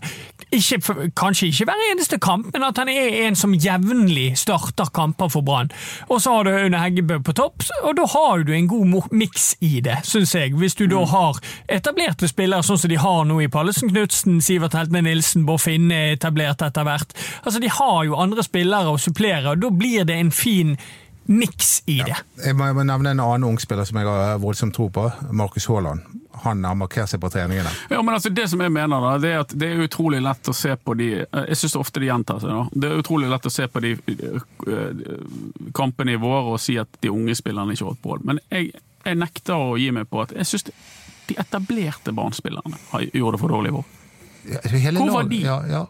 Ikke, 0.51 0.81
kanskje 1.15 1.47
ikke 1.47 1.65
hver 1.69 1.83
eneste 1.93 2.19
kamp, 2.19 2.49
men 2.53 2.65
at 2.67 2.79
han 2.81 2.89
er 2.91 3.21
en 3.25 3.37
som 3.39 3.53
jevnlig 3.55 4.33
starter 4.39 4.91
kamper 4.95 5.31
for 5.31 5.47
Brann. 5.47 5.71
Og 6.09 6.19
så 6.23 6.33
har 6.35 6.47
du 6.47 6.51
Aune 6.51 6.81
Heggebø 6.83 7.21
på 7.23 7.35
topp, 7.39 7.63
og 7.85 7.95
da 7.97 8.07
har 8.11 8.43
du 8.47 8.51
en 8.57 8.67
god 8.71 9.11
miks 9.15 9.53
i 9.63 9.79
det, 9.85 10.01
syns 10.09 10.35
jeg. 10.35 10.57
Hvis 10.59 10.75
du 10.75 10.87
da 10.91 11.05
har 11.07 11.39
etablerte 11.71 12.29
spillere 12.31 12.67
sånn 12.67 12.81
som 12.83 12.91
de 12.91 12.99
har 12.99 13.29
nå 13.29 13.39
i 13.45 13.51
Pallesen 13.53 13.93
Knutsen, 13.93 14.41
Sivert 14.43 14.75
Heltene 14.75 15.05
Nilsen, 15.07 15.47
Bård 15.47 15.63
Finne 15.63 15.95
er 15.95 16.17
etablert 16.17 16.65
etter 16.67 16.87
hvert. 16.89 17.15
Altså, 17.45 17.63
De 17.63 17.71
har 17.71 18.01
jo 18.09 18.19
andre 18.19 18.43
spillere 18.43 18.91
å 18.91 18.99
supplere, 18.99 19.55
og 19.55 19.63
da 19.63 19.71
blir 19.71 20.09
det 20.09 20.19
en 20.19 20.35
fin 20.35 20.75
miks 21.31 21.83
i 21.87 22.01
det. 22.03 22.17
Må, 22.57 22.67
jeg 22.67 22.75
må 22.75 22.85
nevne 22.89 23.15
en 23.15 23.23
annen 23.23 23.47
ung 23.53 23.61
spiller 23.63 23.87
som 23.87 24.01
jeg 24.01 24.11
har 24.11 24.43
voldsomt 24.43 24.75
tro 24.75 24.89
på. 24.91 25.07
Markus 25.31 25.71
Haaland. 25.71 26.20
Han 26.45 26.61
markerer 26.79 27.07
seg 27.11 27.21
på 27.21 27.29
treningene. 27.31 27.69
Ja, 27.90 28.03
men 28.03 28.14
altså 28.14 28.31
Det 28.35 28.49
som 28.51 28.61
jeg 28.61 28.71
mener, 28.73 29.01
da, 29.03 29.19
det 29.19 29.31
er 29.35 29.40
at 29.43 29.55
det 29.59 29.66
er 29.75 29.83
utrolig 29.85 30.21
lett 30.23 30.49
å 30.49 30.55
se 30.55 30.77
på 30.77 30.95
de 30.97 31.09
Jeg 31.27 31.57
syns 31.59 31.75
ofte 31.77 32.01
de 32.01 32.07
gjentar 32.07 32.40
seg. 32.40 32.49
da. 32.51 32.62
Det 32.73 32.90
er 32.90 33.03
utrolig 33.03 33.29
lett 33.29 33.47
å 33.47 33.51
se 33.53 33.66
på 33.69 33.81
de 33.83 33.90
øh, 34.66 35.71
kampene 35.77 36.12
i 36.14 36.21
vår 36.23 36.53
og 36.55 36.61
si 36.62 36.79
at 36.81 36.88
de 37.03 37.11
unge 37.12 37.35
spillerne 37.37 37.73
ikke 37.75 37.85
har 37.85 37.93
holdt 37.93 38.05
mål. 38.07 38.25
Men 38.31 38.40
jeg, 38.51 38.73
jeg 39.05 39.16
nekter 39.21 39.55
å 39.55 39.77
gi 39.81 39.90
meg 39.93 40.09
på 40.11 40.23
at 40.23 40.33
jeg 40.37 40.47
syns 40.47 40.69
de 40.71 41.37
etablerte 41.38 42.12
barnespillerne 42.16 42.79
har- 42.93 43.05
gjorde 43.14 43.37
det 43.37 43.40
for 43.45 43.49
dårlig 43.57 43.71
i 43.71 43.77
vår. 43.79 43.85
Ja, 44.51 44.61
Hvor 44.97 45.11
var 45.12 45.29
de? 45.31 45.40
Ja, 45.45 45.59
ja. 45.69 45.87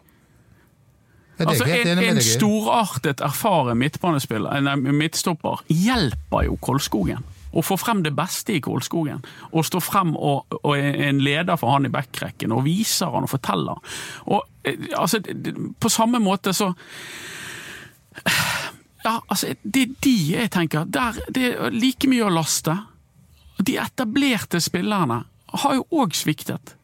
Ja, 1.39 1.45
Altså, 1.47 1.65
en, 1.65 1.97
en 2.03 2.19
storartet, 2.21 3.21
erfaren 3.25 3.77
midtbanespiller, 3.79 4.59
midtstopper 4.93 5.63
hjelper 5.73 6.43
jo 6.45 6.57
Kolskogen. 6.61 7.23
Å 7.51 7.61
få 7.65 7.75
frem 7.79 8.03
det 8.05 8.13
beste 8.15 8.53
i 8.55 8.61
Kolskogen. 8.63 9.19
Og 9.51 9.65
stå 9.67 9.81
frem 9.83 10.13
og, 10.15 10.45
og 10.63 10.77
en 10.79 11.19
leder 11.23 11.57
for 11.59 11.73
han 11.73 11.85
i 11.85 11.91
backrekken, 11.91 12.53
og 12.55 12.63
viser 12.63 13.11
han 13.11 13.27
og 13.27 13.31
forteller. 13.33 13.81
Og 14.31 14.41
eh, 14.63 14.87
altså, 14.97 15.19
på 15.79 15.89
samme 15.91 16.21
måte 16.23 16.53
så 16.55 16.71
Ja, 19.03 19.17
altså, 19.27 19.55
det 19.63 19.81
er 19.81 19.93
de 20.03 20.15
jeg 20.35 20.51
tenker 20.53 20.83
der, 20.85 21.17
Det 21.33 21.47
er 21.55 21.73
like 21.73 22.07
mye 22.11 22.27
å 22.27 22.33
laste. 22.33 22.75
De 23.61 23.77
etablerte 23.81 24.61
spillerne 24.61 25.23
har 25.63 25.73
jo 25.75 25.85
òg 26.03 26.13
sviktet. 26.15 26.75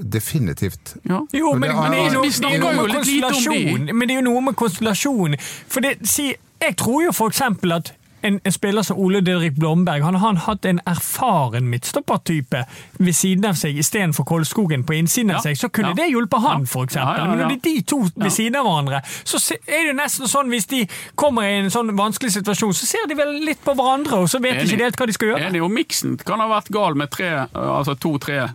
Definitivt. 0.00 0.96
Ja. 1.04 1.20
Jo, 1.32 1.52
men, 1.54 1.68
det 1.68 1.76
men, 1.76 1.92
det 1.92 1.98
er 1.98 2.04
er- 2.04 2.10
Vi 2.10 2.20
det 2.20 2.26
er 2.26 2.36
snakker 2.38 2.74
jo 2.74 2.86
litt 2.86 3.06
lite 3.06 3.70
om. 3.76 3.96
Men 3.96 4.08
det 4.08 4.14
er 4.16 4.20
jo 4.22 4.26
noe 4.30 4.40
med 4.40 4.56
konstellasjon. 4.56 5.36
For 5.68 5.80
det, 5.84 5.98
si, 6.08 6.34
jeg 6.60 6.76
tror 6.76 7.04
jo 7.04 7.12
for 7.12 7.28
eksempel 7.32 7.72
at 7.72 7.92
en, 8.22 8.40
en 8.44 8.52
spiller 8.52 8.82
som 8.86 8.98
Ole 8.98 9.20
Didrik 9.24 9.56
Blomberg 9.58 10.02
han 10.02 10.14
har 10.20 10.38
hatt 10.46 10.64
en 10.68 10.80
erfaren 10.88 11.68
midtstoppertype 11.70 12.64
ved 12.98 13.16
siden 13.16 13.48
av 13.50 13.58
seg 13.60 13.78
istedenfor 13.80 14.26
Kolskogen 14.28 14.84
på 14.84 14.96
innsiden 14.98 15.34
av 15.34 15.40
Ja, 15.40 15.44
seg, 15.48 15.58
så 15.60 15.70
kunne 15.72 15.94
ja. 15.94 15.98
det 16.02 16.10
hjulpet 16.12 16.44
han, 16.44 16.66
Ja, 16.94 17.06
ja, 17.16 17.24
Men 17.24 17.38
når 17.38 17.54
det 17.54 17.56
er 17.56 17.64
de 17.64 17.82
to 17.82 18.00
ved 18.14 18.30
siden 18.34 18.60
av 18.60 18.68
hverandre, 18.68 19.02
så 19.24 19.40
er 19.66 19.90
det 19.90 19.96
nesten 19.98 20.30
sånn 20.30 20.52
hvis 20.52 20.68
de 20.70 20.84
kommer 21.18 21.48
i 21.48 21.58
en 21.62 21.72
sånn 21.72 21.92
vanskelig 21.98 22.32
situasjon, 22.38 22.74
så 22.76 22.88
ser 22.88 23.08
de 23.10 23.18
vel 23.18 23.36
litt 23.44 23.62
på 23.64 23.74
hverandre, 23.78 24.22
og 24.24 24.30
så 24.30 24.40
vet 24.42 24.60
de 24.60 24.68
ikke 24.68 24.84
helt 24.84 25.00
hva 25.00 25.08
de 25.10 25.16
skal 25.16 25.32
gjøre. 25.32 25.50
Enig, 25.50 25.62
og 25.64 25.72
miksen 25.74 26.18
kan 26.24 26.42
ha 26.42 26.48
vært 26.50 26.72
gal 26.74 26.98
med 26.98 27.12
tre, 27.14 27.30
altså 27.54 27.96
to-tre 28.00 28.48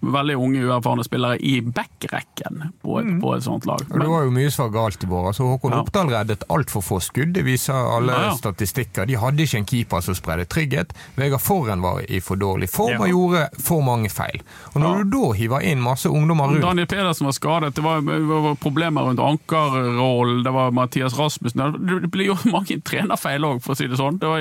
veldig 0.00 0.36
unge, 0.38 0.60
uerfarne 0.68 1.02
spillere 1.04 1.38
i 1.42 1.60
backrekken 1.60 2.72
på, 2.82 3.00
et- 3.00 3.20
på 3.20 3.32
et 3.36 3.42
sånt 3.42 3.66
lag. 3.66 3.80
Og 3.90 3.98
det 4.00 4.08
var 4.08 4.24
jo 4.24 4.30
mye 4.30 4.50
som 4.50 4.68
var 4.70 4.74
galt 4.84 5.02
i 5.04 5.06
vår. 5.10 5.26
Altså, 5.32 5.42
Håkon 5.48 5.72
Ja. 5.72 5.80
Oppdal 5.82 6.08
reddet 6.12 6.44
altfor 6.48 6.82
få 6.82 7.00
skudd, 7.02 7.32
det 7.34 7.44
viser 7.44 7.74
alle 7.74 8.12
Ja, 8.12 8.22
ja. 8.28 8.34
statistikker. 8.36 9.06
De 9.06 9.14
hadde 9.18 9.42
ikke 9.42 9.58
en 9.58 9.64
keeper 9.66 10.00
som 10.00 10.14
spredde 10.14 10.46
trygghet. 10.46 10.92
Vegard 11.16 11.40
Forren 11.40 11.80
var 11.82 12.00
i 12.08 12.20
for 12.20 12.36
dårlig 12.36 12.70
form 12.70 12.90
Ja. 12.92 12.98
og 13.00 13.08
gjorde 13.08 13.48
for 13.60 13.82
mange 13.82 14.08
feil. 14.10 14.40
Og 14.74 14.80
når 14.82 14.96
Ja. 14.98 15.02
du 15.02 15.10
da 15.10 15.32
hiver 15.32 15.60
inn 15.62 15.80
masse 15.82 16.06
ungdommer 16.08 16.46
rundt 16.48 16.62
Daniel 16.62 16.86
Pedersen 16.86 17.24
var 17.26 17.32
skadet, 17.32 17.74
det 17.74 17.82
var, 17.84 18.00
det 18.00 18.20
var 18.26 18.54
problemer 18.54 19.02
rundt 19.02 19.18
ankerrollen, 19.20 20.42
det 20.44 20.52
var 20.52 20.70
Mathias 20.70 21.14
Rasmussen 21.18 21.58
Det 22.02 22.10
blir 22.10 22.26
jo 22.26 22.34
mange 22.50 22.80
trenerfeil 22.82 23.40
òg, 23.44 23.60
for 23.62 23.74
å 23.74 23.76
si 23.76 23.86
det 23.88 23.98
sånn. 23.98 24.18
Det, 24.18 24.26
var, 24.28 24.40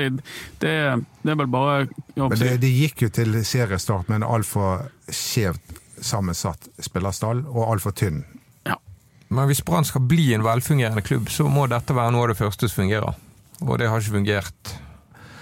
det, 0.62 0.74
det 1.24 1.32
er 1.32 1.36
vel 1.36 1.48
bare 1.48 1.88
Men 2.15 2.30
det, 2.38 2.60
det 2.62 2.72
gikk 2.72 3.02
jo 3.02 3.10
til 3.10 3.34
seriestart 3.43 4.08
med 4.10 4.22
en 4.22 4.28
altfor 4.30 4.88
skjevt 5.13 5.78
sammensatt 6.04 6.67
spillerstall 6.84 7.46
og 7.50 7.63
altfor 7.74 7.96
tynn. 7.98 8.24
ja. 8.67 8.76
Men 9.30 9.48
hvis 9.50 9.60
Brann 9.65 9.84
skal 9.84 10.02
bli 10.08 10.30
en 10.36 10.43
velfungerende 10.46 11.02
klubb, 11.04 11.28
så 11.30 11.48
må 11.52 11.65
dette 11.67 11.93
være 11.96 12.12
noe 12.15 12.28
av 12.28 12.30
det 12.32 12.38
første 12.39 12.70
som 12.70 12.84
fungerer. 12.84 13.15
Og 13.65 13.78
det 13.82 13.89
har 13.89 14.00
ikke 14.00 14.13
fungert. 14.20 14.76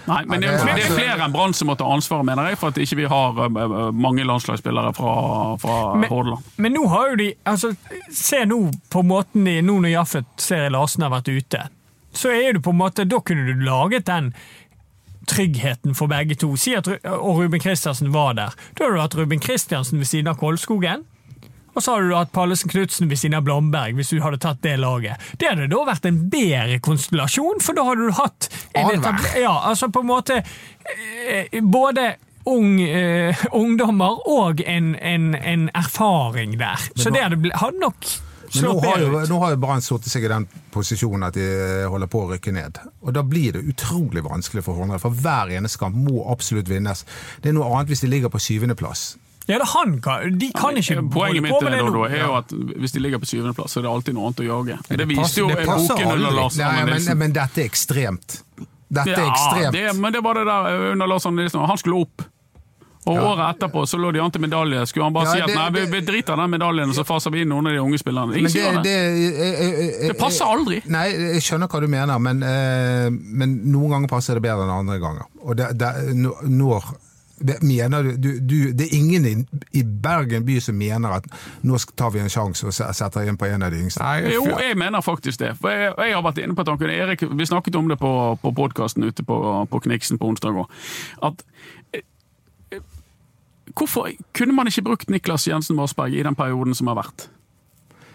Nei, 0.06 0.20
men 0.26 0.40
det, 0.40 0.48
er- 0.54 0.64
det 0.66 0.84
er 0.86 0.94
flere 0.94 1.22
enn 1.26 1.32
Brann 1.34 1.52
som 1.54 1.66
må 1.70 1.74
ta 1.78 1.84
ansvaret, 1.90 2.24
mener 2.26 2.48
jeg, 2.50 2.58
for 2.58 2.70
at 2.70 2.78
ikke 2.82 2.96
vi 2.96 3.06
har 3.10 3.38
eh, 3.44 3.90
mange 3.94 4.24
landslagsspillere 4.26 4.92
fra, 4.94 5.12
fra 5.62 5.76
Men- 5.98 6.10
Hordaland. 6.10 6.44
Men 6.62 6.72
nå 6.78 6.84
har 6.90 7.10
jo 7.10 7.16
de 7.22 7.28
altså, 7.44 7.72
Se 8.10 8.44
nå 8.46 8.58
på 8.90 9.02
måten 9.06 9.44
de 9.44 9.56
Nå 9.66 9.80
når 9.82 9.90
Jaffet 9.96 10.26
Seri 10.38 10.70
Larsen 10.70 11.02
har 11.06 11.10
vært 11.10 11.28
ute, 11.34 11.64
så 12.16 12.30
er 12.32 12.54
det 12.56 12.62
på 12.64 12.70
en 12.72 12.78
måte 12.80 13.04
Da 13.04 13.18
kunne 13.20 13.44
du 13.50 13.64
laget 13.66 14.06
den 14.06 14.32
tryggheten 15.28 15.96
for 15.98 16.10
begge 16.10 16.38
to. 16.40 16.54
Si 16.60 16.74
at, 16.76 16.88
og 17.04 17.42
Ruben 17.42 17.60
Kristiansen 17.62 18.12
var 18.14 18.36
der. 18.38 18.56
Da 18.74 18.86
hadde 18.86 18.96
du 18.96 19.02
hatt 19.02 19.18
Ruben 19.18 19.42
Kristiansen 19.42 20.02
ved 20.02 20.10
siden 20.10 20.32
av 20.32 20.40
Kolskogen. 20.40 21.04
Og 21.76 21.82
så 21.84 21.92
hadde 21.92 22.08
du 22.08 22.14
hatt 22.16 22.32
Pallesen 22.32 22.72
Knutsen 22.72 23.10
ved 23.10 23.20
siden 23.20 23.36
av 23.36 23.44
Blomberg, 23.44 23.98
hvis 23.98 24.14
du 24.14 24.20
hadde 24.24 24.40
tatt 24.40 24.62
det 24.64 24.78
laget. 24.80 25.20
Det 25.36 25.50
hadde 25.50 25.68
da 25.68 25.82
vært 25.84 26.08
en 26.08 26.22
bedre 26.32 26.78
konstellasjon, 26.84 27.60
for 27.64 27.76
da 27.76 27.84
hadde 27.90 28.06
du 28.06 28.14
hatt. 28.16 28.48
Ja, 29.36 29.52
altså 29.68 29.90
på 29.92 30.00
en 30.00 30.08
måte 30.08 30.40
eh, 30.40 31.60
Både 31.62 32.14
ung, 32.46 32.78
uh, 32.80 33.44
ungdommer 33.52 34.22
og 34.30 34.62
en, 34.64 34.94
en, 34.94 35.34
en 35.34 35.68
erfaring 35.74 36.56
der. 36.60 36.80
Så 36.94 37.10
det 37.10 37.24
hadde, 37.26 37.50
hadde 37.58 37.82
nok 37.82 38.06
Men 38.54 38.64
nå 38.64 38.72
har, 38.84 38.98
jo, 39.02 39.20
nå 39.28 39.38
har 39.42 39.50
jo 39.50 39.56
Brann 39.56 39.80
satt 39.82 40.04
seg 40.08 40.24
i 40.24 40.28
den 40.28 40.46
posisjonen 40.72 41.26
at 41.28 41.34
de 41.34 41.46
holder 41.90 42.06
på 42.06 42.22
å 42.24 42.30
rykke 42.34 42.52
ned. 42.52 42.78
Og 43.02 43.12
Da 43.16 43.22
blir 43.22 43.52
det 43.56 43.64
utrolig 43.66 44.22
vanskelig 44.22 44.62
for 44.64 44.74
Hornland, 44.78 45.00
for 45.00 45.10
hver 45.10 45.50
eneste 45.56 45.78
kamp 45.82 45.96
må 45.96 46.24
absolutt 46.30 46.68
vinnes. 46.68 47.04
Det 47.42 47.48
er 47.50 47.56
noe 47.58 47.66
annet 47.74 47.88
hvis 47.88 48.00
de 48.04 48.10
ligger 48.12 48.28
på 48.28 48.38
syvendeplass. 48.40 49.16
Ja, 49.48 49.58
det 49.62 49.66
han 49.70 50.00
kan, 50.02 50.38
de 50.38 50.48
kan 50.58 50.74
ikke 50.74 51.02
Poenget 51.14 51.42
mitt 51.44 51.52
er, 51.54 51.62
med 51.62 51.72
det 51.76 51.82
nå. 51.94 52.04
er 52.08 52.16
jo 52.24 52.32
at 52.34 52.50
hvis 52.82 52.92
de 52.96 52.98
ligger 53.04 53.20
på 53.22 53.28
syvendeplass, 53.30 53.70
så 53.76 53.78
er 53.78 53.84
det 53.86 53.90
alltid 53.92 54.14
noe 54.16 54.26
annet 54.26 54.40
å 54.42 54.46
jage. 54.48 54.78
Det 54.88 54.98
det 54.98 55.06
viste 55.06 55.22
passer- 55.22 55.40
jo 55.40 55.48
det 55.48 55.66
boken 55.66 56.06
under. 56.16 56.30
Lars 56.34 56.58
Arne 56.58 56.84
men, 56.84 56.94
Nilsen. 56.96 57.18
men 57.18 57.32
dette 57.36 57.62
er 57.62 57.68
ekstremt. 57.70 58.40
Dette 58.90 59.10
er 59.14 59.22
Ja, 59.22 59.30
ekstremt. 59.30 59.72
det, 59.72 59.84
men 60.00 60.12
det 60.12 60.22
var 60.22 60.34
det 60.34 60.44
der 60.46 60.90
under 60.92 61.06
Lars 61.06 61.26
Arne 61.26 61.42
Nilsen. 61.42 61.60
Han 61.66 61.78
skulle 61.78 62.00
opp. 62.02 62.22
Og 63.06 63.14
Ja. 63.14 63.22
året 63.22 63.56
etterpå 63.56 63.84
så 63.86 63.98
lå 64.02 64.12
de 64.12 64.18
an 64.20 64.30
til 64.34 64.40
medalje. 64.42 64.80
Skulle 64.90 65.04
han 65.04 65.12
bare 65.14 65.24
Ja, 65.26 65.32
si 65.32 65.40
at 65.40 65.46
det- 65.46 65.54
nei, 65.56 65.70
vi, 65.70 65.84
vi 65.92 66.00
driter 66.06 66.32
i 66.34 66.36
den 66.42 66.50
medaljen, 66.50 66.88
og 66.90 66.94
så 66.96 67.04
faser 67.06 67.30
vi 67.30 67.40
inn 67.42 67.48
noen 67.48 67.66
av 67.68 67.72
de 67.72 67.78
unge 67.80 67.98
spillerne? 68.02 68.34
Ingen 68.36 68.50
sier 68.50 68.72
det. 68.74 68.82
det, 68.82 68.96
jeg- 68.98 69.38
jeg- 69.38 70.00
jeg- 70.00 70.08
Det 70.10 70.18
passer 70.18 70.44
aldri. 70.44 70.82
Nei, 70.90 71.08
jeg 71.12 71.42
skjønner 71.42 71.68
hva 71.68 71.80
du 71.80 71.86
mener, 71.86 72.18
men, 72.18 72.42
eh, 72.42 73.08
men 73.10 73.60
noen 73.70 73.90
ganger 73.90 74.08
passer 74.08 74.34
det 74.34 74.42
bedre 74.42 74.64
enn 74.66 74.70
andre 74.78 74.98
ganger. 74.98 75.24
Og 75.44 75.56
det, 75.56 75.78
det, 75.78 75.92
når 76.50 76.82
det, 77.38 77.62
mener 77.62 78.02
du, 78.02 78.16
du, 78.16 78.40
du 78.40 78.72
Det 78.72 78.86
er 78.90 78.96
ingen 78.96 79.26
i, 79.26 79.46
i 79.78 79.82
Bergen 79.82 80.42
by 80.46 80.58
som 80.58 80.76
mener 80.78 81.12
at 81.18 81.24
nå 81.62 81.76
tar 81.94 82.10
vi 82.10 82.18
en 82.20 82.28
sjanse 82.32 82.64
og 82.64 82.72
se- 82.72 82.92
setter 82.96 83.28
inn 83.28 83.36
på 83.36 83.44
en 83.46 83.62
av 83.62 83.70
de 83.70 83.76
yngste. 83.76 84.00
Nei, 84.00 84.32
Jo, 84.32 84.44
jeg 84.58 84.74
mener 84.76 85.02
faktisk 85.04 85.36
det. 85.38 85.54
For 85.60 85.68
jeg, 85.68 85.92
jeg 85.98 86.14
har 86.14 86.22
vært 86.22 86.42
inne 86.42 86.54
på 86.56 86.64
tanken. 86.64 86.88
Erik, 86.90 87.20
vi 87.20 87.44
snakket 87.44 87.76
om 87.76 87.88
det 87.88 87.98
på, 88.00 88.38
på 88.40 88.54
podkasten 88.56 89.04
ute 89.04 89.22
på, 89.22 89.68
på 89.68 89.80
Kniksen 89.84 90.18
på 90.18 90.26
onsdag 90.32 90.56
òg. 90.56 90.66
At 91.22 91.44
Hvorfor 93.76 94.08
kunne 94.32 94.54
man 94.56 94.70
ikke 94.70 94.86
brukt 94.86 95.10
Niklas 95.12 95.48
Jensen 95.48 95.76
Morsberg 95.76 96.14
i 96.16 96.22
den 96.24 96.36
perioden 96.38 96.74
som 96.74 96.88
har 96.88 96.96
vært? 96.96 97.28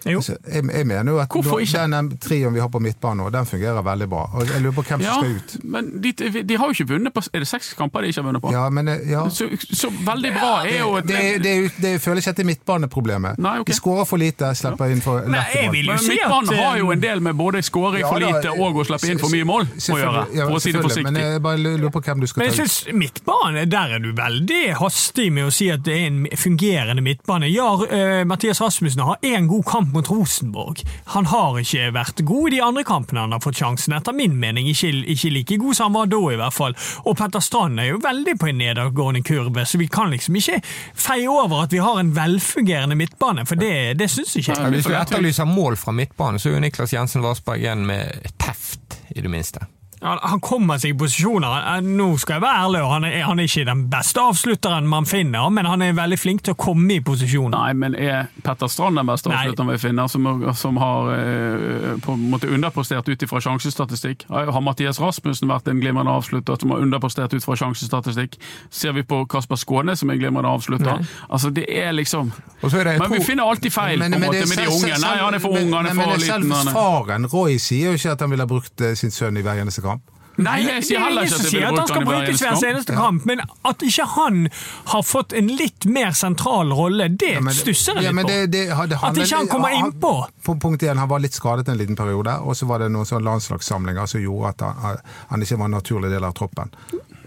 Jo. 0.06 0.20
Så 0.24 0.34
jeg, 0.48 0.64
jeg 0.72 0.86
mener 0.86 1.12
jo 1.12 1.18
at 1.22 1.28
Hvorfor 1.30 1.60
ikke? 1.62 1.82
den 1.92 2.08
trioen 2.22 2.54
vi 2.54 2.60
har 2.60 2.68
på 2.72 2.80
midtbanen 2.82 3.22
nå, 3.24 3.30
den 3.30 3.46
fungerer 3.46 3.82
veldig 3.86 4.08
bra. 4.10 4.22
Og 4.34 4.46
jeg 4.50 4.62
lurer 4.64 4.74
på 4.74 4.82
hvem 4.88 5.00
Ja, 5.04 5.14
som 5.14 5.24
skal 5.24 5.36
ut. 5.36 5.64
men 5.64 5.90
de, 6.02 6.12
de 6.42 6.56
har 6.58 6.66
jo 6.66 6.76
ikke 6.76 6.88
vunnet 6.94 7.14
på 7.14 7.22
Er 7.32 7.44
det 7.44 7.48
seks 7.48 7.72
kamper 7.78 8.02
de 8.02 8.08
ikke 8.12 8.20
har 8.22 8.26
vunnet 8.26 8.42
på? 8.42 8.52
Ja, 8.52 8.64
men 8.70 8.88
eh, 8.88 9.04
ja. 9.10 9.22
Så, 9.30 9.48
så 9.72 9.90
veldig 10.06 10.32
bra 10.34 10.52
er 10.66 10.78
jo 10.80 10.96
et 10.98 11.06
Det, 11.08 11.22
det, 11.44 11.54
det, 11.82 11.92
føler 12.02 12.18
ikke 12.22 12.30
at 12.34 12.36
det 12.40 12.44
er 12.46 12.50
midtbaneproblemet. 12.52 13.38
Nei, 13.38 13.54
okay. 13.60 13.72
De 13.72 13.76
skårer 13.78 14.08
for 14.08 14.22
lite, 14.22 14.50
slipper 14.58 14.92
inn 14.94 15.02
for 15.04 15.22
Nei, 15.26 15.38
lette 15.38 15.58
jeg 15.58 15.68
mål. 15.70 15.76
vil 15.76 15.86
jo 15.86 15.92
Men 15.92 16.04
si 16.06 16.18
at 16.18 16.28
Midtbanen 16.32 16.62
har 16.64 16.76
jo 16.82 16.88
eh, 16.90 16.96
en 16.96 17.02
del 17.06 17.20
med 17.28 17.34
både 17.38 17.62
skåring 17.62 18.02
Ja 18.02 18.10
for 18.12 18.20
da, 18.24 18.32
lite 18.32 18.54
og 18.58 18.80
å 18.82 18.86
slippe 18.88 19.10
inn 19.12 19.22
for 19.22 19.32
mye 19.34 19.46
mål 19.48 19.66
å 19.70 19.98
gjøre, 20.02 20.24
ja, 20.34 20.46
for 20.48 20.58
å 20.58 20.62
si 20.62 20.72
det 20.74 20.82
forsiktig. 20.82 21.06
Men 21.12 21.20
jeg 21.22 21.42
bare 21.44 21.60
lurer 21.62 21.92
på 21.94 22.02
hvem 22.06 22.20
du 22.22 22.26
skal 22.30 22.42
Men 22.42 22.50
ta 22.50 22.56
jeg 22.56 22.66
ut. 22.66 22.72
synes 22.72 22.98
midtbane, 23.02 23.64
der 23.70 23.96
er 23.96 24.02
du 24.02 24.10
veldig 24.18 24.62
hastig 24.80 25.28
med 25.32 25.48
å 25.48 25.52
si 25.54 25.68
at 25.72 25.84
det 25.86 25.94
er 25.98 26.06
en 26.10 26.20
fungerende 26.38 27.04
midtbane. 27.04 27.48
Ja, 27.52 27.68
eh, 27.86 28.24
Mathias 28.28 28.60
Rasmussen 28.64 29.02
har 29.06 29.18
én 29.22 29.46
god 29.50 29.64
kamp 29.68 29.91
mot 29.94 30.10
Rosenborg. 30.10 30.82
Han 31.14 31.28
har 31.30 31.58
ikke 31.60 31.90
vært 31.94 32.22
god 32.28 32.48
i 32.48 32.54
de 32.56 32.62
andre 32.64 32.84
kampene 32.86 33.24
han 33.24 33.34
har 33.34 33.42
fått 33.44 33.60
sjansen. 33.60 33.96
Etter 33.96 34.16
min 34.16 34.38
mening 34.40 34.68
ikke, 34.70 34.92
ikke 35.14 35.32
like 35.36 35.58
god 35.62 35.78
som 35.78 35.90
han 35.90 35.98
var 36.00 36.12
da, 36.12 36.22
i 36.32 36.40
hvert 36.40 36.56
fall. 36.56 36.76
Og 37.06 37.16
Petter 37.18 37.44
Strand 37.44 37.80
er 37.82 37.92
jo 37.92 38.00
veldig 38.02 38.36
på 38.40 38.50
en 38.50 38.60
nedadgående 38.62 39.24
kurve, 39.26 39.66
så 39.66 39.80
vi 39.80 39.88
kan 39.92 40.12
liksom 40.12 40.38
ikke 40.40 40.60
feie 40.94 41.28
over 41.30 41.66
at 41.66 41.74
vi 41.74 41.82
har 41.82 42.00
en 42.00 42.14
velfungerende 42.16 42.98
midtbane, 42.98 43.46
for 43.48 43.60
det, 43.60 43.98
det 44.00 44.10
syns 44.12 44.36
ikke 44.36 44.56
jeg. 44.56 44.74
Hvis 44.76 44.90
du 44.90 44.96
etterlyser 44.96 45.48
mål 45.48 45.78
fra 45.80 45.94
midtbanen, 45.96 46.42
så 46.42 46.50
er 46.50 46.58
jo 46.58 46.64
Niklas 46.66 46.94
Jensen 46.94 47.24
Vassberg 47.24 47.62
igjen 47.62 47.86
med 47.88 48.32
teft, 48.40 49.00
i 49.16 49.20
det 49.20 49.32
minste. 49.32 49.66
Han, 50.02 50.18
han 50.22 50.40
kommer 50.42 50.78
seg 50.82 50.94
i 50.94 50.98
posisjoner. 50.98 51.52
Eh, 51.76 51.80
Nå 51.86 52.08
skal 52.18 52.34
jeg 52.38 52.42
være 52.42 52.62
ærlig, 52.66 52.80
han 52.90 53.04
er, 53.06 53.16
han 53.28 53.38
er 53.42 53.46
ikke 53.48 53.64
den 53.68 53.84
beste 53.92 54.20
avslutteren 54.20 54.86
man 54.90 55.06
finner, 55.06 55.48
men 55.54 55.68
han 55.70 55.82
er 55.86 55.92
veldig 55.94 56.18
flink 56.18 56.42
til 56.46 56.56
å 56.56 56.58
komme 56.58 56.96
i 56.96 57.00
posisjoner. 57.06 57.54
Nei, 57.54 57.72
men 57.78 57.94
er 57.94 58.26
Petter 58.42 58.70
Strand 58.72 58.98
den 58.98 59.06
beste 59.06 59.30
Nei. 59.30 59.38
avslutteren 59.44 59.70
vi 59.70 59.78
finner, 59.82 60.10
som, 60.10 60.26
som 60.58 60.80
har 60.82 61.12
eh, 61.14 61.92
på 62.02 62.16
en 62.16 62.24
måte 62.32 62.50
underprestert 62.50 63.08
ut 63.12 63.22
ifra 63.26 63.40
sjansestatistikk? 63.44 64.26
Har 64.32 64.60
Mathias 64.64 64.98
Rasmussen 65.02 65.50
vært 65.52 65.70
en 65.70 65.80
glimrende 65.82 66.12
avslutter 66.18 66.58
som 66.60 66.74
har 66.74 66.82
underprestert 66.82 67.34
ut 67.38 67.44
fra 67.46 67.56
sjansestatistikk? 67.62 68.38
Ser 68.74 68.96
vi 68.98 69.02
på 69.06 69.22
Kasper 69.30 69.60
Skåne 69.60 69.94
som 69.98 70.10
en 70.10 70.18
glimrende 70.18 70.50
avslutter? 70.50 71.02
Altså, 71.28 71.50
det 71.54 71.68
er 71.68 71.92
liksom 71.94 72.32
Og 72.62 72.70
så 72.70 72.78
er 72.82 72.84
det 72.90 72.98
Men 73.02 73.12
vi 73.12 73.22
finner 73.24 73.44
alltid 73.50 73.72
feil 73.74 74.02
på 74.02 74.08
en 74.08 74.18
måte 74.26 74.46
med 74.50 74.58
de 74.58 74.66
unge. 74.66 74.98
Nei, 75.02 75.14
han 75.22 75.34
er 75.34 75.38
for 75.42 75.52
men- 75.54 75.62
ung, 75.68 75.72
han 75.78 75.86
er 75.86 75.94
men 75.94 76.04
for 76.08 76.16
liten. 76.18 76.48
men, 76.48 76.68
er. 76.68 76.72
faren, 76.74 77.26
Roy, 77.32 77.56
sier 77.58 77.92
jo 77.92 77.98
ikke 77.98 78.12
at 78.16 78.20
han 78.20 78.30
ville 78.30 78.42
ha 78.42 78.50
brukt 78.50 78.80
eh, 78.80 78.94
sin 78.98 79.10
sønn 79.14 79.36
i 79.36 79.42
hver 79.44 79.60
eneste 79.60 79.60
kamp. 79.60 79.60
Nei, 79.60 79.60
jeg 79.60 79.60
det 79.60 79.60
sier 79.60 79.60
er 79.60 79.60
heller 79.62 79.76
ingen 79.76 79.82
ikke 79.82 79.88
som 79.88 79.91
at 80.38 80.62
jeg 80.64 80.84
sier 80.88 81.00
heller 81.04 81.26
ikke 81.28 81.36
at 81.36 81.52
han 81.52 81.72
at 81.72 81.78
han 81.78 81.88
skal 81.88 82.04
brukes 82.08 82.40
hver 82.40 82.70
eneste 82.70 82.94
kamp. 82.96 83.26
men 83.28 83.40
at 83.68 83.82
ikke 83.84 84.06
han 84.14 84.48
har 84.86 85.02
fått 85.02 85.32
en 85.36 85.48
litt 85.48 85.84
mer 85.86 86.10
sentral 86.16 86.72
rolle, 86.72 87.08
det 87.08 87.34
Ja, 87.34 87.40
men- 87.40 87.54
stusser 87.54 87.94
jeg 88.00 88.04
ja, 88.04 88.10
litt 88.12 88.22
på. 88.24 88.28
det- 88.28 88.50
det- 88.50 88.88
det 88.88 88.98
At 89.02 89.16
ikke 89.16 89.36
han 89.36 89.48
kommer 89.48 89.70
innpå. 89.70 90.26
På 90.44 90.54
punkt 90.58 90.82
én, 90.82 90.96
han 90.98 91.08
var 91.08 91.18
litt 91.20 91.32
skadet 91.34 91.68
en 91.68 91.76
liten 91.78 91.96
periode, 91.96 92.40
og 92.40 92.54
så 92.56 92.66
var 92.66 92.78
det 92.78 92.90
noen 92.90 93.04
sånne 93.04 93.24
landslagssamlinger 93.24 94.06
som 94.08 94.20
gjorde 94.20 94.48
at 94.48 94.60
han, 94.60 94.96
han 95.30 95.40
ikke 95.42 95.58
var 95.58 95.64
en 95.66 95.70
naturlig 95.80 96.10
del 96.10 96.24
av 96.24 96.32
troppen. 96.34 96.70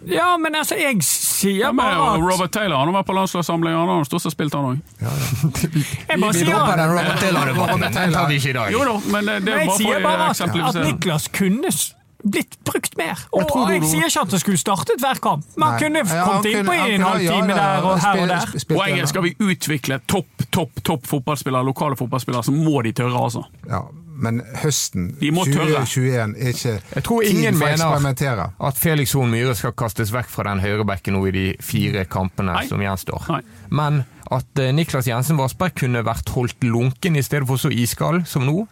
Ja, 0.07 0.37
men 0.37 0.53
altså, 0.53 0.75
jeg 0.77 1.01
sier 1.01 1.59
Ja, 1.59 1.71
men 1.71 1.77
bare 1.85 2.13
at 2.15 2.21
Robert 2.21 2.51
Taylor 2.51 2.77
han 2.77 2.93
har 2.93 3.03
vært 3.03 3.07
på 3.07 3.15
landslagssamling, 3.15 3.73
han 3.73 3.87
har 3.87 4.03
stort 4.05 4.21
sett 4.21 4.31
spilt, 4.33 4.53
han 4.53 4.65
òg. 4.65 4.81
Jeg 6.09 6.19
bare 6.21 6.33
sier 6.33 6.45
den 6.45 6.55
at, 6.55 6.89
Robert 6.89 7.19
Taylor-debatten. 7.19 7.81
Den 7.93 8.13
tar 8.13 8.27
vi 8.29 8.35
ikke 8.39 8.49
i 8.49 8.53
dag. 8.53 8.71
Jo 8.71 8.83
da, 8.85 8.99
men 9.09 9.25
det, 9.25 9.45
det 9.45 9.53
men 9.55 9.59
jeg 9.59 9.67
bare 9.67 9.77
sier 9.77 10.03
bare 10.03 10.29
at, 10.29 10.75
at. 10.75 10.81
Niklas 10.85 11.27
kunne 11.33 11.71
blitt 12.25 12.55
brukt 12.65 12.97
mer. 12.97 13.19
Og 13.31 13.43
jeg 13.71 13.81
du- 13.81 13.87
sier 13.87 14.07
ikke 14.09 14.21
at 14.25 14.31
han 14.31 14.39
skulle 14.41 14.57
startet 14.57 15.01
hver 15.01 15.19
kamp, 15.21 15.45
men 15.57 15.67
han 15.69 15.79
kunne 15.79 16.01
Ja, 16.05 16.25
kommet 16.25 16.45
innpå 16.45 16.71
på 16.71 16.73
i 16.89 16.95
en 16.95 17.01
halvtime 17.01 17.49
ja, 17.49 17.55
ja, 17.55 17.75
der 17.77 17.83
og 17.85 17.99
her 17.99 18.21
og 18.21 18.27
der. 18.27 18.75
Poenget 18.75 19.09
skal 19.09 19.21
vi 19.23 19.35
utvikle 19.39 19.99
topp, 20.07 20.27
topp, 20.51 20.81
topp 20.83 21.05
fotballspillere, 21.05 21.63
lokale 21.65 21.95
fotballspillere, 21.95 22.43
så 22.43 22.51
må 22.51 22.81
de 22.83 22.91
tørre, 22.91 23.19
altså. 23.21 23.43
Ja, 23.69 23.81
men 24.15 24.41
høsten 24.63 25.19
De 25.19 25.31
må 25.31 25.45
tørre. 25.45 25.83
2021 25.85 26.35
er 26.39 26.53
ikke 26.53 26.81
Jeg 26.95 27.03
tror 27.03 27.21
ingen 27.21 27.57
mener 27.59 28.51
at 28.59 28.77
Felix 28.79 29.13
Horn 29.13 29.29
Myhre 29.31 29.55
skal 29.55 29.71
kastes 29.73 30.11
vekk 30.15 30.29
fra 30.31 30.43
den 30.49 30.59
høyrebekken 30.63 31.13
nå 31.13 31.25
i 31.27 31.31
de 31.35 31.45
fire 31.59 32.05
kampene 32.05 32.53
Nei. 32.53 32.67
som 32.67 32.79
gjenstår. 32.79 33.27
Nei. 33.29 33.41
Men 33.69 34.05
at 34.31 34.57
eh, 34.59 34.71
Niklas 34.73 35.05
Jensen 35.07 35.37
Vassberg 35.37 35.75
kunne 35.75 36.01
vært 36.05 36.29
holdt 36.33 36.63
lunken 36.63 37.15
i 37.19 37.21
stedet 37.21 37.45
for 37.47 37.57
så 37.61 37.69
iskald 37.69 38.25
som 38.27 38.45
nå, 38.47 38.67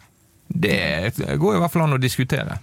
det 0.48 1.12
går 1.38 1.56
i 1.56 1.60
hvert 1.62 1.72
fall 1.72 1.82
an 1.86 1.96
å 1.96 2.00
diskutere. 2.00 2.58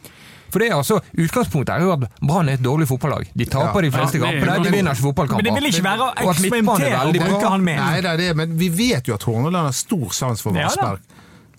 For 0.51 0.59
det 0.59 0.69
er 0.69 0.75
altså, 0.77 0.99
Utgangspunktet 1.17 1.73
er 1.75 1.85
jo 1.85 1.93
at 1.95 2.05
Brann 2.19 2.51
er 2.51 2.59
et 2.59 2.65
dårlig 2.65 2.87
fotballag. 2.89 3.29
De 3.33 3.45
taper 3.45 3.81
Ja. 3.81 3.87
de 3.87 3.91
fleste 3.95 4.19
Ja, 4.19 4.25
kampene, 4.25 4.57
de 4.63 4.73
vinner 4.75 4.91
ikke 4.91 5.07
fotballkamper. 5.07 5.43
Men 5.43 5.45
det 5.45 5.55
vil 5.61 5.71
ikke 5.71 5.87
være 5.87 6.01
å 6.01 6.09
Og 6.11 6.17
er 6.17 6.33
eksperimentere 6.35 7.01
og 7.05 7.13
bruke 7.15 7.49
han 7.55 7.63
med. 7.63 7.79
Nei, 7.79 8.01
det 8.01 8.11
er 8.11 8.17
det, 8.17 8.35
men 8.35 8.57
vi 8.57 8.69
vet 8.69 9.07
jo 9.07 9.15
at 9.15 9.23
Horneland 9.23 9.65
har 9.71 9.77
stor 9.77 10.13
sans 10.13 10.41
for 10.41 10.53
Ja 10.57 10.69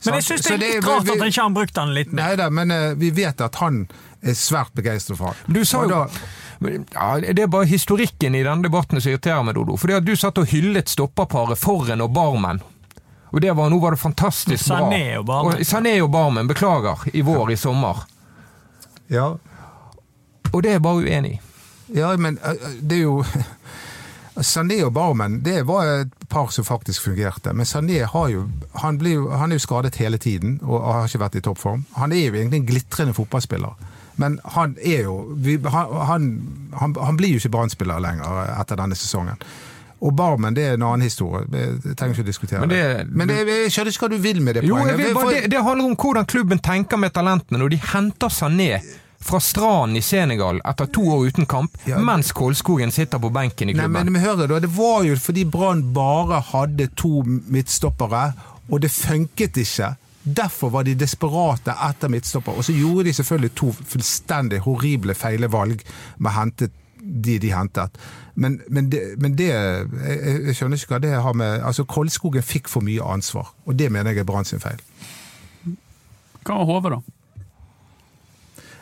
Men 0.05 0.15
jeg 0.19 0.25
syns 0.27 0.43
det 0.43 0.53
er 0.53 0.59
litt 0.59 0.85
rart 0.85 1.09
at 1.09 1.19
han 1.19 1.29
ikke 1.31 1.43
har 1.43 1.51
brukt 1.51 1.77
han 1.77 1.95
litt 1.95 2.13
mer. 2.13 2.23
Nei 2.23 2.37
da, 2.37 2.51
men 2.51 2.71
uh, 2.71 2.95
vi 2.99 3.11
vet 3.11 3.41
at 3.41 3.55
han 3.63 3.87
er 4.21 4.35
svært 4.35 4.73
begeistret 4.75 5.17
for 5.19 5.31
han. 5.31 5.37
Du 5.47 5.65
sa 5.65 5.85
jo 5.87 6.07
ja, 6.63 7.07
Det 7.19 7.43
er 7.43 7.47
bare 7.51 7.67
historikken 7.67 8.35
i 8.35 8.43
denne 8.43 8.63
debatten 8.63 9.01
som 9.01 9.11
irriterer 9.11 9.43
meg, 9.43 9.55
Dodo. 9.55 9.77
Fordi 9.77 9.97
at 9.99 10.05
Du 10.05 10.15
satt 10.17 10.39
og 10.39 10.47
hyllet 10.51 10.89
stopperparet 10.89 11.59
Forren 11.59 12.03
og 12.05 12.13
Barmen. 12.15 12.63
Og 13.33 13.41
det 13.41 13.53
var, 13.57 13.71
Nå 13.71 13.79
var 13.81 13.97
det 13.97 14.01
fantastisk 14.01 14.69
bra. 14.69 14.79
Sané 14.79 15.17
og 15.19 15.27
Barmen. 15.27 15.65
Sané 15.65 15.95
og 16.03 16.11
Barmen, 16.13 16.47
beklager. 16.51 17.07
I 17.13 17.23
vår, 17.25 17.53
i 17.53 17.57
sommer. 17.57 18.05
Ja, 19.13 19.35
Og 20.53 20.63
det 20.63 20.71
er 20.71 20.79
jeg 20.79 20.85
bare 20.85 21.05
uenig 21.05 21.31
i. 21.37 21.41
ja, 21.95 22.17
men 22.17 22.39
eh, 22.45 22.69
det 22.81 22.99
er 22.99 23.03
jo 23.03 23.25
Sané 24.41 24.79
og 24.85 24.93
Barmen 24.93 25.43
det 25.45 25.63
var 25.69 25.87
et 25.87 26.29
par 26.29 26.49
som 26.49 26.65
faktisk 26.65 27.03
fungerte. 27.03 27.53
Men 27.53 27.67
Sané 27.67 28.05
har 28.05 28.29
jo, 28.29 28.47
han, 28.75 28.99
blir 28.99 29.13
jo, 29.13 29.29
han 29.31 29.53
er 29.53 29.61
jo 29.61 29.65
skadet 29.67 29.97
hele 30.01 30.19
tiden 30.19 30.61
og 30.63 30.81
har 30.95 31.09
ikke 31.09 31.21
vært 31.21 31.37
i 31.37 31.43
toppform. 31.45 31.85
Han 31.97 32.13
er 32.13 32.27
jo 32.27 32.35
egentlig 32.35 32.63
en 32.63 32.67
glitrende 32.67 33.15
fotballspiller. 33.15 33.77
Men 34.17 34.41
han 34.45 34.77
er 34.83 35.03
jo 35.03 35.37
han, 35.69 36.25
han, 36.73 36.97
han, 36.97 37.17
blir 37.17 37.35
jo 37.35 37.43
ikke 37.43 37.53
Brann-spiller 37.53 38.01
lenger 38.01 38.57
etter 38.61 38.81
denne 38.81 38.97
sesongen. 38.97 39.37
Og 40.03 40.17
Barmen 40.17 40.57
det 40.57 40.65
er 40.67 40.75
en 40.79 40.83
annen 40.89 41.07
historie. 41.07 41.45
Jeg 41.53 41.97
trenger 41.97 42.17
ikke 42.17 42.25
å 42.25 42.31
diskutere 42.31 42.65
Men 42.65 42.73
det. 42.73 43.07
Men 43.13 43.31
det, 43.31 43.39
jeg 43.47 43.75
skjønner 43.75 43.95
ikke 43.95 44.07
hva 44.07 44.13
du 44.13 44.25
vil 44.25 44.43
med 44.43 44.59
det 44.59 44.65
Jo, 44.67 44.81
poenget. 44.81 44.99
vil 44.99 45.31
det, 45.31 45.43
det 45.53 45.63
handler 45.63 45.93
om 45.93 45.97
hvordan 45.97 46.27
klubben 46.27 46.59
tenker 46.59 46.99
med 46.99 47.15
talentene 47.15 47.61
når 47.63 47.77
de 47.77 47.81
henter 47.93 48.33
Sané 48.33 48.73
fra 49.23 49.39
stranden 49.41 49.97
i 49.97 50.03
Senegal 50.03 50.61
etter 50.69 50.87
to 50.93 51.03
år 51.15 51.27
uten 51.31 51.47
kamp, 51.47 51.77
Ja. 51.87 51.99
mens 51.99 52.33
Kolskogen 52.33 52.91
sitter 52.91 53.19
på 53.23 53.31
benken 53.33 53.69
i 53.71 53.73
Nei, 53.73 53.83
klubben. 53.85 53.93
men, 54.07 54.13
men 54.13 54.23
hør 54.23 54.47
da, 54.47 54.59
Det 54.61 54.71
var 54.77 55.03
jo 55.07 55.17
fordi 55.17 55.45
Brann 55.45 55.93
bare 55.95 56.41
hadde 56.53 56.89
to 56.97 57.23
midtstoppere, 57.27 58.33
og 58.71 58.81
det 58.81 58.91
funket 58.91 59.57
ikke. 59.57 59.95
Derfor 60.25 60.71
var 60.71 60.85
de 60.87 60.95
desperate 60.95 61.75
etter 61.89 62.09
midtstopper. 62.09 62.55
Og 62.57 62.65
så 62.65 62.73
gjorde 62.73 63.05
de 63.09 63.13
selvfølgelig 63.13 63.55
to 63.59 63.73
fullstendig 63.73 64.61
horrible 64.63 65.15
feile 65.19 65.49
valg 65.51 65.83
med 66.19 66.31
å 66.31 66.35
hente 66.37 66.69
de 67.03 67.39
de 67.43 67.51
hentet. 67.51 67.91
Men, 68.37 68.61
men, 68.71 68.89
det, 68.89 69.01
men 69.19 69.35
det 69.37 69.49
jeg, 69.51 69.89
jeg 70.47 70.55
skjønner 70.55 70.79
ikke 70.79 70.95
hva 70.95 71.01
det 71.03 71.11
har 71.21 71.35
med 71.35 71.61
altså 71.67 71.85
Koldskogen 71.85 72.43
fikk 72.47 72.69
for 72.71 72.81
mye 72.87 73.03
ansvar, 73.03 73.51
og 73.67 73.75
det 73.77 73.91
mener 73.93 74.13
jeg 74.15 74.23
er 74.23 74.25
Brann 74.31 74.45
sin 74.47 74.63
feil. 74.63 74.79
Hva 76.47 76.55
var 76.59 76.65
Hove, 76.71 76.91
da? 76.95 77.01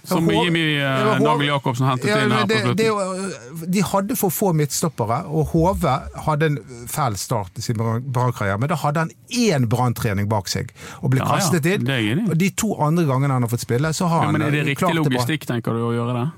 Som 0.08 0.28
Jimmy 0.30 0.62
eh, 0.80 1.18
Nagel 1.20 1.46
Jacobsen 1.50 1.86
hentet 1.86 2.08
Ja, 2.08 2.18
inn 2.24 2.32
her 2.32 2.46
det, 2.48 2.56
er 2.56 2.66
slutten. 2.70 3.70
de 3.74 3.82
hadde 3.84 4.16
for 4.16 4.32
få 4.32 4.52
midtstoppere, 4.56 5.18
og 5.28 5.50
Hove 5.52 5.92
hadde 6.26 6.46
en 6.50 6.58
fæl 6.88 7.16
start 7.20 7.58
i 7.60 7.64
sin 7.64 7.76
Brann-karriere. 7.76 8.58
Men 8.62 8.72
da 8.72 8.78
hadde 8.80 9.04
han 9.04 9.10
én 9.28 9.66
Brann-trening 9.70 10.28
bak 10.30 10.48
seg 10.48 10.72
og 11.02 11.10
ble 11.12 11.20
Ja, 11.20 11.26
ja, 11.26 11.36
kastet 11.36 11.66
inn. 11.68 12.24
Og 12.30 12.36
de 12.40 12.50
to 12.56 12.72
andre 12.80 13.04
gangene 13.08 13.36
han 13.36 13.44
har 13.44 13.52
fått 13.52 13.66
spille, 13.66 13.92
så 13.92 14.08
har 14.08 14.24
Ja, 14.24 14.30
han 14.30 14.38
men 14.38 14.46
er 14.48 14.54
det 14.56 14.62
eh, 14.64 14.70
riktig 14.72 14.88
det 14.88 14.96
logistikk, 15.02 15.46
tenker 15.50 15.76
du, 15.76 15.82
å 15.90 15.92
gjøre 15.96 16.16
det? 16.16 16.28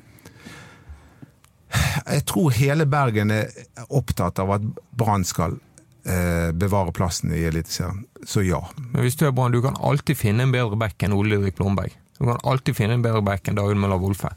Jeg 2.07 2.25
tror 2.29 2.51
hele 2.53 2.85
Bergen 2.91 3.31
er 3.33 3.49
opptatt 3.89 4.39
av 4.43 4.51
at 4.59 4.65
Brann 4.99 5.25
skal 5.25 5.55
eh, 6.05 6.51
bevare 6.53 6.93
plassen 6.93 7.33
i 7.33 7.45
Eliteserien. 7.49 8.03
Så 8.27 8.43
ja. 8.45 8.61
Men 8.93 9.07
hvis 9.07 9.17
du 9.17 9.25
er 9.27 9.33
Brann, 9.33 9.55
du 9.55 9.63
kan 9.65 9.79
alltid 9.81 10.19
finne 10.19 10.45
en 10.45 10.53
bedre 10.53 10.77
back 10.77 11.01
enn 11.07 11.15
Ole 11.17 11.39
Ulrik 11.41 11.57
Blomberg. 11.57 11.95
Du 12.19 12.25
kan 12.29 12.39
alltid 12.45 12.77
finne 12.77 12.99
en 12.99 13.05
bedre 13.05 13.23
back 13.25 13.49
enn 13.49 13.59
David 13.59 13.81
Møller 13.83 14.01
Wolfe. 14.01 14.31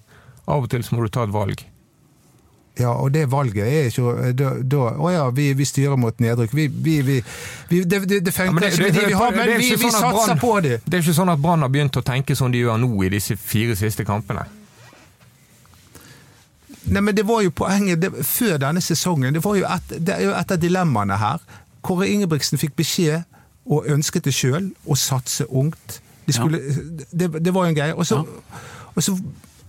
Av 0.46 0.64
og 0.64 0.70
til 0.72 0.84
så 0.86 0.96
må 0.96 1.06
du 1.06 1.12
ta 1.14 1.26
et 1.26 1.34
valg. 1.34 1.64
Ja, 2.76 2.90
og 2.92 3.14
det 3.16 3.30
valget 3.32 3.64
er 3.64 3.86
ikke 3.88 4.32
da, 4.36 4.50
da, 4.60 4.80
Å 5.00 5.12
ja, 5.14 5.22
vi, 5.32 5.46
vi 5.56 5.64
styrer 5.68 5.96
mot 6.00 6.18
nedrykk. 6.20 6.52
Vi, 6.58 6.66
vi, 6.68 6.96
vi, 7.08 7.22
vi 7.70 7.80
det, 7.88 8.02
det, 8.04 8.20
det 8.26 8.34
funker 8.36 8.66
Ja, 8.68 8.72
ikke 8.74 8.84
med 8.84 8.98
de 8.98 9.06
vi 9.08 9.16
har, 9.16 9.32
men 9.38 9.54
vi 9.62 9.70
sånn 9.78 9.94
satser 9.96 10.34
Brann- 10.34 10.42
på 10.42 10.52
det. 10.66 10.82
Det 10.84 10.98
er 10.98 11.06
ikke 11.06 11.16
sånn 11.16 11.32
at 11.32 11.40
Brann 11.40 11.64
har 11.64 11.72
begynt 11.72 11.96
å 11.96 12.04
tenke 12.04 12.36
som 12.36 12.52
de 12.52 12.66
gjør 12.66 12.82
nå 12.84 12.92
i 13.08 13.12
disse 13.16 13.38
fire 13.40 13.78
siste 13.80 14.04
kampene. 14.08 14.44
Nei, 16.86 17.02
men 17.02 17.16
det 17.18 17.24
var 17.26 17.42
jo 17.42 17.54
poenget 17.56 18.04
det, 18.04 18.12
før 18.28 18.60
denne 18.62 18.84
sesongen. 18.84 19.34
Det 19.34 19.42
var 19.46 19.56
jo 19.58 19.66
et, 19.72 19.96
det 19.96 20.18
er 20.20 20.28
jo 20.28 20.34
et 20.38 20.52
av 20.54 20.60
dilemmaene 20.62 21.18
her. 21.18 21.46
Kåre 21.86 22.10
Ingebrigtsen 22.12 22.60
fikk 22.62 22.76
beskjed, 22.78 23.24
og 23.66 23.88
ønsket 23.90 24.28
det 24.28 24.36
sjøl, 24.36 24.68
å 24.86 24.98
satse 25.00 25.48
ungt. 25.50 26.02
De 26.26 26.34
skulle, 26.34 26.62
det, 27.12 27.30
det 27.40 27.54
var 27.54 27.68
jo 27.68 27.74
en 27.74 27.78
greie. 27.78 27.96
Og 27.96 28.08
så, 28.08 28.22
og 28.96 29.04
så 29.04 29.16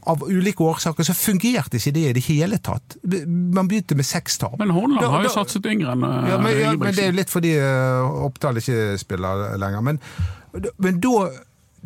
av 0.07 0.23
ulike 0.23 0.63
årsaker 0.63 1.07
så 1.07 1.15
fungerte 1.19 1.81
ikke 1.81 1.93
det 1.97 2.05
i 2.09 2.13
det 2.17 2.23
hele 2.29 2.59
tatt. 2.63 2.97
Man 3.03 3.67
begynte 3.67 3.97
med 3.99 4.07
seks 4.07 4.39
tap. 4.39 4.55
Men 4.61 4.71
Hornland 4.75 5.11
har 5.11 5.27
jo 5.27 5.33
satset 5.35 5.67
yngre 5.67 5.97
enn 5.97 6.07
eh, 6.07 6.29
ja, 6.31 6.39
men, 6.43 6.61
ja, 6.61 6.75
men 6.79 6.95
det 6.95 7.03
er 7.03 7.11
jo 7.11 7.19
litt 7.19 7.33
fordi 7.33 7.57
uh, 7.59 8.27
Oppdal 8.29 8.61
ikke 8.63 8.95
spiller 9.03 9.57
lenger. 9.61 9.83
Men, 9.89 10.01
men 10.79 11.03
da 11.03 11.29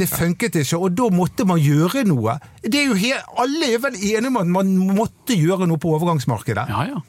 Det 0.00 0.06
funket 0.08 0.54
ikke, 0.56 0.78
og 0.80 0.94
da 0.96 1.10
måtte 1.12 1.44
man 1.44 1.58
gjøre 1.60 2.06
noe. 2.08 2.38
Det 2.62 2.78
er 2.78 2.86
jo 2.88 2.94
helt, 2.96 3.32
alle 3.42 3.66
er 3.74 3.82
vel 3.82 3.96
enige 3.98 4.30
om 4.30 4.38
at 4.40 4.52
man 4.54 4.70
måtte 4.96 5.36
gjøre 5.36 5.66
noe 5.68 5.80
på 5.80 5.90
overgangsmarkedet. 5.96 6.70
Ja, 6.72 6.84
ja. 6.88 7.02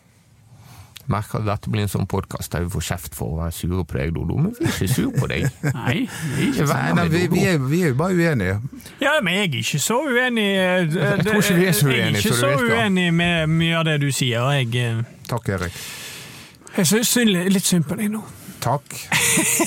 Merker 1.11 1.41
at 1.41 1.47
dette 1.49 1.71
blir 1.73 1.83
en 1.85 1.91
sånn 1.91 2.07
podkast 2.09 2.51
der 2.55 2.63
vi 2.65 2.71
får 2.73 2.85
kjeft 2.87 3.15
for 3.17 3.35
å 3.35 3.39
være 3.41 3.55
sure 3.57 3.85
på 3.87 3.97
deg, 3.99 4.13
Dodo. 4.15 4.37
Men 4.41 4.55
vi 4.57 4.65
er 4.65 4.73
ikke 4.73 4.89
sur 4.95 5.11
på 5.17 5.29
deg. 5.31 5.47
Nei, 5.77 5.97
vi 6.37 6.47
er 6.47 6.51
ikke 6.51 6.67
Nei, 6.71 6.81
nei, 6.97 7.07
vi, 7.13 7.21
vi, 7.35 7.45
er, 7.51 7.61
vi 7.71 7.81
er 7.85 7.93
jo 7.93 7.99
bare 8.01 8.17
uenige. 8.17 8.57
Ja, 9.03 9.15
men 9.23 9.37
jeg 9.37 9.49
er 9.51 9.57
ikke 9.61 9.81
så 9.85 9.99
uenig 10.07 10.47
eh, 10.57 10.85
Jeg 10.97 11.25
tror 11.27 11.41
ikke 11.43 11.57
vi 11.61 11.69
er 11.71 11.77
så 11.79 11.87
uenige. 11.89 12.01
Jeg 12.01 12.11
er 12.11 12.21
ikke 12.25 12.35
så 12.41 12.51
så 12.57 12.69
uenig 12.71 13.07
med 13.21 13.55
mye 13.61 13.79
av 13.81 13.87
det 13.91 13.97
du 14.03 14.09
sier. 14.15 14.45
Jeg, 14.57 14.71
eh, 14.81 15.01
Takk, 15.31 15.49
Erik. 15.57 15.81
jeg 16.77 16.87
syns 16.95 17.15
litt 17.51 17.67
synd 17.67 17.87
på 17.89 17.99
deg 17.99 18.13
nå. 18.15 18.23
Takk. 18.61 18.93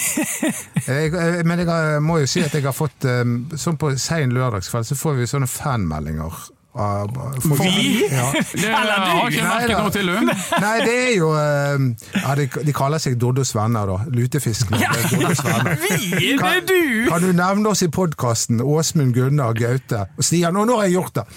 Jeg, 0.87 1.11
men 1.49 1.59
jeg 1.59 1.67
har- 1.67 2.01
må 2.05 2.19
jo 2.21 2.27
si 2.31 2.43
at 2.45 2.53
jeg 2.55 2.63
har 2.63 2.75
fått 2.77 3.07
um, 3.09 3.33
Sånn 3.59 3.79
på 3.81 3.91
sein 3.99 4.31
lørdagskveld 4.37 4.87
så 4.87 4.95
får 4.99 5.17
vi 5.19 5.27
sånne 5.31 5.49
fanmeldinger. 5.51 6.37
Folk- 6.75 7.61
Vi? 7.63 8.05
Ja. 8.11 8.27
Det 8.55 8.65
Eller 8.69 8.95
du. 9.05 9.11
har 9.11 9.31
ikke 9.31 9.47
merket 9.47 9.79
noe 9.79 9.91
til, 9.95 10.07
du. 10.11 10.33
Nei, 10.65 10.75
det 10.85 10.95
er 11.09 11.13
jo 11.17 11.31
um, 11.33 11.89
ja, 12.19 12.35
de, 12.41 12.47
de 12.67 12.75
kaller 12.77 13.03
seg 13.03 13.19
Doddos 13.23 13.55
venner, 13.57 13.87
da. 13.87 13.99
Lutefiskene. 14.11 14.81
Ja, 14.83 14.93
vi! 14.95 16.35
Det 16.39 16.51
er 16.51 16.65
du! 16.67 16.81
Kan 17.11 17.23
du 17.29 17.33
nevne 17.37 17.71
oss 17.71 17.83
i 17.87 17.91
podkasten? 17.95 18.61
Åsmund, 18.65 19.15
Gunnar, 19.17 19.55
Gaute 19.59 20.07
og 20.17 20.25
Stian. 20.27 20.57
Og 20.57 20.67
nå 20.71 20.81
har 20.81 20.89
jeg 20.91 20.99
gjort 20.99 21.21
det! 21.23 21.29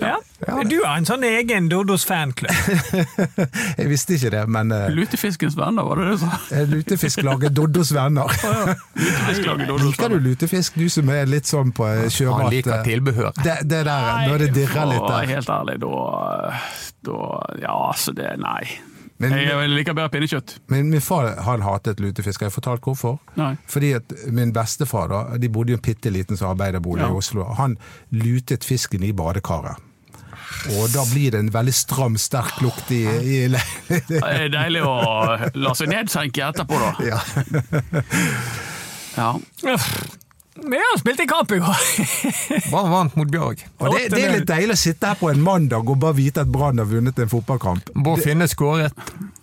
Ja. 0.00 0.16
Du 0.68 0.76
har 0.84 0.98
en 0.98 1.06
sånn 1.08 1.24
egen 1.24 1.68
Dodos 1.72 2.04
fanklubb? 2.06 2.52
Jeg 3.80 3.88
visste 3.88 4.16
ikke 4.18 4.30
det, 4.34 4.42
men 4.52 4.72
uh, 4.74 4.86
Lutefiskens 4.92 5.56
venner, 5.56 5.86
var 5.86 6.00
det 6.02 6.08
det 6.10 6.16
du 6.16 6.24
sa? 6.24 6.64
Lutefisklaget 6.72 7.54
Dodos 7.56 7.92
venner. 7.96 8.34
Lutefiskelaget 8.96 9.70
Doddos 9.70 9.86
Liker 9.86 10.12
du 10.12 10.18
lutefisk, 10.26 10.76
du 10.76 10.90
som 10.92 11.08
er 11.14 11.24
litt 11.30 11.48
sånn 11.48 11.72
på 11.76 11.86
eh, 11.88 12.06
sjømat? 12.12 12.42
Han 12.46 12.52
liker 12.52 12.74
eh, 12.78 12.84
tilbehør. 12.86 13.30
Det, 13.40 13.56
det 13.64 13.80
der, 13.88 14.10
når 14.28 14.44
det 14.44 14.50
dirrer 14.58 14.90
litt 14.92 15.06
der. 15.08 15.30
helt 15.32 15.54
ærlig, 15.56 15.78
da, 15.86 15.94
da 17.08 17.22
Ja, 17.62 17.78
altså 17.88 18.12
det 18.16 18.34
Nei. 18.42 18.62
Men, 19.16 19.32
Jeg 19.40 19.70
liker 19.72 19.94
bedre 19.96 20.12
pinnekjøtt. 20.12 20.58
men 20.68 20.90
min 20.92 21.00
far 21.00 21.30
han 21.46 21.62
hatet 21.64 22.00
lutefisk. 22.04 22.42
Har 22.44 22.50
jeg 22.50 22.56
fortalt 22.58 22.84
hvorfor? 22.84 23.16
Nei. 23.40 23.54
Fordi 23.72 23.94
at 23.96 24.12
min 24.28 24.52
bestefar, 24.52 25.08
da, 25.08 25.38
de 25.40 25.48
bodde 25.48 25.72
i 25.72 25.78
en 25.78 25.80
bitte 25.80 26.12
liten 26.12 26.36
sånn 26.36 26.52
arbeiderbolig 26.52 27.06
Ja. 27.06 27.08
i 27.08 27.16
Oslo, 27.22 27.46
han 27.56 27.78
lutet 28.12 28.64
fisken 28.68 29.06
i 29.08 29.14
badekaret. 29.16 29.80
Og 30.76 30.88
da 30.94 31.04
blir 31.10 31.30
det 31.34 31.40
en 31.44 31.50
veldig 31.54 31.74
stram, 31.76 32.16
sterk 32.20 32.60
lukt 32.64 32.90
i, 32.94 33.02
i 33.06 33.38
Det 33.48 34.20
er 34.22 34.48
deilig 34.52 34.82
å 34.86 34.94
la 35.54 35.74
seg 35.78 35.90
nedsenke 35.92 36.46
etterpå, 36.48 36.78
da. 36.80 36.92
ja. 37.06 37.18
Ja. 39.16 39.30
Vi 40.56 40.76
har 40.80 40.98
spilt 40.98 41.20
en 41.20 41.28
kamp 41.28 41.50
i 41.52 41.58
går. 41.60 41.80
Brann 42.70 42.90
vant 42.90 43.16
mot 43.16 43.28
Bjørg. 43.28 43.60
Og 43.76 43.92
det, 43.92 44.06
det 44.14 44.22
er 44.24 44.32
litt 44.38 44.46
deilig 44.48 44.72
å 44.72 44.80
sitte 44.80 45.10
her 45.10 45.18
på 45.20 45.28
en 45.28 45.42
mandag 45.44 45.84
og 45.92 45.98
bare 46.00 46.16
vite 46.16 46.44
at 46.46 46.50
Brann 46.52 46.80
har 46.80 46.88
vunnet 46.88 47.18
en 47.20 47.28
fotballkamp. 47.28 47.92
Bård 47.94 48.22
Finne 48.24 48.48
skåret 48.48 48.96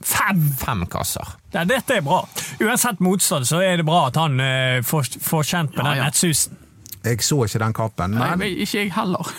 Fem! 0.04 0.42
fem 0.60 0.82
kasser. 0.92 1.36
Ja, 1.54 1.64
dette 1.70 2.00
er 2.00 2.04
bra. 2.06 2.24
Uansett 2.66 3.00
motstand 3.06 3.46
så 3.48 3.62
er 3.64 3.78
det 3.80 3.86
bra 3.88 4.08
at 4.10 4.18
han 4.20 4.42
eh, 4.42 4.82
får, 4.86 5.14
får 5.24 5.46
kjent 5.54 5.76
på 5.78 5.84
Ja, 5.84 5.92
den 5.92 6.02
ja. 6.02 6.10
nettsusen. 6.10 6.58
Jeg 7.04 7.20
så 7.26 7.38
ikke 7.44 7.60
den 7.60 7.74
kampen, 7.76 8.14
Nei, 8.16 8.30
men 8.32 8.40
men 8.40 8.64
ikke 8.64 8.80
jeg 8.86 8.92
heller. 8.96 9.32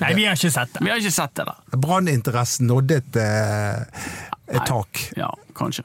Nei, 0.00 0.12
vi 0.16 0.24
har 0.24 0.38
ikke 0.38 0.52
sett 0.54 0.72
det. 0.72 0.84
Vi 0.84 0.90
har 0.92 1.00
ikke 1.02 1.12
sett 1.12 1.34
det 1.36 1.44
da. 1.50 1.54
Branninteressen 1.76 2.66
nådde 2.70 2.96
et, 3.02 3.16
eh, 3.20 4.04
et 4.56 4.66
tak. 4.68 5.02
Ja, 5.18 5.28
kanskje. 5.54 5.84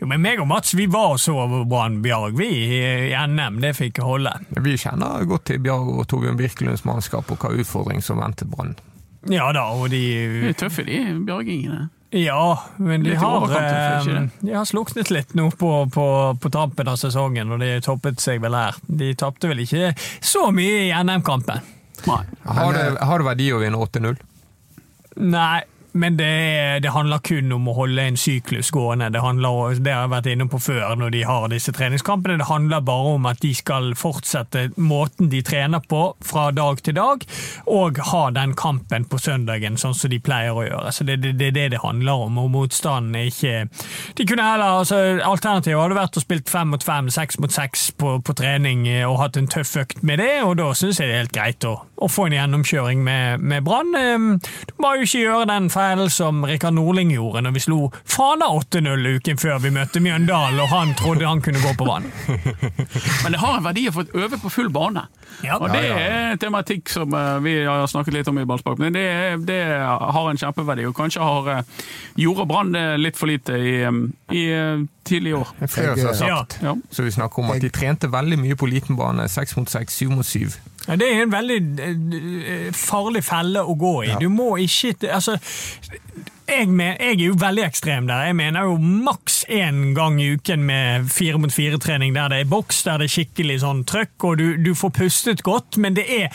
Jo, 0.00 0.08
men 0.10 0.22
meg 0.24 0.40
og 0.42 0.48
Mats 0.50 0.72
vi 0.74 0.86
var 0.90 1.14
og 1.14 1.20
så 1.22 1.34
Brann 1.68 2.00
Bjarg 2.02 2.34
vi 2.38 2.48
i 3.10 3.12
NM. 3.14 3.60
Det 3.62 3.74
fikk 3.78 4.00
holde. 4.02 4.32
Vi 4.58 4.74
kjenner 4.80 5.28
godt 5.28 5.46
til 5.52 5.60
Bjarg 5.62 5.92
og 5.94 6.08
Torbjørn 6.10 6.40
Birkelunds 6.40 6.84
mannskap 6.88 7.30
og 7.30 7.38
hva 7.44 7.52
utfordring 7.60 8.02
som 8.02 8.18
ventet 8.22 8.50
Brann. 8.50 8.74
Ja 9.30 9.50
da, 9.52 9.68
og 9.76 9.90
De 9.92 10.00
de 10.00 10.48
er 10.48 10.56
tøffe, 10.56 10.86
de 10.88 11.00
bjørgingene. 11.26 11.88
Ja, 12.10 12.62
men 12.76 13.02
de 13.02 13.14
har, 13.14 13.52
eh, 13.54 14.28
de 14.40 14.52
har 14.52 14.64
sluknet 14.66 15.10
litt 15.14 15.34
nå 15.38 15.50
på, 15.54 15.86
på, 15.94 16.06
på 16.42 16.50
tampen 16.50 16.88
av 16.90 16.96
sesongen, 16.98 17.52
og 17.54 17.60
de 17.62 17.76
toppet 17.86 18.18
seg 18.22 18.40
vel 18.42 18.56
her. 18.58 18.78
De 18.86 19.12
tapte 19.14 19.46
vel 19.50 19.62
ikke 19.62 19.92
så 20.18 20.48
mye 20.54 20.88
i 20.88 20.90
NM-kampen. 20.90 21.62
Har 22.06 22.74
det, 22.74 22.86
har 22.98 23.22
det 23.22 23.28
verdi 23.28 23.46
å 23.54 23.60
vinne 23.62 23.78
8-0? 23.78 24.18
Nei, 25.22 25.60
men 25.92 26.16
det, 26.16 26.82
det 26.84 26.92
handler 26.94 27.18
kun 27.24 27.52
om 27.52 27.68
å 27.70 27.74
holde 27.74 28.02
en 28.02 28.16
syklus 28.20 28.70
gående. 28.70 29.08
Det, 29.10 29.20
handler, 29.24 29.74
det 29.82 29.92
har 29.94 30.04
jeg 30.04 30.12
vært 30.12 30.28
inne 30.32 30.46
på 30.52 30.60
før 30.62 30.94
når 31.00 31.10
de 31.14 31.22
har 31.26 31.48
disse 31.50 31.72
treningskampene. 31.74 32.38
Det 32.40 32.46
handler 32.48 32.84
bare 32.86 33.14
om 33.16 33.26
at 33.26 33.40
de 33.42 33.50
skal 33.56 33.90
fortsette 33.98 34.68
måten 34.78 35.30
de 35.32 35.42
trener 35.46 35.82
på 35.90 36.02
fra 36.24 36.50
dag 36.54 36.78
til 36.86 36.94
dag, 36.96 37.24
og 37.66 37.98
ha 38.12 38.22
den 38.36 38.54
kampen 38.58 39.06
på 39.10 39.18
søndagen 39.18 39.78
sånn 39.80 39.96
som 39.98 40.12
de 40.12 40.20
pleier 40.22 40.54
å 40.54 40.64
gjøre. 40.66 40.92
Så 40.94 41.06
Det 41.08 41.16
er 41.18 41.24
det, 41.24 41.34
det, 41.40 41.50
det 41.56 41.66
det 41.74 41.82
handler 41.82 42.26
om, 42.28 42.38
og 42.44 42.50
motstanden 42.54 43.16
er 43.18 43.30
ikke 43.30 43.56
De 44.16 44.26
kunne 44.28 44.46
heller, 44.46 44.78
altså 44.80 45.00
Alternativet 45.26 45.80
hadde 45.80 45.98
vært 45.98 46.18
å 46.20 46.22
spille 46.22 46.46
fem 46.46 46.70
mot 46.70 46.84
fem, 46.86 47.10
seks 47.10 47.40
mot 47.42 47.52
seks 47.52 47.88
på, 47.98 48.14
på 48.22 48.36
trening 48.38 48.86
eh, 48.88 49.02
og 49.08 49.18
hatt 49.24 49.38
en 49.40 49.50
tøff 49.50 49.74
økt 49.82 50.04
med 50.06 50.22
det, 50.22 50.32
og 50.46 50.56
da 50.60 50.70
syns 50.76 51.00
jeg 51.00 51.10
det 51.10 51.16
er 51.16 51.24
helt 51.24 51.34
greit 51.34 51.66
å, 51.66 51.74
å 51.98 52.08
få 52.10 52.28
en 52.28 52.36
gjennomkjøring 52.38 53.02
med, 53.04 53.42
med 53.42 53.66
Brann. 53.66 53.90
Ehm, 53.98 54.30
Du 54.70 54.74
må 54.82 54.94
jo 54.96 55.06
ikke 55.08 55.24
gjøre 55.24 55.48
den 55.50 55.66
feilen 55.72 55.79
som 56.10 56.44
Rikard 56.46 56.74
Norling 56.74 57.12
gjorde 57.14 57.42
når 57.44 57.54
vi 57.56 57.62
slo 57.64 57.78
Fana 58.04 58.50
8-0 58.58 59.06
uken 59.16 59.40
før 59.40 59.58
vi 59.64 59.72
møtte 59.74 60.02
Mjøndalen, 60.02 60.60
og 60.60 60.68
han 60.72 60.94
trodde 60.98 61.26
han 61.26 61.42
kunne 61.44 61.62
gå 61.62 61.74
på 61.78 61.86
vann. 61.88 62.08
Men 63.22 63.34
det 63.34 63.40
har 63.40 63.56
en 63.56 63.66
verdi 63.66 63.86
å 63.88 63.94
få 63.94 64.06
øve 64.14 64.40
på 64.40 64.52
full 64.52 64.70
bane. 64.74 65.06
Ja. 65.44 65.56
Og 65.60 65.70
det 65.72 65.82
er 65.88 66.16
en 66.32 66.40
tematikk 66.40 66.90
som 66.92 67.14
eh, 67.16 67.36
vi 67.44 67.54
har 67.64 67.86
snakket 67.88 68.18
litt 68.18 68.28
om 68.28 68.38
i 68.40 68.44
Ballspark, 68.48 68.80
men 68.82 68.92
det, 68.92 69.06
det 69.48 69.60
har 69.80 70.26
en 70.28 70.40
kjempeverdi. 70.40 70.84
Og 70.88 70.96
kanskje 70.96 71.24
har 71.24 71.50
eh, 71.54 71.84
gjorde 72.20 72.48
Brann 72.50 72.76
litt 73.00 73.18
for 73.18 73.30
lite 73.30 73.56
i, 73.56 73.74
eh, 73.86 74.00
i 74.36 74.44
eh, 74.52 74.82
tidlig 75.06 75.36
år. 75.38 75.54
Er 75.60 75.72
flere 75.72 75.96
som 75.96 76.10
har 76.10 76.18
sagt. 76.18 76.58
Ja. 76.62 76.76
Så 76.90 77.06
vi 77.06 77.14
snakker 77.14 77.42
om 77.42 77.54
at 77.54 77.62
de 77.62 77.70
trente 77.72 78.10
veldig 78.10 78.40
mye 78.42 78.58
på 78.58 78.68
liten 78.70 78.98
bane. 79.00 79.28
Seks 79.30 79.56
mot 79.56 79.70
seks, 79.70 79.96
syv 79.96 80.14
mot 80.18 80.26
syv. 80.26 80.58
Ja, 80.88 80.96
det 80.96 81.06
er 81.12 81.22
en 81.22 81.32
veldig 81.32 81.58
eh, 81.84 82.68
farlig 82.76 83.22
felle 83.26 83.62
å 83.62 83.74
gå 83.78 83.94
i. 84.04 84.12
Ja. 84.14 84.20
Du 84.20 84.28
må 84.32 84.54
ikke 84.62 84.94
Altså, 85.12 85.36
jeg, 86.50 86.68
jeg 86.76 87.14
er 87.14 87.24
jo 87.24 87.36
veldig 87.40 87.64
ekstrem 87.64 88.08
der. 88.10 88.26
Jeg 88.28 88.36
mener 88.38 88.68
jo 88.68 88.76
maks 88.80 89.44
én 89.50 89.92
gang 89.96 90.20
i 90.20 90.30
uken 90.36 90.64
med 90.66 91.08
fire 91.12 91.40
mot 91.40 91.52
fire-trening 91.52 92.14
der 92.14 92.32
det 92.32 92.40
er 92.44 92.50
boks, 92.50 92.82
der 92.86 93.00
det 93.00 93.08
er 93.08 93.14
skikkelig 93.14 93.60
sånn 93.64 93.82
trøkk, 93.88 94.26
og 94.28 94.38
du, 94.40 94.46
du 94.60 94.72
får 94.78 94.94
pustet 95.00 95.44
godt, 95.46 95.78
men 95.80 95.96
det 95.98 96.06
er, 96.10 96.28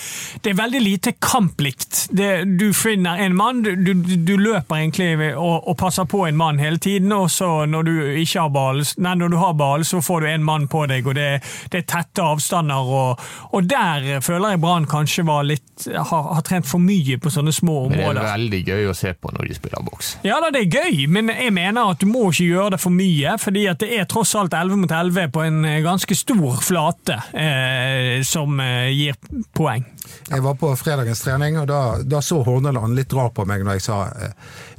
det 0.43 0.53
er 0.53 0.59
veldig 0.59 0.81
lite 0.83 1.15
kamplikt. 1.23 2.05
Det, 2.15 2.31
du 2.59 2.71
finner 2.75 3.21
en 3.25 3.35
mann, 3.37 3.63
du, 3.65 3.73
du, 3.75 3.93
du 3.95 4.35
løper 4.39 4.81
egentlig 4.81 5.33
og, 5.33 5.67
og 5.67 5.77
passer 5.79 6.07
på 6.09 6.25
en 6.27 6.39
mann 6.39 6.61
hele 6.61 6.81
tiden, 6.81 7.11
og 7.15 7.29
så 7.31 7.65
når 7.69 7.87
du 7.87 7.93
ikke 8.23 8.47
har 8.47 8.53
ball, 8.55 8.83
nei, 8.97 9.15
når 9.19 9.33
du 9.33 9.39
har 9.41 9.55
ball, 9.59 9.85
så 9.87 10.01
får 10.03 10.25
du 10.25 10.31
en 10.31 10.47
mann 10.47 10.69
på 10.71 10.85
deg, 10.91 11.07
og 11.07 11.17
det, 11.17 11.29
det 11.73 11.83
er 11.83 11.89
tette 11.95 12.25
avstander, 12.25 12.93
og, 12.99 13.25
og 13.55 13.69
der 13.69 14.19
føler 14.25 14.55
jeg 14.55 14.63
Brann 14.65 14.87
kanskje 14.89 15.25
var 15.27 15.45
litt 15.45 15.85
har, 15.85 16.23
har 16.35 16.43
trent 16.45 16.67
for 16.67 16.81
mye 16.81 17.17
på 17.21 17.31
sånne 17.33 17.51
små 17.53 17.87
Men 17.91 17.99
det 17.99 18.21
er 18.21 18.29
veldig 18.29 18.61
gøy 18.69 18.89
å 18.91 18.95
se 18.97 19.11
på 19.17 19.31
når 19.35 19.49
de 19.49 19.57
spiller 19.57 19.83
boks. 19.85 20.04
Ja 20.25 20.39
da, 20.43 20.49
det 20.53 20.61
er 20.65 20.81
gøy, 20.81 21.05
men 21.11 21.29
jeg 21.33 21.53
mener 21.55 21.91
at 21.91 22.01
du 22.01 22.07
må 22.09 22.29
ikke 22.31 22.47
gjøre 22.47 22.69
det 22.75 22.81
for 22.83 22.91
mye, 22.95 23.35
fordi 23.41 23.65
at 23.71 23.81
det 23.83 23.91
er 23.97 24.07
tross 24.09 24.35
alt 24.39 24.53
11 24.55 24.77
mot 24.83 24.91
11 24.91 25.29
på 25.35 25.43
en 25.45 25.57
eh, 25.67 25.81
ganske 25.85 26.15
stor 26.17 26.61
flate 26.65 27.17
eh, 27.33 28.23
som 28.27 28.59
eh, 28.63 28.91
gir 28.95 29.15
poeng. 29.55 29.85
Jeg 30.29 30.43
var 30.45 30.55
på 30.59 30.71
fredagens 30.79 31.21
trening, 31.25 31.59
og 31.61 31.67
da, 31.69 31.81
da 32.03 32.21
så 32.25 32.41
Horneland 32.45 32.97
litt 32.97 33.13
rar 33.15 33.31
på 33.35 33.45
meg 33.49 33.65
når 33.65 33.79
jeg 33.79 33.87
sa 33.87 33.97
eh, 34.13 34.31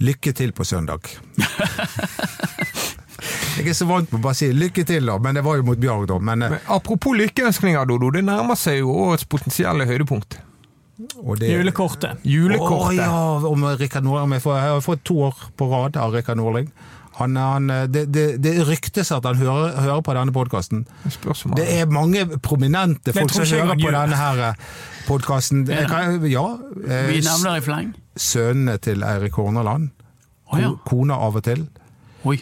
'lykke 0.03 0.33
til 0.37 0.53
på 0.57 0.65
søndag'. 0.65 1.17
jeg 3.59 3.69
er 3.69 3.77
så 3.77 3.87
vant 3.89 4.11
med 4.13 4.21
å 4.21 4.25
bare 4.29 4.39
si 4.39 4.51
'lykke 4.53 4.85
til', 4.87 5.07
da, 5.07 5.19
men 5.19 5.39
det 5.39 5.45
var 5.47 5.61
jo 5.61 5.67
mot 5.67 5.79
Bjarg, 5.79 6.09
da. 6.11 6.19
Men, 6.19 6.39
Men 6.57 6.61
apropos 6.67 7.17
lykkeønskninger, 7.19 7.85
Dodo. 7.85 8.11
Det 8.11 8.25
nærmer 8.25 8.59
seg 8.59 8.83
jo 8.83 8.95
årets 9.07 9.25
potensielle 9.25 9.87
høydepunkt. 9.89 10.39
Og 11.21 11.39
det, 11.41 11.51
Julekortet. 11.53 12.23
Julekortet. 12.25 13.01
Å, 13.01 13.07
ja, 13.43 13.49
om 13.49 13.65
Rikard 13.77 14.05
Nordling. 14.07 14.39
Jeg 14.41 14.71
har 14.73 14.81
fått 14.85 15.03
to 15.05 15.19
år 15.29 15.35
på 15.59 15.69
rad 15.71 15.97
av 16.01 16.15
Rikard 16.17 16.41
Nordling. 16.41 16.71
Han, 17.17 17.37
han, 17.41 17.69
det, 17.89 18.03
det, 18.13 18.25
det 18.45 18.53
ryktes 18.69 19.09
at 19.17 19.25
han 19.25 19.39
hører, 19.41 19.71
hører 19.81 20.03
på 20.05 20.13
denne 20.19 20.33
podkasten. 20.37 20.83
Det 21.57 21.65
er 21.79 21.87
mange 21.89 22.27
prominente 22.45 23.15
folk 23.17 23.33
som 23.33 23.47
hører 23.49 23.73
på 23.73 23.87
gjør. 23.87 23.97
denne 24.03 24.19
her 24.21 24.43
podkasten. 25.07 25.63
Ja. 26.29 26.45
eh, 26.85 27.07
Vi 27.09 27.23
nevner 27.25 27.57
i 27.57 27.65
fleng. 27.65 27.95
Sønnene 28.21 28.77
til 28.85 29.05
Eirik 29.05 29.37
Horneland. 29.41 29.91
Ja. 30.57 30.75
Kona 30.89 31.17
av 31.25 31.41
og 31.41 31.45
til. 31.49 31.65
Oi. 32.29 32.37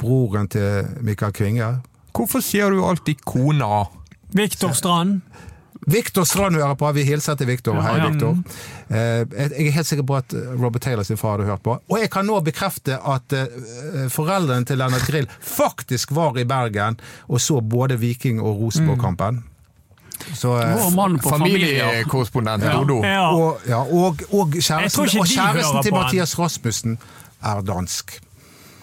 Broren 0.00 0.48
til 0.52 0.84
Mikael 1.04 1.32
Kvinge. 1.36 1.70
Hvorfor 2.16 2.44
sier 2.44 2.72
du 2.72 2.80
alltid 2.84 3.24
kona? 3.28 3.86
Viktor 4.36 4.72
Strand. 4.76 5.20
Viktor 5.86 6.24
Strand 6.28 6.54
hører 6.56 6.74
på, 6.76 6.92
vi 6.92 7.02
hilser 7.08 7.34
til 7.40 7.46
Viktor. 7.48 7.74
Ja, 7.74 7.80
Hei, 7.86 7.96
ja. 7.98 8.08
Viktor. 8.10 8.36
Eh, 8.90 9.24
Jeg 9.56 9.66
er 9.66 9.70
helt 9.72 9.86
sikker 9.88 10.04
på 10.04 10.16
at 10.16 10.34
Robert 10.60 10.82
Taylor 10.82 11.02
sin 11.08 11.16
far 11.16 11.38
hadde 11.38 11.46
hørt 11.48 11.62
på. 11.62 11.78
Og 11.88 11.98
jeg 12.00 12.10
kan 12.10 12.26
nå 12.28 12.40
bekrefte 12.44 12.98
at 13.00 13.32
eh, 13.32 14.08
foreldrene 14.12 14.64
til 14.68 14.78
Lennart 14.78 15.06
Grill 15.08 15.28
faktisk 15.40 16.12
var 16.14 16.36
i 16.38 16.44
Bergen 16.44 16.98
og 17.28 17.40
så 17.40 17.60
både 17.60 17.96
Viking- 17.96 18.42
og 18.42 18.60
Rosenborg-kampen. 18.60 19.42
Så 20.36 20.52
eh, 20.60 20.74
på 20.76 21.30
familie. 21.30 21.80
Familiekorrespondent 21.80 22.62
Ja. 22.62 22.72
Dodo. 22.76 23.00
Ja. 23.04 23.30
og, 23.34 23.60
ja, 23.68 23.80
og, 23.80 24.20
og 24.32 24.52
kjæresten, 24.52 25.00
og 25.20 25.26
kjæresten 25.26 25.82
til. 25.82 25.94
Mathias 25.96 26.38
Rasmussen 26.38 26.98
er 27.42 27.60
dansk. 27.64 28.20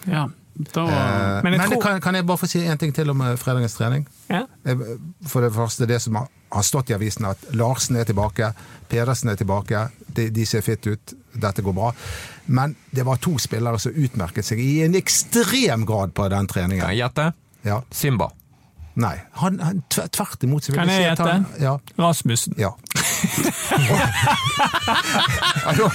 Ja. 0.07 0.25
Da, 0.73 0.83
Eh, 0.87 1.43
Men 1.43 1.53
jeg 1.53 1.59
Men 1.61 1.69
tror- 1.69 1.81
kan, 1.81 2.01
kan 2.01 2.15
jeg 2.15 2.25
bare 2.25 2.37
få 2.37 2.47
si 2.47 2.63
en 2.65 2.77
ting 2.77 2.93
til 2.93 3.09
om 3.09 3.21
eh, 3.21 3.35
fredagens 3.37 3.75
trening? 3.77 4.07
Ja. 4.29 4.45
Eh, 4.65 4.75
For 5.27 5.41
det 5.41 5.53
første, 5.53 5.85
det 5.87 6.01
som 6.01 6.15
har 6.15 6.63
stått 6.63 6.89
i 6.89 6.93
avisen, 6.95 7.25
at 7.25 7.37
Larsen 7.53 7.95
er 7.95 8.03
tilbake, 8.05 8.53
Pedersen 8.89 9.29
er 9.29 9.35
tilbake, 9.35 9.89
de, 10.15 10.29
de 10.29 10.45
ser 10.45 10.61
fitt 10.61 10.87
ut, 10.87 11.13
dette 11.35 11.61
går 11.61 11.73
bra. 11.75 11.91
Men 12.47 12.75
det 12.95 13.05
var 13.05 13.17
to 13.17 13.37
spillere 13.37 13.79
som 13.79 13.91
utmerket 13.93 14.45
seg 14.45 14.59
i 14.59 14.81
en 14.85 14.95
ekstrem 14.95 15.85
grad 15.85 16.13
på 16.13 16.29
den 16.29 16.47
treningen. 16.47 16.81
Kan 16.81 16.95
jeg 16.95 17.03
gjette? 17.03 17.33
Ja. 17.65 17.81
Simba. 17.91 18.29
Nei, 18.97 19.13
han, 19.33 19.59
han 19.59 19.83
tvert 19.91 20.41
imot. 20.43 20.63
så 20.63 20.71
vil 20.71 20.79
Kan 20.79 20.89
jeg 20.89 21.03
gjette? 21.03 21.45
Ja. 21.61 21.75
Rasmussen. 21.99 22.55
ja. 22.57 22.71
Da, 25.67 25.91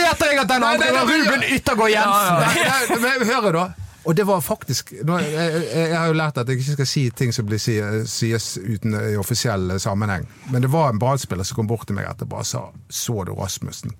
gjetter 0.00 0.26
jeg 0.30 0.38
at 0.40 0.48
den 0.48 0.64
andre 0.64 0.90
var 0.94 1.04
Ruben 1.10 1.44
Yttergård 1.50 1.92
Jensen! 1.92 3.00
Men 3.02 3.28
Hør 3.28 3.52
da. 3.52 3.64
Og 4.08 4.16
det 4.16 4.24
var 4.24 4.40
faktisk 4.40 4.94
nå, 5.04 5.18
jeg, 5.20 5.32
jeg, 5.36 5.88
jeg 5.90 5.96
har 5.98 6.06
jo 6.08 6.14
lært 6.16 6.38
at 6.40 6.48
jeg 6.48 6.60
ikke 6.62 6.76
skal 6.78 6.88
si 6.88 7.02
ting 7.12 7.34
som 7.36 7.44
blir 7.48 7.60
sies 7.60 8.46
uten 8.56 8.96
i 8.96 9.16
offisiell 9.20 9.74
sammenheng. 9.80 10.24
Men 10.48 10.64
det 10.64 10.70
var 10.72 10.88
en 10.88 11.00
Brann-spiller 11.02 11.44
som 11.44 11.60
kom 11.60 11.68
bort 11.68 11.84
til 11.90 11.98
meg 11.98 12.08
etterpå 12.08 12.40
og 12.40 12.48
sa 12.48 12.62
Så 12.88 13.24
du 13.28 13.34
Rasmussen? 13.36 13.92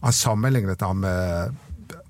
Han 0.00 0.16
sammenlignet 0.16 0.80
ham 0.80 1.04
med 1.04 1.58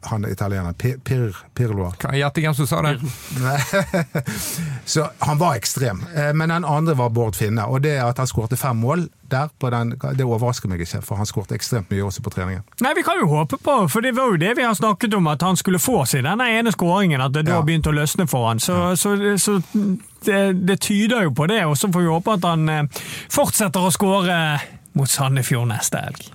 han 0.08 0.24
italieneren 0.24 0.74
Pir, 0.74 0.96
Pir, 1.04 1.36
Pirlo. 1.54 1.90
Kan 2.00 2.14
jeg 2.14 2.22
gjette 2.24 2.40
hvem 2.40 2.54
som 2.56 2.66
sa 2.66 2.80
det? 2.82 2.94
Så 4.84 5.06
han 5.18 5.38
var 5.38 5.54
ekstrem. 5.54 6.04
Eh, 6.16 6.32
Men 6.34 6.48
den 6.48 6.64
andre 6.64 6.94
var 6.94 7.08
Bård 7.10 7.36
Finne. 7.36 7.64
Og 7.66 7.82
det 7.82 7.98
at 8.02 8.18
han 8.18 8.26
skårte 8.26 8.56
fem 8.56 8.76
mål 8.76 9.08
der, 9.30 9.48
på 9.60 9.70
den, 9.70 9.92
det 10.18 10.24
overrasker 10.26 10.68
meg 10.72 10.80
ikke, 10.82 11.02
for 11.06 11.20
han 11.20 11.26
skårte 11.28 11.54
ekstremt 11.54 11.90
mye 11.92 12.02
også 12.02 12.22
på 12.26 12.32
treningen. 12.34 12.64
Nei, 12.82 12.94
Vi 12.96 13.04
kan 13.06 13.20
jo 13.20 13.28
håpe 13.30 13.60
på, 13.62 13.76
for 13.92 14.00
det 14.02 14.14
var 14.16 14.32
jo 14.32 14.40
det 14.42 14.56
vi 14.58 14.64
har 14.66 14.74
snakket 14.74 15.14
om, 15.14 15.28
at 15.30 15.42
han 15.46 15.56
skulle 15.60 15.78
få 15.78 16.00
seg 16.10 16.24
denne 16.26 16.48
ene 16.50 16.72
skåringen. 16.74 17.20
At 17.22 17.32
det 17.36 17.44
da 17.46 17.60
Ja. 17.60 17.62
begynte 17.62 17.92
å 17.92 17.96
løsne 18.00 18.26
for 18.28 18.48
han. 18.48 18.58
Så, 18.58 18.96
så, 18.96 19.14
så 19.38 19.60
det, 20.26 20.40
det 20.66 20.80
tyder 20.80 21.22
jo 21.28 21.30
på 21.36 21.46
det, 21.46 21.60
og 21.66 21.76
så 21.78 21.92
får 21.92 22.00
vi 22.02 22.10
håpe 22.10 22.34
at 22.40 22.44
han 22.48 22.68
eh, 22.68 22.82
fortsetter 23.30 23.80
å 23.86 23.92
skåre 23.94 24.40
mot 24.98 25.08
Sandefjord 25.10 25.68
neste 25.70 25.98
helg. 26.02 26.26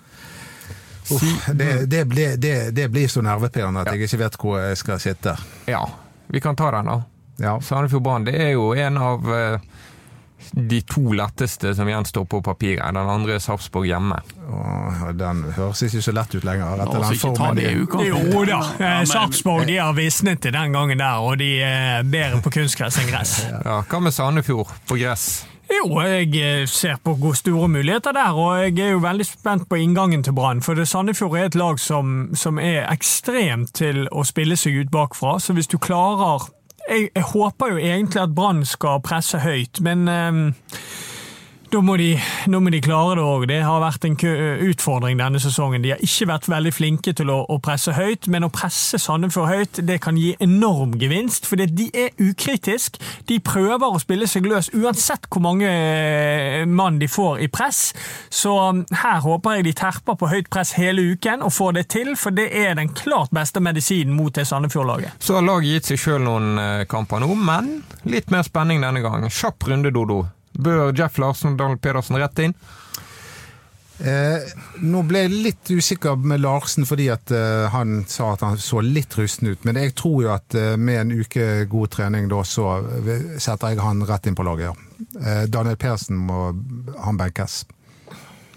Uff, 1.12 1.48
det, 1.54 1.86
det, 1.92 2.06
blir, 2.10 2.38
det, 2.38 2.56
det 2.76 2.88
blir 2.92 3.08
så 3.12 3.22
nervepirrende 3.22 3.82
at 3.86 3.94
jeg 3.94 4.08
ikke 4.08 4.18
vet 4.24 4.38
hvor 4.42 4.60
jeg 4.62 4.78
skal 4.78 5.00
sitte. 5.00 5.36
Ja, 5.70 5.84
vi 6.28 6.42
kan 6.42 6.56
ta 6.56 6.72
den, 6.72 6.86
da. 6.90 7.02
Ja. 7.38 7.58
Sandefjordbanen 7.62 8.26
det 8.26 8.36
er 8.42 8.54
jo 8.56 8.72
en 8.80 8.98
av 8.98 9.26
eh, 9.36 9.60
de 10.52 10.78
to 10.88 11.02
letteste 11.18 11.74
som 11.76 11.88
gjenstår 11.90 12.26
på 12.32 12.40
papiret. 12.46 12.86
Den 12.96 13.10
andre 13.12 13.36
er 13.36 13.42
Sarpsborg 13.44 13.88
hjemme. 13.90 14.18
Åh, 14.50 15.02
den 15.18 15.44
høres 15.58 15.82
ikke 15.84 16.02
så 16.06 16.14
lett 16.16 16.36
ut 16.38 16.46
lenger. 16.48 16.78
La 16.80 16.86
Etter 16.86 17.00
oss 17.02 17.08
den 17.10 17.18
ikke 17.18 17.32
ta 17.36 17.42
formen 17.44 17.60
det 17.60 17.66
i 17.66 17.74
de- 17.74 17.82
uka. 17.84 18.04
Jo 18.08 18.46
da, 18.46 18.60
Ja, 18.80 18.92
eh, 19.02 19.06
Sarpsborg 19.10 19.66
de 19.68 19.78
har 19.82 19.94
visnet 19.98 20.42
til 20.46 20.54
den 20.56 20.72
gangen 20.74 20.98
der, 21.02 21.18
og 21.28 21.38
de 21.42 21.50
er 21.66 22.04
bedre 22.04 22.40
på 22.46 22.54
kunstgress 22.56 22.98
enn 23.02 23.10
gress. 23.12 23.36
Ja, 23.52 23.82
Hva 23.90 24.00
med 24.02 24.14
Sandefjord 24.16 24.72
på 24.88 24.98
gress? 25.02 25.46
Jo, 25.66 26.00
jeg 26.02 26.30
eh, 26.38 26.68
ser 26.70 27.00
på 27.04 27.34
store 27.34 27.68
muligheter 27.68 28.14
der, 28.14 28.38
og 28.38 28.60
jeg 28.62 28.80
er 28.80 28.92
jo 28.92 29.02
veldig 29.02 29.26
spent 29.26 29.70
på 29.70 29.80
inngangen 29.82 30.24
til 30.24 30.34
Brann. 30.34 30.62
For 30.62 30.84
Sandefjord 30.86 31.38
er 31.40 31.46
et 31.50 31.58
lag 31.58 31.80
som, 31.80 32.30
som 32.38 32.60
er 32.60 32.86
ekstremt 32.92 33.74
til 33.74 34.06
å 34.12 34.24
spille 34.24 34.58
seg 34.58 34.78
ut 34.78 34.94
bakfra, 34.94 35.40
så 35.40 35.54
hvis 35.54 35.72
du 35.72 35.78
klarer 35.78 36.52
Jeg, 36.86 37.10
jeg 37.16 37.24
håper 37.24 37.72
jo 37.72 37.78
egentlig 37.78 38.22
at 38.22 38.36
Brann 38.36 38.66
skal 38.66 39.02
presse 39.02 39.40
høyt, 39.42 39.82
men 39.82 40.08
eh, 40.08 40.54
da 41.72 41.82
må, 41.82 41.96
de, 41.98 42.14
nå 42.52 42.60
må 42.62 42.72
de 42.74 42.80
klare 42.84 43.18
det 43.18 43.24
òg. 43.26 43.46
Det 43.50 43.60
har 43.66 43.82
vært 43.82 44.06
en 44.08 44.16
utfordring 44.70 45.20
denne 45.20 45.42
sesongen. 45.42 45.84
De 45.84 45.94
har 45.94 46.04
ikke 46.04 46.28
vært 46.30 46.50
veldig 46.52 46.74
flinke 46.76 47.14
til 47.18 47.32
å, 47.34 47.40
å 47.52 47.58
presse 47.64 47.96
høyt, 47.96 48.30
men 48.32 48.46
å 48.48 48.52
presse 48.54 49.00
Sandefjord 49.02 49.50
høyt 49.50 49.82
det 49.88 49.98
kan 50.04 50.18
gi 50.20 50.36
enorm 50.44 50.96
gevinst. 51.02 51.48
For 51.50 51.60
de 51.60 51.88
er 51.94 52.14
ukritisk. 52.22 53.00
De 53.30 53.40
prøver 53.44 53.86
å 53.86 54.02
spille 54.02 54.30
seg 54.30 54.48
løs 54.50 54.72
uansett 54.76 55.28
hvor 55.32 55.44
mange 55.46 55.70
eh, 55.70 56.64
mann 56.70 57.00
de 57.02 57.10
får 57.12 57.42
i 57.46 57.50
press. 57.52 57.90
Så 58.30 58.54
um, 58.54 58.84
her 59.02 59.24
håper 59.26 59.58
jeg 59.60 59.68
de 59.70 59.76
terper 59.82 60.20
på 60.20 60.30
høyt 60.32 60.52
press 60.54 60.76
hele 60.80 61.04
uken 61.16 61.44
og 61.46 61.54
får 61.56 61.80
det 61.80 61.88
til, 61.96 62.14
for 62.20 62.36
det 62.36 62.50
er 62.56 62.78
den 62.80 62.94
klart 62.96 63.34
beste 63.36 63.64
medisinen 63.64 64.16
mot 64.16 64.36
det 64.36 64.48
Sandefjord-laget. 64.50 65.18
Så 65.20 65.40
har 65.40 65.46
laget 65.46 65.74
gitt 65.74 65.94
seg 65.94 66.02
sjøl 66.02 66.24
noen 66.26 66.56
eh, 66.62 66.88
kamper 66.90 67.24
nå, 67.24 67.34
men 67.36 67.78
litt 68.06 68.32
mer 68.34 68.46
spenning 68.48 68.84
denne 68.86 69.04
gang. 69.06 69.28
Kjapp 69.34 69.70
runde, 69.72 69.94
Dodo. 69.96 70.24
Bør 70.60 70.92
Jeff 70.96 71.20
Larsen 71.22 71.54
og 71.54 71.62
Donald 71.62 71.82
Pedersen 71.84 72.20
rett 72.22 72.42
inn? 72.44 72.56
Eh, 73.96 74.44
nå 74.84 75.02
ble 75.08 75.22
jeg 75.24 75.32
litt 75.32 75.70
usikker 75.72 76.18
med 76.20 76.42
Larsen 76.44 76.84
fordi 76.88 77.06
at 77.14 77.32
eh, 77.32 77.68
han 77.72 78.02
sa 78.12 78.34
at 78.34 78.44
han 78.44 78.58
så 78.60 78.82
litt 78.84 79.16
rusten 79.16 79.54
ut. 79.54 79.64
Men 79.68 79.80
jeg 79.80 79.94
tror 79.96 80.18
jo 80.26 80.34
at 80.34 80.58
eh, 80.60 80.74
med 80.76 81.00
en 81.00 81.14
uke 81.16 81.64
god 81.72 81.94
trening 81.96 82.28
da, 82.32 82.42
så 82.44 82.74
eh, 83.06 83.40
setter 83.40 83.72
jeg 83.72 83.84
han 83.84 84.04
rett 84.08 84.28
inn 84.28 84.36
på 84.36 84.44
laget, 84.48 84.68
ja. 84.68 85.00
Eh, 85.22 85.44
Daniel 85.52 85.80
Persen 85.80 86.20
må 86.28 86.50
han 87.06 87.22
benkes. 87.22 87.64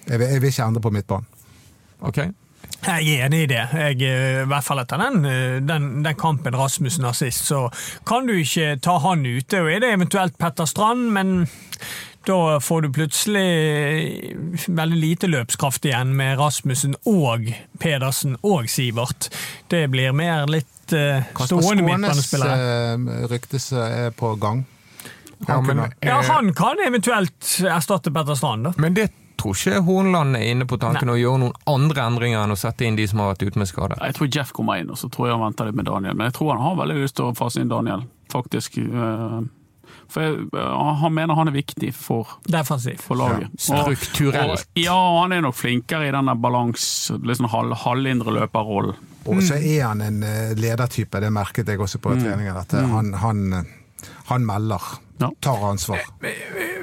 Jeg 0.09 0.19
jeg 0.25 0.43
vil 0.43 0.51
ikke 0.51 0.67
endre 0.67 0.83
på 0.83 0.95
midtbanen. 0.97 1.31
Ok. 2.03 2.23
Jeg 2.87 3.09
er 3.11 3.27
enig 3.27 3.43
i 3.43 3.49
det. 3.51 3.63
Jeg, 3.75 4.03
eh, 4.07 4.43
I 4.45 4.49
hvert 4.49 4.67
fall 4.67 4.83
etter 4.83 5.01
den, 5.03 5.25
eh, 5.27 5.57
den, 5.65 5.89
den 6.05 6.19
kampen 6.19 6.57
Rasmussen 6.57 7.07
har 7.09 7.17
sist, 7.17 7.49
så 7.51 7.67
kan 8.07 8.29
du 8.29 8.37
ikke 8.39 8.77
ta 8.85 8.99
han 9.03 9.27
ute. 9.27 9.65
Og 9.65 9.73
er 9.73 9.83
det 9.83 9.91
eventuelt 9.97 10.39
Petter 10.39 10.69
Strand, 10.69 11.11
men 11.17 11.49
da 12.29 12.59
får 12.61 12.85
du 12.85 12.89
plutselig 12.93 13.45
veldig 14.69 14.99
lite 15.01 15.31
løpskraft 15.31 15.87
igjen 15.89 16.13
med 16.17 16.39
Rasmussen 16.39 16.95
og 17.09 17.49
Pedersen 17.81 18.37
og 18.45 18.69
Sivert. 18.71 19.31
Det 19.73 19.87
blir 19.91 20.13
mer 20.13 20.45
litt 20.51 20.93
uh, 20.93 21.25
stående 21.41 21.87
Skånes 21.87 22.11
Kasper 22.13 22.45
Skånes 22.45 23.31
ryktes 23.33 23.71
er 23.73 24.13
på 24.17 24.35
gang. 24.41 24.67
Ja, 25.47 25.61
men, 25.61 25.79
Ja, 26.01 26.21
eh, 26.21 26.31
Han 26.31 26.55
kan 26.55 26.77
eventuelt 26.87 27.61
erstatte 27.63 28.11
Petter 28.11 28.35
Strand, 28.35 28.65
da. 28.65 28.73
men 28.77 28.95
det 28.95 29.09
tror 29.41 29.55
ikke 29.57 29.83
Hornland 29.87 30.37
er 30.37 30.47
inne 30.53 30.67
på 30.69 30.79
tanken 30.83 31.11
å 31.13 31.19
gjøre 31.19 31.43
noen 31.45 31.55
andre 31.71 32.07
endringer 32.11 32.43
enn 32.45 32.55
å 32.55 32.59
sette 32.59 32.85
inn 32.89 32.97
de 32.99 33.07
som 33.09 33.23
har 33.23 33.33
vært 33.35 33.47
ute 33.49 33.59
med 33.63 33.69
skade. 33.71 33.99
Jeg 34.03 34.15
tror 34.19 34.31
Jeff 34.37 34.51
kommer 34.57 34.81
inn, 34.83 34.91
og 34.91 34.99
så 35.01 35.09
tror 35.13 35.29
jeg 35.31 35.37
han 35.39 35.47
venter 35.49 35.71
litt 35.71 35.79
med 35.81 35.89
Daniel. 35.89 36.17
Men 36.19 36.29
jeg 36.31 36.37
tror 36.41 36.53
han 36.57 36.65
har 36.67 36.77
veldig 36.83 36.99
lyst 37.03 37.17
til 37.21 37.31
å 37.31 37.37
fase 37.39 37.63
inn 37.63 37.71
Daniel, 37.73 38.05
faktisk. 38.33 38.79
eh, 38.79 39.39
For 40.09 40.25
jeg, 40.25 40.47
eh, 40.57 40.95
han 41.03 41.13
mener 41.15 41.35
han 41.37 41.49
er 41.49 41.53
viktig 41.57 41.91
for, 41.95 42.39
Defensivt. 42.49 43.01
for 43.05 43.17
laget. 43.17 43.49
Ja, 43.69 43.83
strukturelt. 43.85 44.51
Og, 44.51 44.59
ja, 44.81 44.97
han 45.21 45.33
er 45.33 45.43
nok 45.45 45.55
flinkere 45.57 46.09
i 46.09 46.13
den 46.15 46.31
balans, 46.41 47.11
liksom 47.23 47.49
halv, 47.53 47.75
halvindre 47.85 48.33
løperrollen. 48.33 48.97
Og 49.29 49.43
så 49.45 49.59
er 49.61 49.83
han 49.85 50.01
en 50.01 50.23
eh, 50.25 50.55
ledertype, 50.57 51.21
det 51.21 51.29
merket 51.33 51.69
jeg 51.69 51.81
også 51.81 52.01
på 52.01 52.15
treningen. 52.17 52.57
At 52.57 52.73
eh, 52.73 52.87
han, 52.89 53.13
han, 53.21 53.67
han 54.31 54.47
melder, 54.49 54.81
Ja. 55.19 55.31
tar 55.41 55.71
ansvar. 55.71 55.99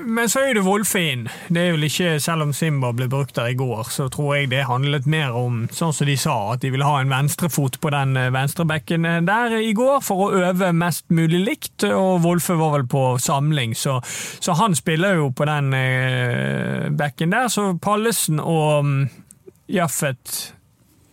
Men 0.06 0.30
så 0.30 0.42
er 0.46 0.54
det 0.54 0.64
Wolfe 0.66 1.00
inn. 1.00 1.26
Det 1.48 1.62
er 1.62 1.72
vel 1.76 1.88
ikke, 1.88 2.20
Selv 2.22 2.46
om 2.46 2.54
Simba 2.54 2.92
ble 2.94 3.08
brukt 3.10 3.36
der 3.36 3.54
i 3.54 3.58
går, 3.58 3.88
så 3.90 4.08
tror 4.12 4.36
jeg 4.36 4.50
det 4.52 4.66
handlet 4.70 5.08
mer 5.10 5.36
om 5.36 5.66
sånn 5.74 5.94
som 5.96 6.08
de 6.08 6.18
sa, 6.20 6.36
at 6.54 6.62
de 6.62 6.72
ville 6.74 6.86
ha 6.86 7.00
en 7.02 7.12
venstrefot 7.12 7.80
på 7.82 7.92
den 7.96 8.16
eh, 8.20 8.32
venstrebekken 8.36 9.08
eh, 9.10 9.22
der 9.26 9.58
i 9.58 9.74
går 9.78 10.02
for 10.06 10.28
å 10.28 10.44
øve 10.52 10.72
mest 10.76 11.08
mulig 11.10 11.42
likt. 11.46 11.88
Og 11.88 12.24
Wolfe 12.26 12.58
var 12.60 12.76
vel 12.78 12.88
på 12.92 13.06
samling, 13.22 13.76
så, 13.76 13.98
så 14.40 14.58
han 14.60 14.76
spiller 14.78 15.22
jo 15.22 15.32
på 15.36 15.48
den 15.50 15.74
eh, 15.78 16.90
bekken 16.96 17.34
der. 17.34 17.50
Så 17.52 17.72
Pallesen 17.82 18.42
og 18.44 18.86
mm, 18.86 19.06
Jaffet 19.74 20.52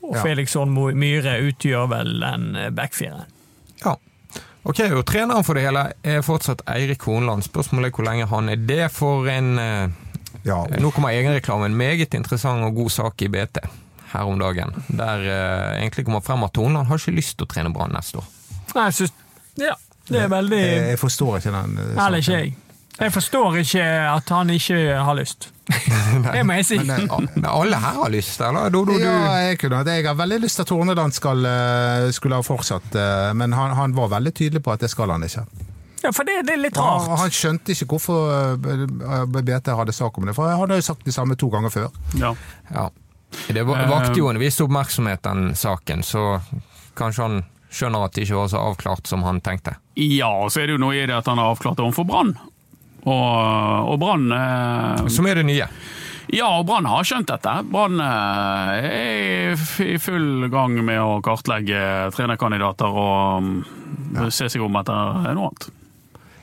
og. 0.02 0.18
Felix 0.18 0.56
Horn 0.58 0.74
Myhre 0.74 1.38
utgjør 1.46 1.86
vel 1.92 2.16
den 2.20 2.50
backfiren. 2.74 3.22
Ja. 3.22 3.31
Ok, 4.62 4.78
og 4.94 5.02
Treneren 5.08 5.42
for 5.42 5.58
det 5.58 5.64
hele 5.66 5.88
er 6.06 6.22
fortsatt 6.22 6.62
Eirik 6.70 7.02
Hornland. 7.08 7.42
Spørsmålet 7.42 7.90
er 7.90 7.96
hvor 7.96 8.06
lenge 8.06 8.28
han 8.30 8.48
er 8.52 8.60
det 8.62 8.84
for 8.94 9.26
en 9.30 9.56
eh, 9.58 9.88
Ja, 10.46 10.60
Nå 10.78 10.90
kommer 10.94 11.10
egenreklamen. 11.14 11.70
En 11.70 11.76
meget 11.78 12.14
interessant 12.14 12.64
og 12.66 12.74
god 12.74 12.90
sak 12.90 13.22
i 13.22 13.28
BT 13.30 13.60
her 14.12 14.26
om 14.28 14.38
dagen. 14.40 14.72
Der 14.88 15.22
uh, 15.22 15.78
egentlig 15.78 16.04
kommer 16.04 16.20
frem 16.20 16.42
at 16.44 16.56
Hornland 16.58 16.88
har 16.88 16.98
ikke 16.98 17.14
lyst 17.14 17.36
til 17.38 17.46
å 17.46 17.50
trene 17.52 17.70
Brann 17.72 17.94
neste 17.94 18.18
år. 18.18 18.26
Nei, 18.74 18.88
jeg 18.88 18.96
synes, 18.98 19.12
ja, 19.60 19.76
det 20.08 20.18
er 20.24 20.32
veldig 20.32 20.58
jeg, 20.58 20.82
jeg 20.90 20.98
forstår 21.00 21.38
ikke 21.38 21.52
den. 21.54 21.78
eh, 21.78 21.92
Heller 22.00 22.24
ikke 22.24 22.38
jeg. 22.40 22.54
Jeg 22.98 23.14
forstår 23.14 23.56
ikke 23.62 23.86
at 24.16 24.34
han 24.34 24.50
ikke 24.50 24.80
har 25.06 25.16
lyst. 25.16 25.51
Det 26.32 26.42
må 26.46 26.56
jeg 26.58 26.66
si. 26.66 26.78
Men, 26.82 27.06
men 27.36 27.44
alle 27.48 27.78
her 27.80 27.98
har 28.02 28.10
lyst, 28.12 28.40
eller? 28.42 28.70
Du, 28.74 28.80
du 28.88 28.94
Ja, 28.98 29.18
jeg, 29.48 29.58
kunne, 29.62 29.82
jeg 29.86 30.06
har 30.08 30.16
veldig 30.18 30.40
lyst 30.42 30.58
til 30.58 30.66
at 30.66 30.72
Horneland 30.74 31.14
skal, 31.16 31.44
eh, 31.46 32.08
skulle 32.16 32.38
ha 32.40 32.44
fortsatt, 32.46 32.94
eh, 32.98 33.28
men 33.38 33.54
han, 33.56 33.76
han 33.78 33.94
var 33.96 34.10
veldig 34.16 34.32
tydelig 34.34 34.62
på 34.66 34.72
at 34.74 34.82
det 34.84 34.90
skal 34.92 35.12
han 35.14 35.22
ikke. 35.26 35.44
Ja, 36.02 36.10
for 36.10 36.26
det, 36.26 36.40
det 36.48 36.56
er 36.56 36.62
litt 36.64 36.76
Han, 36.82 37.04
rart. 37.06 37.20
han 37.20 37.30
skjønte 37.30 37.76
ikke 37.76 37.86
hvorfor 37.94 38.32
eh, 38.34 39.24
BT 39.38 39.70
hadde 39.78 39.94
sak 39.94 40.18
om 40.18 40.26
det, 40.26 40.34
for 40.34 40.50
han 40.50 40.58
hadde 40.64 40.80
jo 40.80 40.86
sagt 40.88 41.06
det 41.06 41.14
samme 41.14 41.38
to 41.38 41.46
ganger 41.52 41.70
før. 41.70 41.88
Ja. 42.18 42.34
Ja. 42.74 42.88
Det 43.48 43.62
va- 43.64 43.86
vakte 43.88 44.18
jo 44.18 44.26
en 44.28 44.40
viss 44.42 44.58
oppmerksomhet, 44.60 45.22
den 45.24 45.54
saken, 45.56 46.02
så 46.04 46.40
kanskje 46.98 47.22
han 47.28 47.38
skjønner 47.72 48.02
at 48.04 48.12
det 48.18 48.26
ikke 48.26 48.36
var 48.42 48.50
så 48.52 48.60
avklart 48.66 49.06
som 49.08 49.22
han 49.24 49.38
tenkte. 49.40 49.78
ja, 49.96 50.28
så 50.52 50.60
er 50.60 50.66
det 50.68 50.74
jo 50.74 50.82
noe 50.82 50.98
i 50.98 51.06
det 51.08 51.14
at 51.16 51.30
han 51.30 51.38
har 51.40 51.54
avklart 51.54 51.78
det 51.78 51.86
overfor 51.86 52.04
Brann. 52.10 52.34
Og, 53.02 53.90
og 53.90 53.98
Brann 53.98 54.30
eh, 54.36 55.08
Som 55.10 55.26
er 55.26 55.40
det 55.40 55.48
nye. 55.48 55.66
Ja, 56.32 56.48
og 56.60 56.66
Brann 56.68 56.86
har 56.88 57.04
skjønt 57.04 57.28
dette. 57.28 57.54
Brann 57.68 58.00
eh, 58.00 58.88
er 58.88 59.64
i 59.84 59.98
full 60.00 60.48
gang 60.52 60.78
med 60.84 61.00
å 61.02 61.20
kartlegge 61.24 62.10
trenerkandidater 62.14 62.98
og 63.04 63.52
ja. 64.14 64.30
se 64.30 64.48
seg 64.52 64.64
om 64.64 64.78
etter 64.80 65.32
noe 65.34 65.50
annet. 65.50 65.68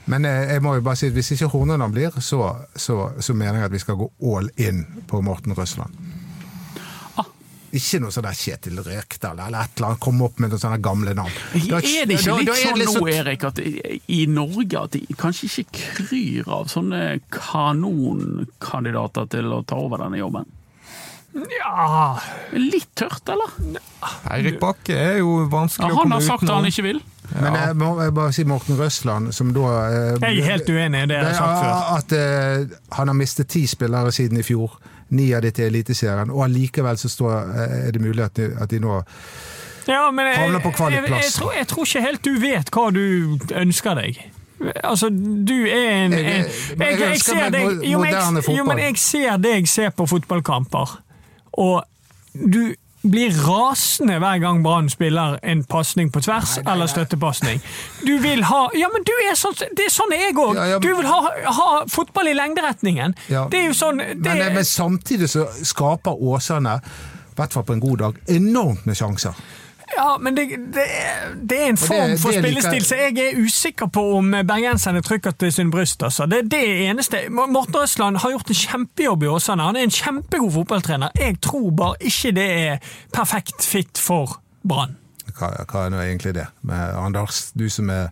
Men 0.09 0.25
eh, 0.25 0.55
jeg 0.55 0.65
må 0.65 0.75
jo 0.77 0.85
bare 0.85 0.99
si 0.99 1.09
at 1.09 1.15
hvis 1.17 1.33
ikke 1.35 1.51
Horneland 1.53 1.95
blir, 1.95 2.15
så, 2.21 2.51
så, 2.75 3.11
så 3.21 3.37
mener 3.37 3.61
jeg 3.61 3.69
at 3.69 3.75
vi 3.77 3.83
skal 3.85 3.99
gå 3.99 4.09
all 4.33 4.49
in 4.61 4.83
på 5.09 5.21
Morten 5.25 5.55
Røsland. 5.57 5.95
Ikke 7.71 7.99
noe 8.01 8.09
sånn 8.11 8.23
der 8.25 8.33
Kjetil 8.33 8.79
Rekdal 8.81 9.37
eller 9.39 9.59
et 9.61 9.69
eller 9.77 9.87
annet, 9.91 9.99
komme 10.01 10.23
opp 10.25 10.39
med 10.41 10.49
noen 10.49 10.59
sånne 10.63 10.79
gamle 10.81 11.13
navn. 11.13 11.31
Da- 11.69 11.77
Er 11.77 12.05
det 12.09 12.17
ikke 12.19 12.37
litt 12.39 12.47
da 12.47 12.53
sånn 12.55 12.79
nå, 13.01 13.07
Erik, 13.13 13.43
at 13.43 13.59
i 13.59 14.25
Norge 14.25 14.79
at 14.81 14.91
de 14.97 15.05
kanskje 15.19 15.63
ikke 15.63 15.79
kryr 15.99 16.47
av 16.49 16.65
sånne 16.71 17.19
kanonkandidater 17.29 19.25
til 19.29 19.45
å 19.53 19.61
ta 19.65 19.75
over 19.79 19.97
denne 20.05 20.17
jobben? 20.21 20.45
Ja, 21.35 22.17
Litt 22.57 22.87
tørt, 22.97 23.21
eller? 23.29 23.49
Eirik 24.33 24.57
Bakke 24.59 24.95
er 24.97 25.17
jo 25.19 25.35
Ja, 25.43 25.47
vanskelig 25.51 25.91
utenom. 25.91 25.97
han 26.01 26.11
har 26.17 26.21
sagt 26.25 26.43
at 26.43 26.49
han 26.55 26.65
ikke 26.65 26.83
vil. 26.87 27.01
Men 27.35 27.53
jeg 27.53 27.75
må 27.77 27.91
jeg 28.01 28.13
bare 28.17 28.33
si 28.33 28.43
Morten 28.49 28.77
Røsland, 28.79 29.29
som 29.37 29.51
da 29.53 29.61
eh, 29.91 30.17
jeg 30.23 30.39
er 30.39 30.43
helt 30.49 30.67
uenig 30.73 31.03
i 31.03 31.05
det 31.11 31.17
jeg 31.19 31.25
har 31.27 31.37
sagt 31.37 31.59
før. 31.61 31.73
At 31.99 32.09
eh, 32.17 32.65
han 32.97 33.07
har 33.07 33.13
mistet 33.19 33.47
ti 33.53 33.61
spillere 33.69 34.09
siden 34.11 34.37
i 34.41 34.43
fjor. 34.47 34.69
Ni 35.11 35.33
av 35.33 35.41
de 35.41 35.51
til 35.51 35.65
Eliteserien. 35.71 36.29
Og 36.29 36.43
allikevel 36.45 36.97
så 37.01 37.09
står, 37.09 37.31
eh, 37.55 37.87
er 37.87 37.91
det 37.95 38.01
mulig 38.01 38.23
at 38.23 38.33
de, 38.35 38.49
at 38.61 38.69
de 38.69 38.79
nå 38.79 38.99
Ja, 39.87 40.11
men 40.11 40.27
jeg, 40.27 40.35
Havner 40.37 40.59
på 40.61 40.71
jeg, 40.91 40.91
jeg, 41.03 41.09
jeg, 41.09 41.31
tror, 41.33 41.53
jeg 41.57 41.67
tror 41.67 41.85
ikke 41.87 42.01
helt 42.01 42.21
du 42.27 42.35
vet 42.39 42.69
hva 42.75 42.89
du 42.93 43.37
ønsker 43.57 43.95
deg. 43.95 44.19
Altså, 44.83 45.07
du 45.09 45.55
er 45.65 45.89
en 46.05 46.11
Jeg- 46.11 46.25
jeg, 46.25 46.45
jeg 46.77 46.99
ønsker 47.13 47.33
ser 47.39 47.49
deg- 47.49 47.83
jo, 47.89 47.99
men 47.99 48.77
jeg- 48.77 48.85
jeg 48.91 48.97
ser 48.99 49.37
deg 49.37 49.67
se 49.67 49.89
på 49.89 50.05
fotballkamper, 50.05 50.97
og 51.53 51.83
du 52.35 52.75
blir 53.01 53.31
rasende 53.47 54.17
hver 54.19 54.39
gang 54.43 54.63
Brann 54.63 54.89
spiller 54.91 55.37
en 55.43 55.63
pasning 55.63 56.11
på 56.11 56.21
tvers 56.21 56.57
eller 56.65 56.89
støttepasning. 56.91 57.61
Du 58.03 58.17
vil 58.19 58.43
ha 58.43 58.65
Ja, 58.75 58.89
men 58.93 59.05
du 59.07 59.13
er 59.29 59.37
sånn 59.39 59.55
Det 59.55 59.85
er 59.87 59.93
sånn 59.93 60.11
jeg 60.15 60.35
òg. 60.35 60.55
Ja, 60.57 60.65
ja, 60.73 60.79
Du 60.83 60.89
vil 60.89 61.07
ha, 61.07 61.19
ha 61.59 61.69
fotball 61.87 62.31
i 62.31 62.35
lengderetningen. 62.35 63.15
Ja. 63.31 63.47
Det 63.51 63.61
er 63.61 63.71
jo 63.71 63.77
sånn 63.77 64.03
det, 64.03 64.35
men, 64.35 64.53
men 64.59 64.67
samtidig 64.67 65.29
så 65.31 65.47
skaper 65.63 66.19
Åsane, 66.19 66.79
i 66.79 67.39
hvert 67.39 67.55
fall 67.55 67.63
på 67.63 67.77
en 67.77 67.83
god 67.83 68.03
dag, 68.03 68.19
enormt 68.27 68.85
med 68.89 68.99
sjanser. 68.99 69.37
Ja, 69.97 70.17
men 70.21 70.35
det, 70.37 70.43
det, 70.73 70.83
er- 70.85 71.33
det 71.49 71.57
er 71.61 71.69
en 71.73 71.77
form 71.77 71.89
for 71.97 72.05
det 72.13 72.19
for 72.21 72.31
spillestil, 72.43 72.85
så 72.85 72.95
jeg 72.99 73.17
er 73.23 73.39
usikker 73.41 73.89
på 73.91 74.03
om 74.17 74.31
bergenserne 74.47 75.01
trykker 75.01 75.31
til 75.41 75.51
sin 75.53 75.71
bryst. 75.73 76.03
Altså. 76.03 76.25
Det 76.29 76.39
er 76.43 76.49
det 76.51 76.61
eneste. 76.89 77.23
Morten 77.29 77.75
Røsland 77.75 78.17
har 78.21 78.29
gjort 78.35 78.49
en 78.53 78.59
kjempejobb 78.61 79.23
i 79.23 79.27
Åsane. 79.33 79.63
Han 79.65 79.75
er 79.75 79.87
en 79.87 79.95
kjempegod 79.97 80.51
fotballtrener. 80.59 81.09
Jeg 81.19 81.39
tror 81.41 81.71
bare 81.71 81.95
ikke 82.01 82.31
det 82.37 82.47
er 82.67 82.77
perfekt 83.13 83.65
fit 83.65 83.97
for 83.97 84.39
Brann. 84.67 84.95
Hva, 85.39 85.51
hva 85.71 85.85
er 85.85 85.91
nå 85.93 85.99
egentlig 86.03 86.33
det? 86.35 86.47
Med 86.67 86.95
Anders, 86.99 87.49
du 87.55 87.67
som 87.69 87.89
er 87.93 88.09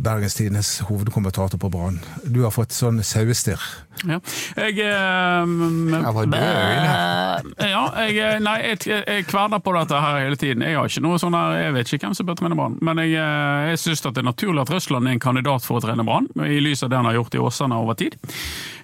Bergens 0.00 0.34
Tidendes 0.34 0.78
hovedkommentator 0.88 1.58
på 1.60 1.68
Brann. 1.68 1.98
Du 2.24 2.40
har 2.46 2.52
fått 2.54 2.72
sånn 2.72 3.02
sauestirr. 3.04 3.60
Ja. 4.06 4.16
Jeg 4.56 4.78
eh, 4.78 5.50
Jeg 5.90 6.12
var 6.14 6.28
død 6.30 6.36
i 6.38 6.60
øynene. 6.62 7.68
Ja, 7.68 7.82
jeg, 8.08 8.40
nei, 8.46 8.54
jeg, 8.64 8.78
jeg 8.86 9.26
kverner 9.28 9.60
på 9.60 9.74
dette 9.76 9.98
her 10.00 10.20
hele 10.22 10.38
tiden. 10.40 10.62
Jeg 10.64 10.78
har 10.78 10.88
ikke 10.88 11.02
noe 11.04 11.18
sånn 11.20 11.36
her, 11.36 11.56
jeg 11.66 11.74
vet 11.76 11.92
ikke 11.92 12.06
hvem 12.06 12.16
som 12.16 12.28
bør 12.30 12.38
trene 12.40 12.56
Brann. 12.58 12.78
Men 12.80 13.02
jeg, 13.02 13.16
eh, 13.20 13.72
jeg 13.72 13.82
syns 13.82 14.04
det 14.06 14.22
er 14.22 14.28
naturlig 14.30 14.62
at 14.64 14.72
Russland 14.72 15.10
er 15.10 15.16
en 15.18 15.22
kandidat 15.26 15.66
for 15.66 15.80
å 15.80 15.84
trene 15.84 16.06
Brann, 16.06 16.30
i 16.48 16.60
lys 16.64 16.84
av 16.86 16.92
det 16.92 17.00
han 17.02 17.10
har 17.10 17.18
gjort 17.18 17.36
i 17.36 17.42
Åsane 17.48 17.80
over 17.82 17.98
tid. 17.98 18.16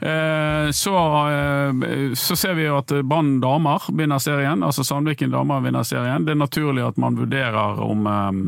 Eh, 0.01 0.69
Så, 0.75 0.95
eh, 1.31 2.13
så 2.19 2.37
ser 2.37 2.55
vi 2.59 2.67
jo 2.67 2.77
at 2.83 2.93
Brann 3.09 3.39
damer 3.41 3.87
vinner 3.95 4.19
serien, 4.21 4.63
altså 4.67 4.85
Sandviken 4.85 5.33
damer 5.33 5.63
vinner 5.65 5.87
serien. 5.87 6.25
Det 6.27 6.35
er 6.35 6.43
naturlig 6.43 6.85
at 6.87 7.01
man 7.01 7.17
vurderer 7.17 7.81
om 7.81 8.07
eh, 8.11 8.45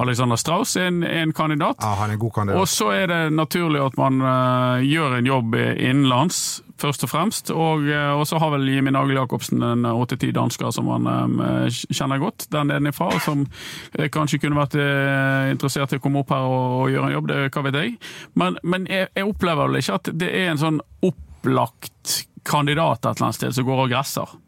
Alexander 0.00 0.36
Strauss 0.40 0.76
er 0.76 0.90
en, 0.90 1.02
er 1.06 1.22
en 1.22 1.32
kandidat. 1.36 1.78
Ja, 1.80 1.94
han 2.00 2.10
er 2.10 2.16
en 2.16 2.22
god 2.22 2.34
kandidat. 2.34 2.60
Og 2.60 2.68
så 2.68 2.90
er 2.96 3.08
det 3.10 3.20
naturlig 3.36 3.82
at 3.84 3.96
man 4.00 4.20
uh, 4.24 4.82
gjør 4.82 5.18
en 5.18 5.28
jobb 5.28 5.56
innenlands, 5.56 6.62
først 6.82 7.06
og 7.06 7.12
fremst. 7.12 7.52
Og, 7.54 7.86
uh, 7.86 8.22
så 8.28 8.40
har 8.42 8.52
vel 8.54 8.68
Jimmy 8.72 8.92
Nagel 8.94 9.20
Jacobsen 9.20 9.62
en 9.62 9.86
åtte-ti 9.88 10.32
dansker 10.34 10.72
som 10.74 10.90
han 10.92 11.06
um, 11.06 11.40
kjenner 11.70 12.22
godt 12.22 12.48
der 12.52 12.66
nedenfra, 12.68 13.12
og 13.14 13.22
som 13.24 13.46
uh, 13.46 14.06
kanskje 14.12 14.42
kunne 14.42 14.58
vært 14.58 14.76
eh, 14.80 15.50
interessert 15.52 15.92
i 15.94 15.98
å 16.00 16.02
komme 16.02 16.22
opp 16.22 16.32
her 16.32 16.44
og, 16.46 16.62
og 16.82 16.92
gjøre 16.92 17.08
en 17.08 17.16
jobb, 17.16 17.28
det 17.30 17.40
hva 17.54 17.64
vet 17.68 17.78
jeg. 17.78 17.96
Men, 18.38 18.58
men 18.66 18.86
jeg, 18.90 19.10
jeg 19.16 19.28
opplever 19.28 19.70
vel 19.70 19.82
ikke 19.82 19.98
at 20.00 20.12
det 20.18 20.30
er 20.42 20.52
en 20.52 20.60
sånn 20.60 20.80
opplagt 21.06 22.22
kandidat 22.48 23.04
et 23.04 23.12
eller 23.12 23.28
annet 23.28 23.38
sted 23.38 23.54
som 23.56 23.66
går 23.66 23.84
og 23.84 23.92
gresser. 23.92 24.38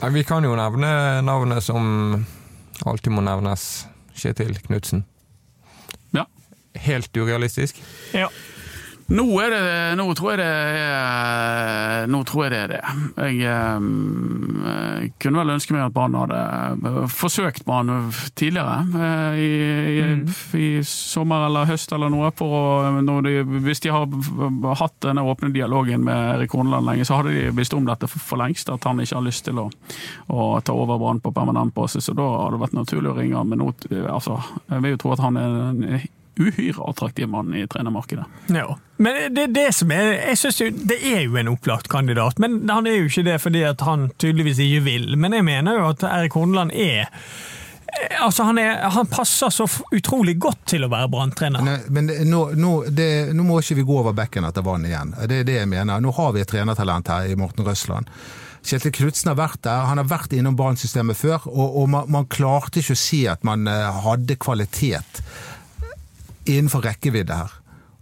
Nei, 0.00 0.12
vi 0.14 0.22
kan 0.24 0.44
jo 0.46 0.54
nevne 0.56 0.90
navnet 1.26 1.64
som 1.64 2.22
alltid 2.86 3.12
må 3.12 3.24
nevnes. 3.24 3.86
Kjetil 4.16 4.56
Knutsen. 4.66 5.04
Ja. 6.16 6.26
Helt 6.74 7.16
urealistisk. 7.16 7.80
Ja. 8.16 8.28
Nå 9.10 9.26
er 9.42 9.50
det 9.50 9.62
Nå 9.98 10.06
tror 10.14 10.32
jeg 10.34 10.40
det 10.40 10.50
er 10.50 12.10
Nå 12.10 12.22
tror 12.28 12.46
jeg 12.46 12.52
det 12.54 12.60
er 12.60 12.74
det. 12.76 12.82
Jeg 13.34 13.60
jeg 15.00 15.12
kunne 15.22 15.40
vel 15.40 15.52
ønske 15.54 15.74
meg 15.74 15.86
at 15.86 15.94
Brann 15.94 16.16
hadde 16.18 16.38
eh, 16.90 16.98
forsøkt 17.12 17.64
Brann 17.66 17.90
tidligere. 18.38 18.76
I, 19.40 19.48
i, 19.94 20.02
mm. 20.20 20.26
I 20.60 20.68
sommer 20.86 21.46
eller 21.46 21.68
høst 21.70 21.92
eller 21.96 22.12
noe. 22.12 22.30
Å, 22.30 22.60
de, 23.24 23.34
hvis 23.64 23.82
de 23.84 23.92
har 23.94 24.06
hatt 24.80 24.96
denne 25.04 25.24
åpne 25.24 25.52
dialogen 25.54 26.04
med 26.06 26.36
Erik 26.36 26.54
Horneland 26.56 26.88
lenge, 26.88 27.08
så 27.08 27.20
hadde 27.20 27.34
de 27.34 27.48
visst 27.56 27.74
om 27.76 27.88
dette 27.88 28.08
for, 28.10 28.22
for 28.32 28.42
lengst. 28.42 28.70
At 28.72 28.86
han 28.88 29.00
ikke 29.02 29.18
har 29.18 29.26
lyst 29.26 29.46
til 29.48 29.60
å, 29.62 29.68
å 30.28 30.52
ta 30.64 30.76
over 30.76 31.00
Brann 31.00 31.22
på 31.24 31.34
permanent 31.36 31.74
basis. 31.76 32.10
Og 32.12 32.20
da 32.20 32.30
hadde 32.44 32.58
det 32.58 32.64
vært 32.66 32.80
naturlig 32.82 33.12
å 33.12 33.18
ringe. 33.18 33.44
Men 33.50 33.64
nå, 33.64 33.74
altså, 34.12 34.40
jeg 34.68 34.84
vil 34.84 34.96
jo 34.96 35.04
tro 35.04 35.14
at 35.16 35.24
han 35.24 35.40
er 35.40 35.60
en 35.70 36.08
uhyre 36.38 36.84
attraktiv 36.90 37.28
mann 37.28 37.54
i 37.54 37.66
trenermarkedet. 37.66 38.24
Ja. 38.54 38.78
Men 38.96 39.34
det, 39.34 39.42
er 39.48 39.54
det 39.54 39.68
som 39.74 39.92
er, 39.94 40.12
jeg 40.18 40.38
synes 40.38 40.60
jo, 40.60 40.68
det 40.70 40.98
er 41.00 41.22
jo 41.24 41.38
en 41.40 41.52
opplagt 41.52 41.88
kandidat, 41.92 42.38
men 42.38 42.62
han 42.70 42.86
er 42.86 43.00
jo 43.00 43.08
ikke 43.08 43.26
det 43.26 43.38
fordi 43.42 43.64
at 43.68 43.80
han 43.86 44.10
tydeligvis 44.20 44.60
ikke 44.64 44.84
vil. 44.86 45.08
Men 45.20 45.38
jeg 45.38 45.46
mener 45.48 45.80
jo 45.80 45.88
at 45.94 46.04
Erik 46.10 46.36
Horneland 46.38 46.76
er 46.76 47.08
Altså, 48.20 48.44
han, 48.46 48.58
er, 48.58 48.84
han 48.94 49.08
passer 49.10 49.50
så 49.50 49.64
utrolig 49.90 50.36
godt 50.38 50.60
til 50.72 50.86
å 50.86 50.88
være 50.92 51.08
Brann-trener. 51.10 51.88
Men 51.90 52.06
nå, 52.28 52.42
nå, 52.54 52.70
det, 52.94 53.08
nå 53.34 53.42
må 53.42 53.58
ikke 53.58 53.80
vi 53.80 53.84
gå 53.88 53.96
over 53.98 54.14
bekken 54.14 54.46
etter 54.46 54.62
vann 54.62 54.86
igjen. 54.86 55.10
Det 55.26 55.40
er 55.40 55.48
det 55.48 55.56
jeg 55.56 55.70
mener. 55.72 55.98
Nå 55.98 56.12
har 56.14 56.30
vi 56.36 56.44
et 56.44 56.50
trenertalent 56.50 57.10
her 57.10 57.26
i 57.26 57.34
Morten 57.40 57.66
Røsland. 57.66 58.06
Kjetil 58.66 58.92
Knutsen 58.92 59.30
har 59.32 59.38
vært 59.40 59.62
der, 59.64 59.86
han 59.88 60.00
har 60.00 60.08
vært 60.08 60.34
innom 60.36 60.56
Brann-systemet 60.58 61.16
før, 61.16 61.46
og, 61.48 61.78
og 61.80 61.86
man, 61.92 62.10
man 62.12 62.28
klarte 62.30 62.82
ikke 62.82 62.96
å 62.96 63.00
si 63.02 63.22
at 63.30 63.44
man 63.46 63.64
eh, 63.70 64.02
hadde 64.04 64.36
kvalitet 64.40 65.22
innenfor 66.44 66.84
rekkevidde 66.86 67.36
her. 67.42 67.52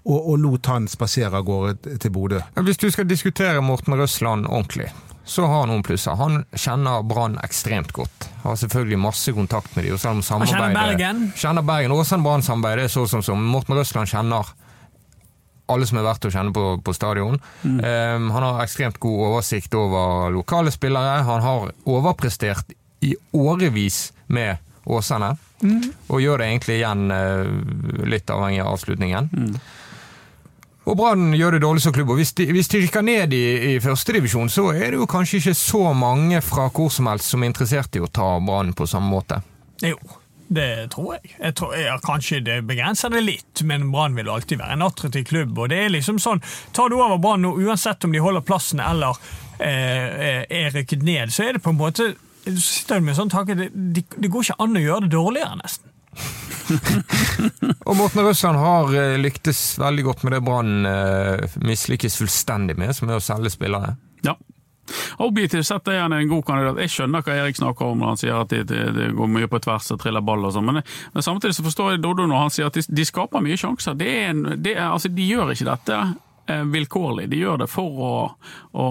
Og, 0.08 0.30
og 0.32 0.38
lot 0.40 0.70
han 0.70 0.86
spasere 0.88 1.40
av 1.40 1.44
gårde 1.44 1.98
til 2.00 2.12
Bodø. 2.14 2.40
Hvis 2.64 2.80
du 2.80 2.88
skal 2.90 3.08
diskutere 3.08 3.60
Morten 3.64 3.96
Røsland 3.98 4.46
ordentlig, 4.46 4.88
så 5.28 5.44
har 5.44 5.66
han 5.66 5.72
noen 5.72 5.84
plusser. 5.84 6.16
Han 6.16 6.44
kjenner 6.56 7.02
Brann 7.04 7.36
ekstremt 7.44 7.92
godt. 7.92 8.30
Har 8.44 8.56
selvfølgelig 8.56 9.00
masse 9.02 9.34
kontakt 9.36 9.74
med 9.76 9.84
dem. 9.84 9.98
og 9.98 10.00
selv 10.00 10.16
om 10.16 10.40
Han 10.40 10.48
kjenner 10.48 10.78
Bergen. 10.78 11.26
Kjenner 11.36 11.66
Bergen. 11.68 11.92
Åsen 11.92 12.24
Brann-samarbeidet 12.24 12.86
er 12.86 12.94
så 12.94 13.04
som 13.06 13.22
så. 13.22 13.36
Morten 13.36 13.76
Røsland 13.76 14.08
kjenner 14.08 14.48
alle 15.68 15.84
som 15.84 16.00
er 16.00 16.06
verdt 16.06 16.24
å 16.24 16.32
kjenne 16.32 16.54
på, 16.56 16.64
på 16.80 16.94
stadion. 16.96 17.36
Um, 17.60 18.30
han 18.32 18.46
har 18.46 18.62
ekstremt 18.64 18.96
god 19.02 19.26
oversikt 19.26 19.74
over 19.76 20.32
lokale 20.32 20.72
spillere. 20.72 21.20
Han 21.28 21.44
har 21.44 21.74
overprestert 21.84 22.72
i 23.04 23.12
årevis 23.36 24.14
med 24.32 24.64
Åsane, 24.88 25.34
og 25.60 26.22
gjør 26.22 26.40
det 26.40 26.48
egentlig 26.52 26.78
igjen 26.78 27.10
eh, 27.10 28.06
litt 28.08 28.30
avhengig 28.30 28.62
av 28.62 28.76
avslutningen. 28.76 29.30
Og 30.88 30.96
Brann 30.96 31.34
gjør 31.36 31.56
det 31.56 31.64
dårlig 31.66 31.82
som 31.84 31.92
klubb. 31.92 32.14
og 32.14 32.20
Hvis 32.20 32.32
de, 32.38 32.46
hvis 32.54 32.70
de 32.72 32.80
rykker 32.84 33.04
ned 33.04 33.34
i, 33.36 33.44
i 33.74 33.80
førstedivisjon, 33.84 34.48
så 34.48 34.70
er 34.72 34.92
det 34.92 35.02
jo 35.02 35.08
kanskje 35.10 35.42
ikke 35.42 35.58
så 35.58 35.82
mange 35.92 36.40
fra 36.44 36.70
hvor 36.72 36.88
som 36.92 37.10
helst 37.10 37.34
som 37.34 37.44
er 37.44 37.52
interessert 37.52 37.98
i 37.98 38.02
å 38.04 38.08
ta 38.08 38.38
Brann 38.40 38.72
på 38.76 38.86
samme 38.88 39.10
måte. 39.12 39.42
Jo, 39.84 39.98
det 40.48 40.88
tror 40.94 41.18
jeg. 41.18 41.34
jeg 41.36 41.56
tror, 41.60 41.74
ja, 41.76 41.98
kanskje 42.00 42.40
det 42.46 42.62
begrenser 42.70 43.12
det 43.12 43.20
litt, 43.26 43.64
men 43.68 43.90
Brann 43.92 44.16
vil 44.16 44.30
alltid 44.32 44.62
være 44.62 44.78
en 44.78 44.86
attraktiv 44.86 45.26
klubb. 45.28 45.58
og 45.58 45.68
det 45.74 45.82
er 45.84 45.92
liksom 45.92 46.22
sånn, 46.22 46.40
Tar 46.72 46.88
du 46.88 46.96
over 46.96 47.20
Brann 47.20 47.44
nå, 47.44 47.52
uansett 47.66 48.08
om 48.08 48.16
de 48.16 48.24
holder 48.24 48.46
plassen 48.48 48.80
eller 48.80 49.20
eh, 49.60 50.48
er 50.48 50.72
rykket 50.72 51.04
ned, 51.04 51.34
så 51.34 51.44
er 51.44 51.58
det 51.58 51.64
på 51.66 51.74
en 51.74 51.82
måte 51.82 52.14
du 52.56 52.60
sitter 52.62 53.00
med 53.02 53.14
en 53.14 53.20
sånn 53.22 53.32
tanke, 53.32 53.56
det, 53.58 53.70
det, 53.74 54.04
det 54.16 54.32
går 54.32 54.46
ikke 54.46 54.58
an 54.64 54.78
å 54.78 54.84
gjøre 54.84 55.06
det 55.06 55.14
dårligere, 55.14 55.60
nesten. 55.62 55.94
Og 57.88 57.96
Morten 57.96 58.26
Røsland 58.26 58.58
har 58.60 58.92
eh, 58.96 59.16
lyktes 59.20 59.78
veldig 59.80 60.04
godt 60.10 60.24
med 60.26 60.34
det 60.34 60.42
Brann 60.44 60.86
uh, 60.88 61.58
mislykkes 61.64 62.18
fullstendig 62.20 62.76
med, 62.80 62.94
som 62.96 63.08
er 63.08 63.20
å 63.20 63.24
selge 63.24 63.52
spillere. 63.54 63.94
Ja. 64.26 64.34
Objektivt 65.20 65.66
sett 65.68 65.88
er 65.92 66.02
han 66.02 66.14
en 66.16 66.30
god 66.30 66.46
kandidat. 66.46 66.80
Jeg 66.84 66.92
skjønner 66.94 67.24
hva 67.24 67.36
Erik 67.42 67.58
snakker 67.58 67.90
om 67.92 68.00
når 68.00 68.12
han 68.12 68.20
sier 68.20 68.38
at 68.38 68.52
det, 68.52 68.62
det, 68.96 69.10
går 69.16 69.32
mye 69.34 69.50
på 69.50 69.60
tvers 69.64 69.90
og 69.94 70.00
triller 70.02 70.24
ball 70.24 70.46
og 70.48 70.54
sånn, 70.56 70.68
men, 70.68 70.80
men 71.14 71.24
samtidig 71.24 71.58
så 71.58 71.66
forstår 71.66 71.92
jeg 71.94 72.04
Doddo 72.04 72.28
når 72.28 72.46
han 72.46 72.54
sier 72.54 72.70
at 72.70 72.78
de, 72.78 72.84
de 72.88 73.04
skaper 73.08 73.44
mye 73.44 73.58
sjanser. 73.60 73.98
Det 73.98 74.08
er 74.08 74.32
en, 74.32 74.46
det 74.56 74.74
er, 74.76 74.86
altså, 74.88 75.12
de 75.12 75.28
gjør 75.28 75.52
ikke 75.54 75.68
dette 75.68 76.00
vilkårlig. 76.48 77.28
De 77.30 77.42
gjør 77.42 77.62
det 77.62 77.68
for 77.70 78.02
å, 78.04 78.12
å, 78.72 78.86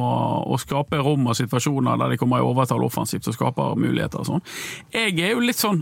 å 0.54 0.60
skape 0.62 1.00
rom 1.04 1.30
og 1.30 1.38
situasjoner 1.40 2.00
der 2.02 2.14
de 2.14 2.20
kommer 2.22 2.42
i 2.42 2.48
overtall 2.48 2.86
offensivt 2.88 3.28
og 3.30 3.38
skaper 3.38 3.80
muligheter 3.80 4.24
og 4.24 4.30
sånn. 4.32 4.46
Jeg 4.94 5.18
er 5.20 5.34
jo 5.34 5.46
litt 5.46 5.62
sånn 5.62 5.82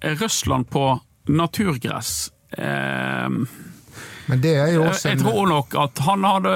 eh, 0.00 0.16
Røsland 0.18 0.68
på 0.72 0.88
naturgress. 1.32 2.30
Eh, 2.56 3.28
Men 4.26 4.40
det 4.42 4.52
er 4.58 4.72
jo 4.74 4.82
også 4.88 5.12
jeg 5.12 5.20
tror 5.20 5.46
nok 5.46 5.74
at 5.78 6.00
han, 6.02 6.24
hadde, 6.26 6.52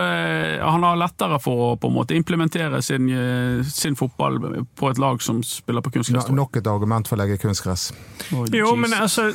han 0.59 0.83
har 0.83 0.97
lettere 0.99 1.39
for 1.43 1.65
å 1.69 1.69
på 1.79 1.91
en 1.91 1.95
måte 1.95 2.17
implementere 2.19 2.81
sin, 2.83 3.07
eh, 3.15 3.63
sin 3.71 3.95
fotball 3.99 4.41
på 4.75 4.91
et 4.91 4.99
lag 4.99 5.23
som 5.23 5.39
spiller 5.47 5.85
på 5.87 5.93
kunstgress. 5.95 6.27
no- 6.29 6.41
nok 6.41 6.57
et 6.59 6.67
argument 6.67 7.07
for 7.07 7.17
å 7.17 7.21
legge 7.23 7.39
kunstgress. 7.43 7.93
Oh, 8.35 8.47
Jo, 8.51 8.75
men 8.77 8.93
altså, 8.97 9.29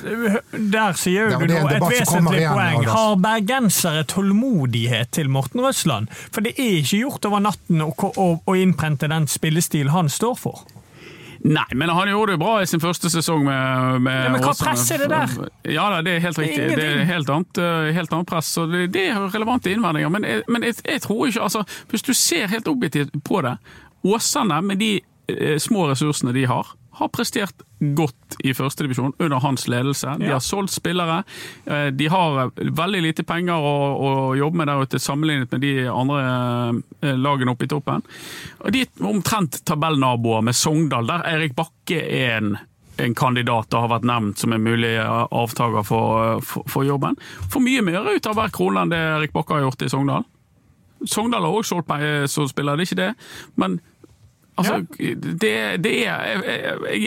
der 0.52 0.94
sier 1.00 1.30
jo 1.30 1.32
ja, 1.32 1.40
du 1.40 1.48
det 1.48 1.62
nå 1.64 1.70
et 1.78 1.88
vesentlig 1.96 2.42
igjen, 2.44 2.54
poeng. 2.58 2.78
Anders. 2.82 2.94
Har 2.98 3.16
bergensere 3.24 4.04
tålmodighet 4.12 5.12
til 5.16 5.30
Morten 5.30 5.64
Røsland? 5.64 6.12
For 6.32 6.42
det 6.46 6.58
er 6.60 6.82
ikke 6.82 7.02
gjort 7.06 7.26
over 7.32 7.40
natten 7.48 7.82
å, 7.86 7.92
å, 7.96 8.28
å 8.46 8.58
innprente 8.60 9.08
den 9.12 9.28
spillestil 9.32 9.94
han 9.96 10.10
står 10.12 10.36
for. 10.44 10.66
Nei, 11.46 11.66
men 11.78 11.91
han 11.93 12.10
gjorde 12.10 12.34
det 12.34 12.39
bra 12.41 12.56
i 12.64 12.66
sin 12.66 12.82
første 12.82 13.10
sesong 13.14 13.43
med, 13.46 14.00
med 14.02 14.16
Ja, 14.18 14.30
men 14.34 14.41
hva 14.41 14.54
Åsane. 14.56 14.72
press 14.72 14.86
er 14.96 15.04
det 15.04 15.10
der? 15.12 15.34
Ja, 15.76 15.84
da, 15.93 16.00
det 16.02 16.16
er 16.16 16.24
helt 16.24 16.39
Det 16.39 16.46
er 16.46 16.48
riktig. 16.50 16.78
Det 16.80 16.86
er 16.89 17.04
helt 17.06 17.30
annet, 17.30 17.60
eh, 17.62 17.89
helt 17.93 18.14
annet 18.18 18.30
press. 18.32 18.50
Så 18.56 18.66
det, 18.72 18.88
det 18.96 19.04
er 19.12 19.20
relevante 19.30 19.70
innvendinger. 19.70 20.10
Men, 20.10 20.26
jeg, 20.26 20.41
men 20.50 20.66
jeg, 20.66 20.80
jeg 20.88 21.04
tror 21.06 21.28
ikke 21.30 21.43
altså, 21.46 21.62
Hvis 21.91 22.02
du 22.08 22.14
ser 22.18 22.48
helt 22.50 22.68
objektivt 22.72 23.14
på 23.28 23.43
det 23.46 23.58
Åsane, 24.06 24.58
med 24.66 24.82
de 24.82 24.89
eh, 25.30 25.60
små 25.62 25.86
ressursene 25.91 26.34
de 26.34 26.48
har, 26.50 26.74
har 27.00 27.10
prestert 27.14 27.64
godt 27.96 28.38
i 28.43 28.54
førstedivisjon 28.56 29.14
under 29.20 29.41
hans 29.43 29.68
ledelse. 29.72 30.16
De 30.20 30.30
har 30.32 30.43
solgt 30.43 30.74
spillere. 30.74 31.24
eh, 31.66 31.88
De 31.91 32.08
har 32.12 32.39
eh, 32.46 32.62
veldig 32.72 33.02
lite 33.04 33.24
penger 33.28 33.56
å, 33.56 33.74
å 33.96 34.12
jobbe 34.39 34.62
med 34.62 34.68
der 34.72 34.84
ute, 34.86 35.00
sammenlignet 35.00 35.52
med 35.52 35.62
de 35.66 35.74
andre 35.91 36.22
eh, 37.02 37.18
lagene 37.20 37.52
oppe 37.52 37.68
i 37.68 37.72
toppen. 37.72 38.06
De 38.72 38.86
er 38.86 39.06
omtrent 39.10 39.62
tabellnaboer 39.68 40.41
med 40.48 40.56
Sogndal, 40.56 41.08
der 41.12 41.28
Eirik 41.34 41.56
Bakke 41.58 42.00
er 42.00 42.38
en 42.39 42.56
en 42.96 43.12
kandidat 43.12 43.74
og 43.76 43.82
har 43.84 43.89
vært 43.91 44.06
nevnt 44.08 44.39
som 44.39 44.54
en 44.56 44.64
mulig 44.64 44.93
avtaker 45.04 45.84
for, 45.84 46.38
for, 46.48 46.64
for 46.72 46.86
jobben. 46.88 47.18
Får 47.52 47.60
mye 47.60 47.82
mer 47.84 48.06
ut 48.08 48.30
av 48.32 48.38
hver 48.39 48.54
krone 48.56 48.86
enn 48.86 48.93
det 48.93 49.02
Erik 49.18 49.34
Bakke 49.36 49.58
har 49.58 49.66
gjort 49.66 49.84
i 49.84 49.89
Sogndal. 49.91 50.24
Sogndal 51.04 51.43
har 51.43 51.58
også 51.58 51.76
solgt 51.76 51.89
spillere, 51.89 52.30
som 52.32 52.48
spiller, 52.48 52.80
det 52.80 52.86
er 52.86 52.88
ikke 52.88 53.02
det. 53.02 53.10
Men 53.60 53.76
altså, 54.58 54.80
det, 54.97 55.53
det 55.84 55.93
er 56.08 56.20
jeg, 56.24 56.41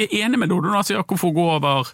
er 0.05 0.24
enig 0.24 0.38
med 0.38 0.51
Dodo. 0.51 0.68
Når 0.68 0.80
han 0.82 0.88
sier 0.88 1.05
hvorfor 1.09 1.34
gå 1.36 1.46
over 1.57 1.88
ja, 1.88 1.92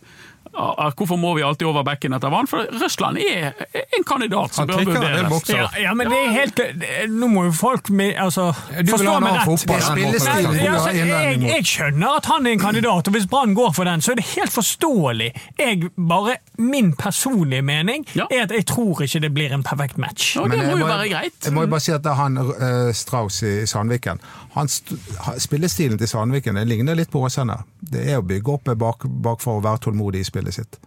Hvorfor 0.54 1.18
må 1.18 1.34
vi 1.34 1.42
alltid 1.42 1.66
over 1.68 1.84
bekken 1.86 2.14
etter 2.16 2.30
vann? 2.32 2.46
For 2.50 2.66
Russland 2.80 3.18
er 3.18 3.52
en 3.96 4.04
kandidat 4.06 4.54
som 4.54 4.68
Han 4.68 4.84
bør 4.86 5.00
vurderes. 5.00 5.48
Ja, 5.50 5.68
ja, 5.82 5.94
men 5.94 6.10
det 6.10 6.20
er 6.20 6.32
helt 6.34 6.62
Nå 7.10 7.28
må 7.32 7.46
jo 7.48 7.52
folk 7.56 7.90
med, 7.90 8.14
altså, 8.20 8.50
forstå 8.54 9.16
meg 9.24 9.38
rett. 9.40 9.66
Ja, 9.68 10.74
altså, 10.76 10.94
jeg, 10.94 11.42
jeg 11.42 11.66
skjønner 11.68 12.20
at 12.20 12.28
han 12.30 12.46
er 12.46 12.56
en 12.56 12.62
kandidat, 12.62 13.10
og 13.10 13.16
hvis 13.16 13.26
Brann 13.30 13.54
går 13.56 13.74
for 13.76 13.88
den, 13.88 14.04
så 14.04 14.14
er 14.14 14.20
det 14.20 14.26
helt 14.34 14.54
forståelig. 14.54 15.30
Jeg 15.58 15.90
bare, 15.96 16.38
Min 16.58 16.92
personlige 16.96 17.62
mening 17.62 18.06
Ja. 18.14 18.26
er 18.30 18.44
at 18.44 18.52
jeg 18.54 18.66
tror 18.66 19.02
ikke 19.02 19.20
det 19.20 19.32
blir 19.34 19.52
en 19.52 19.62
perfekt 19.66 19.98
match. 19.98 20.36
Ja, 20.36 20.46
det 20.48 20.60
må 20.66 20.78
jo 20.78 20.86
være 20.86 21.08
greit. 21.10 21.38
Jeg 21.44 21.52
må 21.52 21.66
jo 21.66 21.72
bare 21.72 21.82
si 21.82 21.92
at 21.92 22.04
det 22.04 22.12
er 22.12 22.20
han 22.20 22.38
uh, 22.38 22.92
Strauss 22.94 23.42
i, 23.42 23.54
Sandviken 23.66 24.20
han 24.54 24.68
st 24.68 24.94
Spillestilen 25.38 25.98
til 25.98 26.08
Sandviken 26.08 26.54
det 26.54 26.64
ligner 26.68 26.94
litt 26.94 27.10
på 27.10 27.22
Åsane. 27.26 27.56
Det 27.80 28.04
er 28.12 28.20
å 28.20 28.26
bygge 28.26 28.52
opp 28.52 28.68
bak, 28.78 29.02
bakfor 29.04 29.58
å 29.58 29.62
være 29.64 29.82
tålmodig 29.88 30.20
i 30.22 30.26
spillet 30.28 30.43
sitt. 30.52 30.78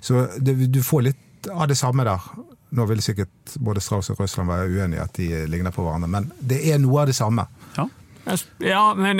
Så 0.00 0.28
det, 0.38 0.54
du 0.70 0.82
får 0.82 1.02
litt 1.02 1.48
av 1.50 1.68
det 1.68 1.76
samme 1.78 2.04
der. 2.04 2.20
Nå 2.70 2.86
vil 2.86 3.02
sikkert 3.02 3.56
både 3.58 3.80
Strauss 3.82 4.12
og 4.12 4.20
Røsland 4.20 4.48
være 4.48 4.68
uenige 4.70 5.02
at 5.02 5.16
de 5.16 5.46
ligner 5.50 5.74
på 5.74 5.82
hverandre, 5.82 6.08
men 6.08 6.30
det 6.38 6.60
er 6.70 6.78
noe 6.78 7.02
av 7.02 7.10
det 7.10 7.16
samme. 7.18 7.46
Ja. 7.76 7.88
Ja, 8.62 8.94
men, 8.94 9.18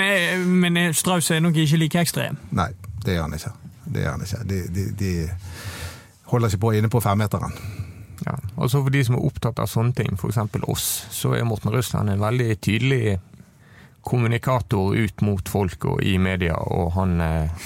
men 0.61 0.93
Strauss 0.93 1.31
er 1.31 1.41
nok 1.43 1.57
ikke 1.59 1.79
like 1.81 1.99
ekstrem. 1.99 2.37
Nei, 2.55 2.69
det 3.03 3.17
gjør 3.17 3.27
han 3.27 3.35
ikke. 3.35 3.51
Det 3.91 4.03
gjør 4.05 4.11
han 4.11 4.25
ikke. 4.27 4.43
De, 4.47 4.59
de, 4.71 4.85
de 4.99 5.11
holder 6.31 6.53
ikke 6.53 6.61
på 6.61 6.73
inne 6.77 6.91
på 6.93 7.01
femmeteren. 7.03 7.57
Ja. 8.25 8.37
Og 8.55 8.69
så 8.71 8.79
for 8.83 8.93
de 8.93 9.01
som 9.03 9.17
er 9.17 9.25
opptatt 9.25 9.59
av 9.59 9.69
sånne 9.69 9.97
ting, 9.97 10.13
f.eks. 10.15 10.39
oss, 10.69 10.87
så 11.11 11.33
er 11.35 11.47
Morten 11.49 11.73
Røsland 11.73 12.13
en 12.13 12.21
veldig 12.21 12.53
tydelig 12.61 13.17
kommunikator 14.05 14.95
ut 14.95 15.21
mot 15.25 15.49
folk 15.49 15.85
og 15.85 16.03
i 16.05 16.15
media, 16.21 16.55
og 16.57 16.93
han, 16.95 17.19
eh, 17.21 17.65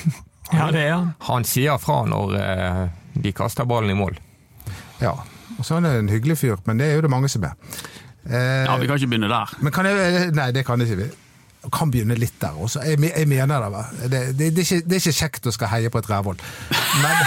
Ja, 0.54 0.70
det 0.72 0.84
er 0.86 0.94
han. 0.94 1.12
han 1.26 1.46
sier 1.48 1.80
fra 1.82 2.04
når 2.10 2.36
eh, 2.40 2.82
de 3.24 3.32
kaster 3.36 3.66
ballen 3.66 3.94
i 3.96 3.98
mål. 3.98 4.18
Ja. 5.02 5.16
Og 5.58 5.66
så 5.66 5.78
er 5.78 5.86
han 5.86 5.92
en 6.06 6.10
hyggelig 6.12 6.38
fyr, 6.42 6.58
men 6.68 6.80
det 6.82 6.90
er 6.90 7.00
jo 7.00 7.06
det 7.06 7.12
mange 7.14 7.30
som 7.32 7.44
er. 7.48 7.56
Eh, 8.26 8.66
ja, 8.66 8.76
Vi 8.78 8.88
kan 8.88 8.98
ikke 9.00 9.12
begynne 9.14 9.30
der. 9.32 9.54
Men 9.62 9.74
kan 9.74 9.86
jeg 9.90 10.32
Nei, 10.36 10.50
det 10.52 10.66
kan 10.68 10.82
ikke 10.82 10.98
vi. 11.04 11.10
Kan 11.74 11.92
begynne 11.94 12.18
litt 12.20 12.36
der 12.42 12.58
også. 12.62 12.84
Jeg, 12.86 13.00
jeg 13.10 13.28
mener 13.28 13.70
det. 13.70 13.86
Det, 14.02 14.10
det, 14.12 14.36
det, 14.38 14.50
er 14.52 14.66
ikke, 14.66 14.82
det 14.86 14.98
er 14.98 15.02
ikke 15.02 15.20
kjekt 15.20 15.48
å 15.50 15.54
skal 15.56 15.72
heie 15.74 15.90
på 15.94 16.02
et 16.02 16.10
rævhold. 16.10 16.44
Men, 17.02 17.24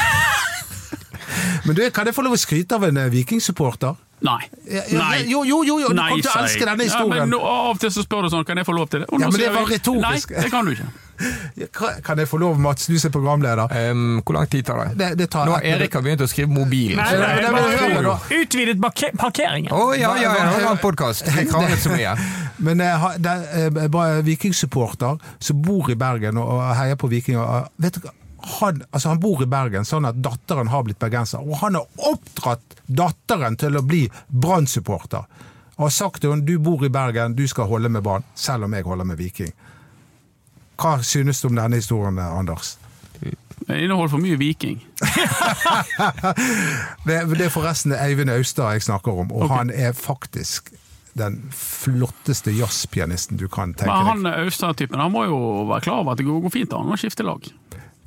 men 1.67 1.79
du, 1.79 1.83
kan 1.95 2.07
jeg 2.07 2.15
få 2.15 2.27
lov 2.27 2.37
å 2.37 2.41
skryte 2.41 2.79
av 2.79 2.87
en 2.91 3.03
eh, 3.03 3.11
vikingsupporter? 3.15 3.99
Nei. 4.27 4.41
Nei. 4.91 5.17
Jo, 5.31 5.45
jo, 5.47 5.63
jo, 5.63 5.77
jo, 5.79 5.91
du 5.91 5.99
kommer 5.99 6.23
til 6.23 6.31
å 6.33 6.41
elske 6.43 6.65
denne 6.67 6.73
denne 6.75 6.89
Ja, 6.89 6.91
historien. 6.91 7.29
men 7.29 7.37
nå, 7.37 7.39
av 7.39 7.77
og 7.77 7.83
til 7.83 7.93
så 7.95 8.03
spør 8.03 8.27
du 8.27 8.33
sånn, 8.33 8.47
kan 8.47 8.59
jeg 8.59 8.67
få 8.67 8.75
lov 8.75 8.89
til 8.91 9.05
det? 9.05 9.11
Og 9.13 9.21
nå 9.21 9.29
Ja, 9.29 9.31
men 9.31 9.43
det 9.43 9.53
var 9.55 9.69
retorisk. 9.71 10.33
Nei, 10.35 10.43
det 10.43 10.51
kan 10.55 10.67
du 10.67 10.75
ikke. 10.75 10.89
Kan- 11.75 12.03
Kan 12.05 12.19
jeg 12.23 12.29
få 12.29 12.39
lov, 12.39 12.59
Mats, 12.61 12.87
du 12.87 12.99
som 12.99 13.09
er 13.09 13.13
programleder? 13.13 13.91
Um, 13.91 14.21
hvor 14.23 14.39
lang 14.39 14.51
tid 14.51 14.67
tar 14.67 14.85
det? 14.85 14.99
Det, 15.01 15.09
det 15.23 15.31
tar 15.31 15.47
Nå 15.47 15.57
har 15.57 15.67
Erik 15.67 15.95
har 15.95 16.05
begynt 16.07 16.23
å 16.25 16.29
skrive 16.31 16.53
mobilen. 16.53 17.01
Nei, 17.01 17.17
nei, 17.19 17.41
nei, 17.43 17.65
nei, 17.65 18.03
bare 18.03 18.43
Utvidet 18.43 18.79
parkeringen. 19.19 19.73
Å 19.73 19.95
ja, 19.99 20.15
ja, 20.21 20.35
ja, 20.39 20.47
ja. 20.61 20.71
en 20.73 20.83
podkast. 20.83 21.27
Jeg 21.27 21.51
kranglet 21.51 21.83
så 21.83 21.95
mye. 21.95 22.15
Men 22.65 22.81
det 22.83 23.35
er 23.35 23.91
bare 23.93 24.23
vikingsupporter 24.27 25.19
som 25.39 25.61
bor 25.63 25.91
i 25.91 25.99
Bergen 25.99 26.39
og 26.43 26.49
og 26.59 26.63
heier 26.79 26.97
på 26.99 27.11
Viking. 27.13 27.37
Vet 27.79 27.99
du 27.99 28.07
hva? 28.07 28.15
han, 28.41 28.83
altså 28.91 29.09
han 29.13 29.21
bor 29.21 29.43
i 29.43 29.49
Bergen, 29.51 29.85
sånn 29.85 30.07
at 30.09 30.19
datteren 30.23 30.71
har 30.73 30.85
blitt 30.87 31.01
bergenser. 31.01 31.43
Og 31.45 31.59
han 31.63 31.79
har 31.79 31.87
oppdratt 32.11 32.79
datteren 32.87 33.59
til 33.61 33.79
å 33.79 33.85
bli 33.85 34.05
Brann-supporter. 34.29 35.27
Og 35.79 35.87
har 35.87 35.95
sagt 35.95 36.23
til 36.23 36.33
henne 36.33 36.47
du 36.47 36.57
bor 36.63 36.83
i 36.87 36.91
Bergen, 36.93 37.37
du 37.39 37.45
skal 37.51 37.69
holde 37.71 37.91
med 37.93 38.03
Brann, 38.07 38.25
selv 38.35 38.67
om 38.67 38.75
jeg 38.75 38.87
holder 38.87 39.09
med 39.11 39.21
Viking. 39.21 39.53
Hva 40.79 40.99
synes 41.03 41.41
du 41.43 41.49
om 41.51 41.57
denne 41.59 41.81
historien, 41.81 42.19
Anders? 42.19 42.77
Den 43.69 43.83
inneholder 43.83 44.13
for 44.15 44.23
mye 44.23 44.39
viking. 44.39 44.79
Det, 47.07 47.17
det 47.35 47.49
er 47.49 47.53
forresten 47.53 47.93
Eivind 47.93 48.31
Austad 48.31 48.79
jeg 48.79 48.87
snakker 48.87 49.13
om, 49.13 49.33
og 49.33 49.49
okay. 49.49 49.57
han 49.57 49.71
er 49.75 49.93
faktisk 49.93 50.71
den 51.19 51.41
flotteste 51.51 52.53
jazzpianisten 52.55 53.39
du 53.41 53.49
kan 53.49 53.75
tenke 53.75 53.91
Men 53.91 54.23
deg. 54.23 54.33
han 54.33 54.45
Austad-typen 54.45 55.01
han 55.01 55.13
må 55.13 55.25
jo 55.27 55.39
være 55.69 55.89
klar 55.89 56.03
over 56.05 56.15
at 56.15 56.21
det 56.21 56.29
går 56.29 56.53
fint 56.55 56.75
an 56.77 56.93
å 56.95 56.99
skifte 57.01 57.27
lag. 57.27 57.49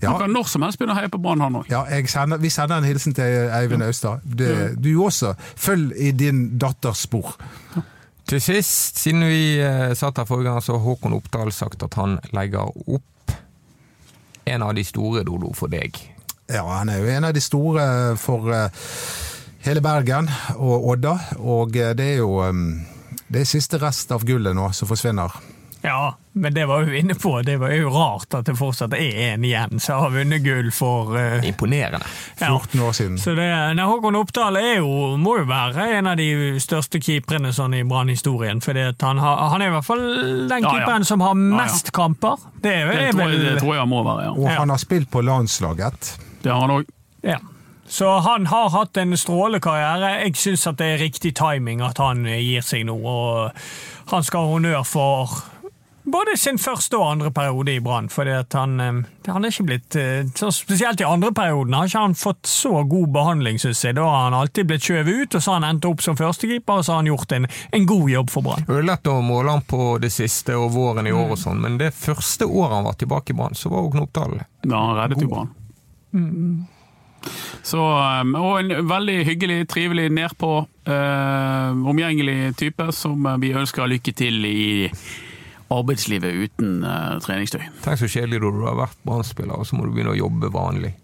Ja. 0.02 0.14
Han 0.14 0.20
kan 0.24 0.34
når 0.34 0.48
som 0.50 0.64
helst 0.66 0.80
begynne 0.80 0.96
å 0.96 0.98
heie 0.98 1.12
på 1.14 1.20
Brann, 1.22 1.44
han 1.44 1.60
òg. 1.60 1.68
Ja, 1.70 1.84
sender, 2.10 2.40
vi 2.42 2.50
sender 2.50 2.80
en 2.80 2.88
hilsen 2.88 3.14
til 3.18 3.52
Eivind 3.54 3.86
Austad. 3.86 4.24
Du, 4.26 4.48
du 4.74 4.90
også. 5.04 5.36
Følg 5.60 5.92
i 5.94 6.10
din 6.18 6.58
datters 6.62 7.04
spor. 7.06 7.36
Til 8.32 8.40
sist, 8.40 8.96
siden 8.96 9.26
vi 9.28 9.58
eh, 9.60 9.90
satt 9.92 10.22
her 10.22 10.28
forrige 10.30 10.48
gang, 10.48 10.64
så 10.64 10.78
har 10.78 10.86
Håkon 10.86 11.18
Oppdal 11.18 11.50
sagt 11.52 11.82
at 11.84 11.98
han 12.00 12.14
legger 12.32 12.70
opp 12.88 13.34
en 14.48 14.64
av 14.64 14.72
de 14.78 14.86
store 14.88 15.26
Dodo 15.28 15.50
for 15.52 15.68
deg. 15.68 16.00
Ja, 16.48 16.64
han 16.64 16.88
er 16.94 17.02
jo 17.02 17.10
en 17.12 17.28
av 17.28 17.34
de 17.36 17.44
store 17.44 17.84
for 18.16 18.48
eh, 18.56 18.88
hele 19.66 19.84
Bergen 19.84 20.32
og 20.56 20.88
Odda, 20.94 21.18
og 21.44 21.76
eh, 21.76 21.92
det 21.92 22.08
er 22.14 22.22
jo 22.22 22.40
det 23.28 23.44
er 23.44 23.52
siste 23.52 23.82
rest 23.84 24.16
av 24.16 24.24
gullet 24.24 24.56
nå 24.56 24.70
som 24.80 24.88
forsvinner. 24.88 25.36
Ja, 25.84 26.16
men 26.34 26.54
det 26.54 26.66
var 26.70 26.84
vi 26.86 27.00
inne 27.00 27.16
på. 27.18 27.42
Det 27.42 27.56
var 27.60 27.72
jo 27.74 27.90
rart 27.90 28.34
at 28.38 28.46
det 28.46 28.54
fortsatt 28.60 28.94
er 28.94 29.16
en 29.34 29.44
igjen 29.44 29.80
som 29.82 30.04
har 30.04 30.12
vunnet 30.14 30.44
gull 30.46 30.70
for 30.72 31.16
uh, 31.18 31.42
Imponerende. 31.48 32.06
ja. 32.40 32.52
14 32.54 32.80
år 32.86 32.92
siden. 32.94 33.18
Så 33.18 33.34
det, 33.36 33.48
nei, 33.76 33.86
Håkon 33.90 34.16
Oppdal 34.20 34.60
er 34.62 34.76
jo, 34.78 35.18
må 35.18 35.40
jo 35.40 35.48
være 35.50 35.88
en 35.98 36.08
av 36.12 36.18
de 36.22 36.60
største 36.62 37.02
keeperne 37.02 37.50
sånn 37.58 37.74
i 37.80 37.84
Brann-historien. 37.84 38.62
For 38.62 38.78
han, 38.78 39.18
han 39.26 39.62
er 39.62 39.68
i 39.72 39.74
hvert 39.74 39.88
fall 39.90 40.06
den 40.06 40.50
Ja, 40.52 40.60
ja. 40.62 40.72
keeperen 40.76 41.06
som 41.10 41.22
har 41.26 41.34
Ja, 41.34 41.42
ja. 41.50 41.58
mest 41.64 41.92
kamper. 41.98 42.38
Det 42.62 42.76
er, 42.76 42.88
Det, 42.92 43.12
tror 43.18 43.30
jeg- 43.32 43.40
det 43.48 43.58
tror 43.60 43.74
jeg 43.74 43.80
han 43.82 43.90
må 43.90 44.04
være, 44.06 44.24
ja. 44.24 44.32
Og 44.38 44.46
Ja. 44.52 44.60
han 44.60 44.70
har 44.70 44.78
spilt 44.78 45.10
på 45.12 45.22
landslaget. 45.26 46.18
Det 46.44 46.52
har 46.52 46.60
han 46.62 46.70
òg. 46.78 46.86
Ja. 47.24 47.38
Så 47.92 48.08
han 48.24 48.46
har 48.48 48.70
hatt 48.70 48.96
en 48.98 49.18
strålekarriere. 49.18 50.22
Jeg 50.24 50.36
syns 50.40 50.64
det 50.78 50.86
er 50.94 50.98
riktig 51.02 51.34
timing 51.36 51.82
at 51.82 51.98
han 51.98 52.24
gir 52.24 52.62
seg 52.62 52.86
nå. 52.88 52.96
Og 53.04 53.52
han 54.12 54.24
skal 54.24 54.46
ha 54.46 54.54
honnør 54.54 54.86
for 54.88 55.28
både 56.04 56.38
sin 56.38 56.58
første 56.62 56.98
og 56.98 57.08
andre 57.12 57.32
periode 57.32 57.76
i 57.76 57.82
Brann. 57.84 58.10
For 58.10 58.26
han, 58.26 58.80
eh, 58.80 59.00
han 59.28 59.46
er 59.46 59.54
ikke 59.54 59.68
blitt 59.70 59.96
eh, 60.00 60.26
så 60.36 60.52
Spesielt 60.56 61.02
i 61.02 61.08
andre 61.08 61.32
perioden 61.36 61.74
har 61.74 61.88
ikke 61.90 62.04
han 62.04 62.16
fått 62.18 62.50
så 62.50 62.84
god 62.90 63.14
behandling, 63.14 63.60
syns 63.62 63.84
jeg. 63.86 63.96
Da 63.98 64.06
har 64.08 64.28
han 64.30 64.38
alltid 64.38 64.68
blitt 64.70 64.88
skjøvet 64.88 65.22
ut, 65.22 65.36
og 65.36 65.44
så 65.44 65.54
har 65.54 65.62
han 65.62 65.70
endt 65.76 65.88
opp 65.90 66.02
som 66.02 66.18
førstekeeper, 66.20 66.82
og 66.82 66.86
så 66.86 66.96
har 66.96 67.04
han 67.04 67.12
gjort 67.12 67.38
en, 67.38 67.48
en 67.72 67.86
god 67.86 68.10
jobb 68.10 68.34
for 68.34 68.48
Brann. 68.48 68.68
Det 68.68 68.82
er 68.82 68.90
lett 68.90 69.12
å 69.12 69.22
måle 69.26 69.56
han 69.56 69.66
på 69.68 69.96
det 70.02 70.12
siste 70.14 70.58
og 70.58 70.72
våren 70.76 71.08
i 71.08 71.12
Mm. 71.12 71.18
år 71.22 71.32
og 71.36 71.38
sånn, 71.38 71.62
men 71.62 71.78
det 71.78 71.94
første 71.94 72.46
året 72.48 72.78
han 72.78 72.86
var 72.88 72.94
tilbake 73.00 73.34
i 73.34 73.38
Brann, 73.38 73.56
så 73.56 73.70
var 73.70 73.84
jo 73.84 74.06
Oppdal 74.06 74.38
Da 74.64 74.78
han 74.78 74.96
reddet 74.98 75.22
jo 75.22 75.28
Brann. 75.28 75.50
Så, 77.64 77.78
um, 78.22 78.36
og 78.36 78.60
en 78.60 78.88
veldig 78.90 79.26
hyggelig, 79.28 79.68
trivelig, 79.70 80.08
nedpå, 80.12 80.52
uh, 80.90 81.90
omgjengelig 81.92 82.56
type 82.58 82.88
som 82.98 83.26
uh, 83.26 83.38
vi 83.38 83.54
ønsker 83.54 83.86
lykke 83.92 84.14
til 84.18 84.46
i 84.50 84.64
arbeidslivet 85.72 86.36
uten 86.46 86.82
uh, 86.84 87.18
treningstøy. 87.24 87.64
Tenk 87.86 88.02
så 88.02 88.10
kjedelig 88.12 88.42
du 88.44 88.66
har 88.66 88.78
vært 88.80 89.00
Brann-spiller, 89.08 89.56
og 89.56 89.68
så 89.68 89.78
må 89.78 89.88
du 89.88 89.96
begynne 89.96 90.16
å 90.16 90.20
jobbe 90.20 90.52
vanlig. 90.54 90.96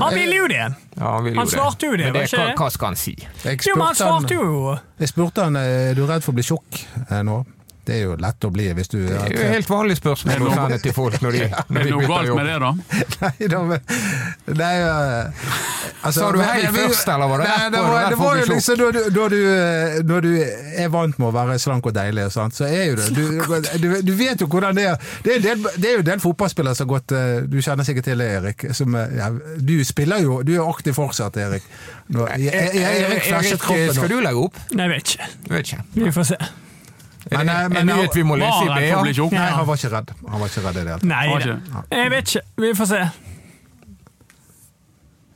Han 0.00 0.14
ville 0.14 0.36
jo 0.36 0.46
det! 0.50 0.62
Ja, 0.96 1.10
han 1.16 1.24
vil 1.24 1.36
jo 1.36 1.40
Han 1.40 1.50
svarte 1.50 1.86
jo 1.86 1.96
det, 1.98 2.08
Men 2.08 2.16
det 2.16 2.30
hva, 2.32 2.46
hva 2.58 2.70
skal 2.74 2.90
han 2.90 2.96
si? 2.98 3.14
Jeg 3.44 3.60
Jo, 3.68 3.76
men 3.78 3.86
han 3.86 3.98
spurte 3.98 4.34
han, 4.34 4.48
jo 4.48 4.72
jeg 4.98 5.10
spurte 5.12 5.44
han 5.46 5.58
er 5.60 5.94
du 5.94 6.02
redd 6.08 6.24
for 6.24 6.34
å 6.34 6.38
bli 6.38 6.46
tjukk 6.46 6.80
eh, 7.04 7.20
nå. 7.26 7.36
Det 7.84 7.94
er 7.98 8.02
jo 8.06 8.14
lett 8.20 8.44
å 8.46 8.50
bli 8.54 8.66
hvis 8.76 8.88
du 8.92 8.98
Det 9.06 9.18
er 9.20 9.32
jo 9.34 9.48
helt 9.52 9.68
vanlig 9.70 9.96
spørsmål 9.98 10.46
å 10.48 10.52
sende 10.54 10.78
til 10.84 10.94
folk 10.96 11.18
når 11.24 11.36
de, 11.36 11.42
Er 11.52 11.80
det 11.84 11.90
noe 11.90 12.08
galt 12.08 12.30
med 12.38 12.46
det, 12.48 12.56
da? 12.62 12.70
Nei, 13.24 13.48
da, 13.52 13.60
men, 13.68 13.88
nei 14.60 14.72
eh, 14.80 15.50
altså, 16.04 16.20
Sa 16.20 16.30
du 16.32 16.40
hei 16.42 16.62
men- 16.64 16.78
først, 16.78 17.10
eller 17.14 17.30
var 17.32 17.42
det 17.44 17.48
Nei, 17.50 17.68
det 17.74 17.82
var, 17.84 18.08
det 18.10 18.18
var 18.20 18.40
jo 18.40 18.46
liksom 18.52 18.80
når 18.80 18.96
du, 18.96 19.00
når, 19.18 19.34
du, 19.36 19.38
eh, 19.54 19.98
når 20.08 20.26
du 20.26 20.30
er 20.84 20.88
vant 20.94 21.18
med 21.20 21.28
å 21.28 21.32
være 21.36 21.58
slank 21.62 21.86
og 21.90 21.94
deilig, 21.96 22.26
sant, 22.34 22.56
så 22.56 22.66
er 22.68 22.88
jo 22.90 22.96
det 22.98 23.10
du, 23.14 23.22
du, 23.82 23.88
du 24.08 24.12
vet 24.18 24.40
jo 24.40 24.48
hvordan 24.50 24.76
det 24.76 24.86
er. 24.90 24.98
Det 25.24 25.36
er, 25.36 25.44
del, 25.44 25.62
det 25.76 25.90
er 25.90 25.98
jo 25.98 26.02
en 26.04 26.08
del 26.08 26.22
fotballspillere 26.24 26.74
som 26.78 26.88
har 26.88 26.92
gått 26.96 27.14
eh, 27.16 27.44
Du 27.50 27.58
kjenner 27.62 27.86
sikkert 27.86 28.08
til 28.08 28.20
det, 28.24 28.30
Erik. 28.40 28.66
Som, 28.76 28.96
ja, 28.96 29.30
du 29.60 29.74
spiller 29.86 30.22
jo 30.24 30.40
Du 30.46 30.54
er 30.56 30.64
aktiv 30.64 30.96
fortsatt, 30.96 31.36
Erik. 31.44 31.64
Nå, 32.14 32.26
jeg, 32.34 32.50
jeg, 32.50 32.74
jeg, 32.80 33.06
Erik 33.06 33.30
Erik 33.30 33.62
kroppen 33.62 33.96
skal 33.96 34.12
du 34.12 34.18
legge 34.24 34.44
opp? 34.48 34.60
Nei, 34.74 34.88
jeg 34.88 34.94
vet 34.96 35.14
ikke. 35.14 35.32
Jeg 35.48 35.56
vet 35.56 35.72
ikke. 35.72 35.82
Vi 36.04 36.12
får 36.18 36.30
se. 36.34 36.42
Men, 37.36 37.46
det 37.46 37.54
men 37.54 37.76
en 37.76 37.86
men- 37.86 37.96
nyhet 37.96 38.16
vi 38.16 38.24
må 38.26 38.38
lese 38.40 38.64
i 38.64 38.68
BA? 38.68 38.74
Nei, 39.34 39.50
han 39.50 39.66
var 39.66 39.76
ikke 39.78 39.92
redd. 39.92 40.14
Han 40.30 40.40
var 40.40 40.50
ikke 40.52 40.64
redd 40.64 40.76
i 40.76 40.84
det 40.84 40.88
hele 40.88 40.98
tatt. 40.98 41.08
Nei 41.10 41.24
ikke. 41.34 41.84
Jeg 41.90 42.10
vet 42.14 42.34
ikke. 42.34 42.44
Vi 42.64 42.72
får 42.80 42.90
se. 42.92 43.02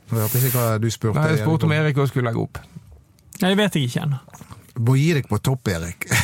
Jeg 0.09 0.17
hørte 0.17 0.41
ikke 0.41 0.57
hva 0.57 0.77
du 0.81 0.89
spurte. 0.89 1.19
Nei, 1.19 1.29
jeg 1.35 1.43
spurte 1.43 1.69
om 1.69 1.71
Erik. 1.75 1.97
Også 2.01 2.13
skulle 2.15 2.29
legge 2.31 2.41
opp. 2.41 2.61
Nei, 3.41 3.49
det 3.49 3.57
vet 3.59 3.77
jeg 3.77 3.89
ikke 3.89 4.05
ennå. 4.07 4.19
Må 4.79 4.95
gi 4.97 5.09
deg 5.13 5.27
på 5.29 5.37
topp, 5.43 5.67
Erik. 5.75 6.09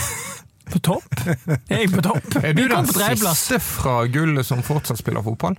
På 0.66 0.80
topp? 0.82 1.20
Er 1.70 1.84
jeg 1.84 1.92
på 1.94 2.02
topp? 2.02 2.36
Er 2.44 2.56
du 2.58 2.64
den 2.68 2.88
siste 2.90 3.60
fra 3.62 4.00
gullet 4.10 4.48
som 4.48 4.64
fortsatt 4.66 4.98
spiller 4.98 5.22
fotball? 5.22 5.54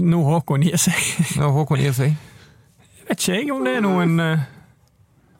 Nå 0.00 0.22
Håkon 0.24 0.64
gir 0.64 0.80
seg. 0.80 0.96
Nå 1.36 1.50
Håkon 1.54 1.82
gir 1.84 1.92
seg? 1.94 2.14
Jeg 2.16 3.10
Vet 3.10 3.20
ikke 3.20 3.36
jeg 3.36 3.52
om 3.54 3.60
det 3.68 3.76
er 3.76 3.84
noen 3.84 4.16
eh, 4.18 4.46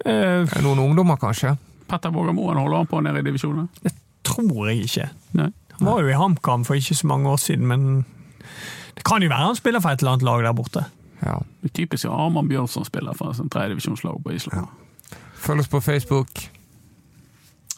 eh, 0.04 0.44
Er 0.44 0.62
Noen 0.62 0.84
ungdommer, 0.84 1.16
kanskje? 1.18 1.56
Petter 1.88 2.12
Vågermoen 2.14 2.58
holder 2.58 2.82
han 2.82 2.90
på 2.90 3.00
nede 3.04 3.22
i 3.22 3.26
divisjonen? 3.26 3.68
Det 3.82 3.94
Tror 4.26 4.66
jeg 4.68 4.88
ikke. 4.88 5.04
Nei. 5.38 5.52
Han 5.76 5.86
var 5.86 6.00
jo 6.02 6.08
i 6.10 6.16
HamKam 6.18 6.64
for 6.66 6.74
ikke 6.74 6.96
så 6.98 7.06
mange 7.06 7.28
år 7.30 7.36
siden, 7.38 7.66
men 7.70 8.04
det 8.96 9.04
kan 9.06 9.22
jo 9.22 9.28
være 9.30 9.52
han 9.52 9.58
spiller 9.58 9.82
for 9.84 9.94
et 9.94 10.02
eller 10.02 10.16
annet 10.16 10.26
lag 10.26 10.42
der 10.42 10.56
borte. 10.56 10.82
Ja. 11.22 11.36
Det 11.62 11.70
er 11.70 11.74
Typisk 11.78 12.08
Arman 12.10 12.48
Bjørnson 12.48 12.84
spiller 12.88 13.14
for 13.16 13.30
et 13.30 13.52
tredjedivisjonslag 13.52 14.18
på 14.24 14.34
Island. 14.34 14.66
Følg 15.36 15.62
oss 15.62 15.70
på 15.70 15.80
Facebook. 15.84 16.42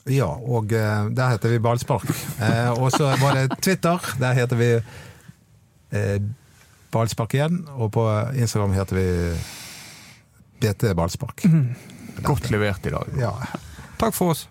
Ja, 0.08 0.30
og 0.30 0.72
eh, 0.72 1.10
der 1.12 1.34
heter 1.34 1.52
vi 1.52 1.60
Ballspark. 1.62 2.08
Eh, 2.48 2.70
og 2.70 2.92
så 2.94 3.12
var 3.20 3.34
det 3.36 3.58
Twitter. 3.60 3.98
Der 4.20 4.32
heter 4.38 4.56
vi 4.56 4.70
eh, 5.90 6.18
Ballspark 6.94 7.34
igjen. 7.34 7.64
Og 7.76 7.92
på 7.92 8.06
Instagram 8.38 8.72
heter 8.78 8.96
vi 8.96 9.08
BT 10.62 10.94
Ballspark. 10.96 11.44
Godt 12.22 12.50
levert 12.50 12.86
i 12.86 12.94
dag. 12.94 13.18
Ja. 13.20 13.34
Takk 13.98 14.14
for 14.14 14.30
oss. 14.30 14.48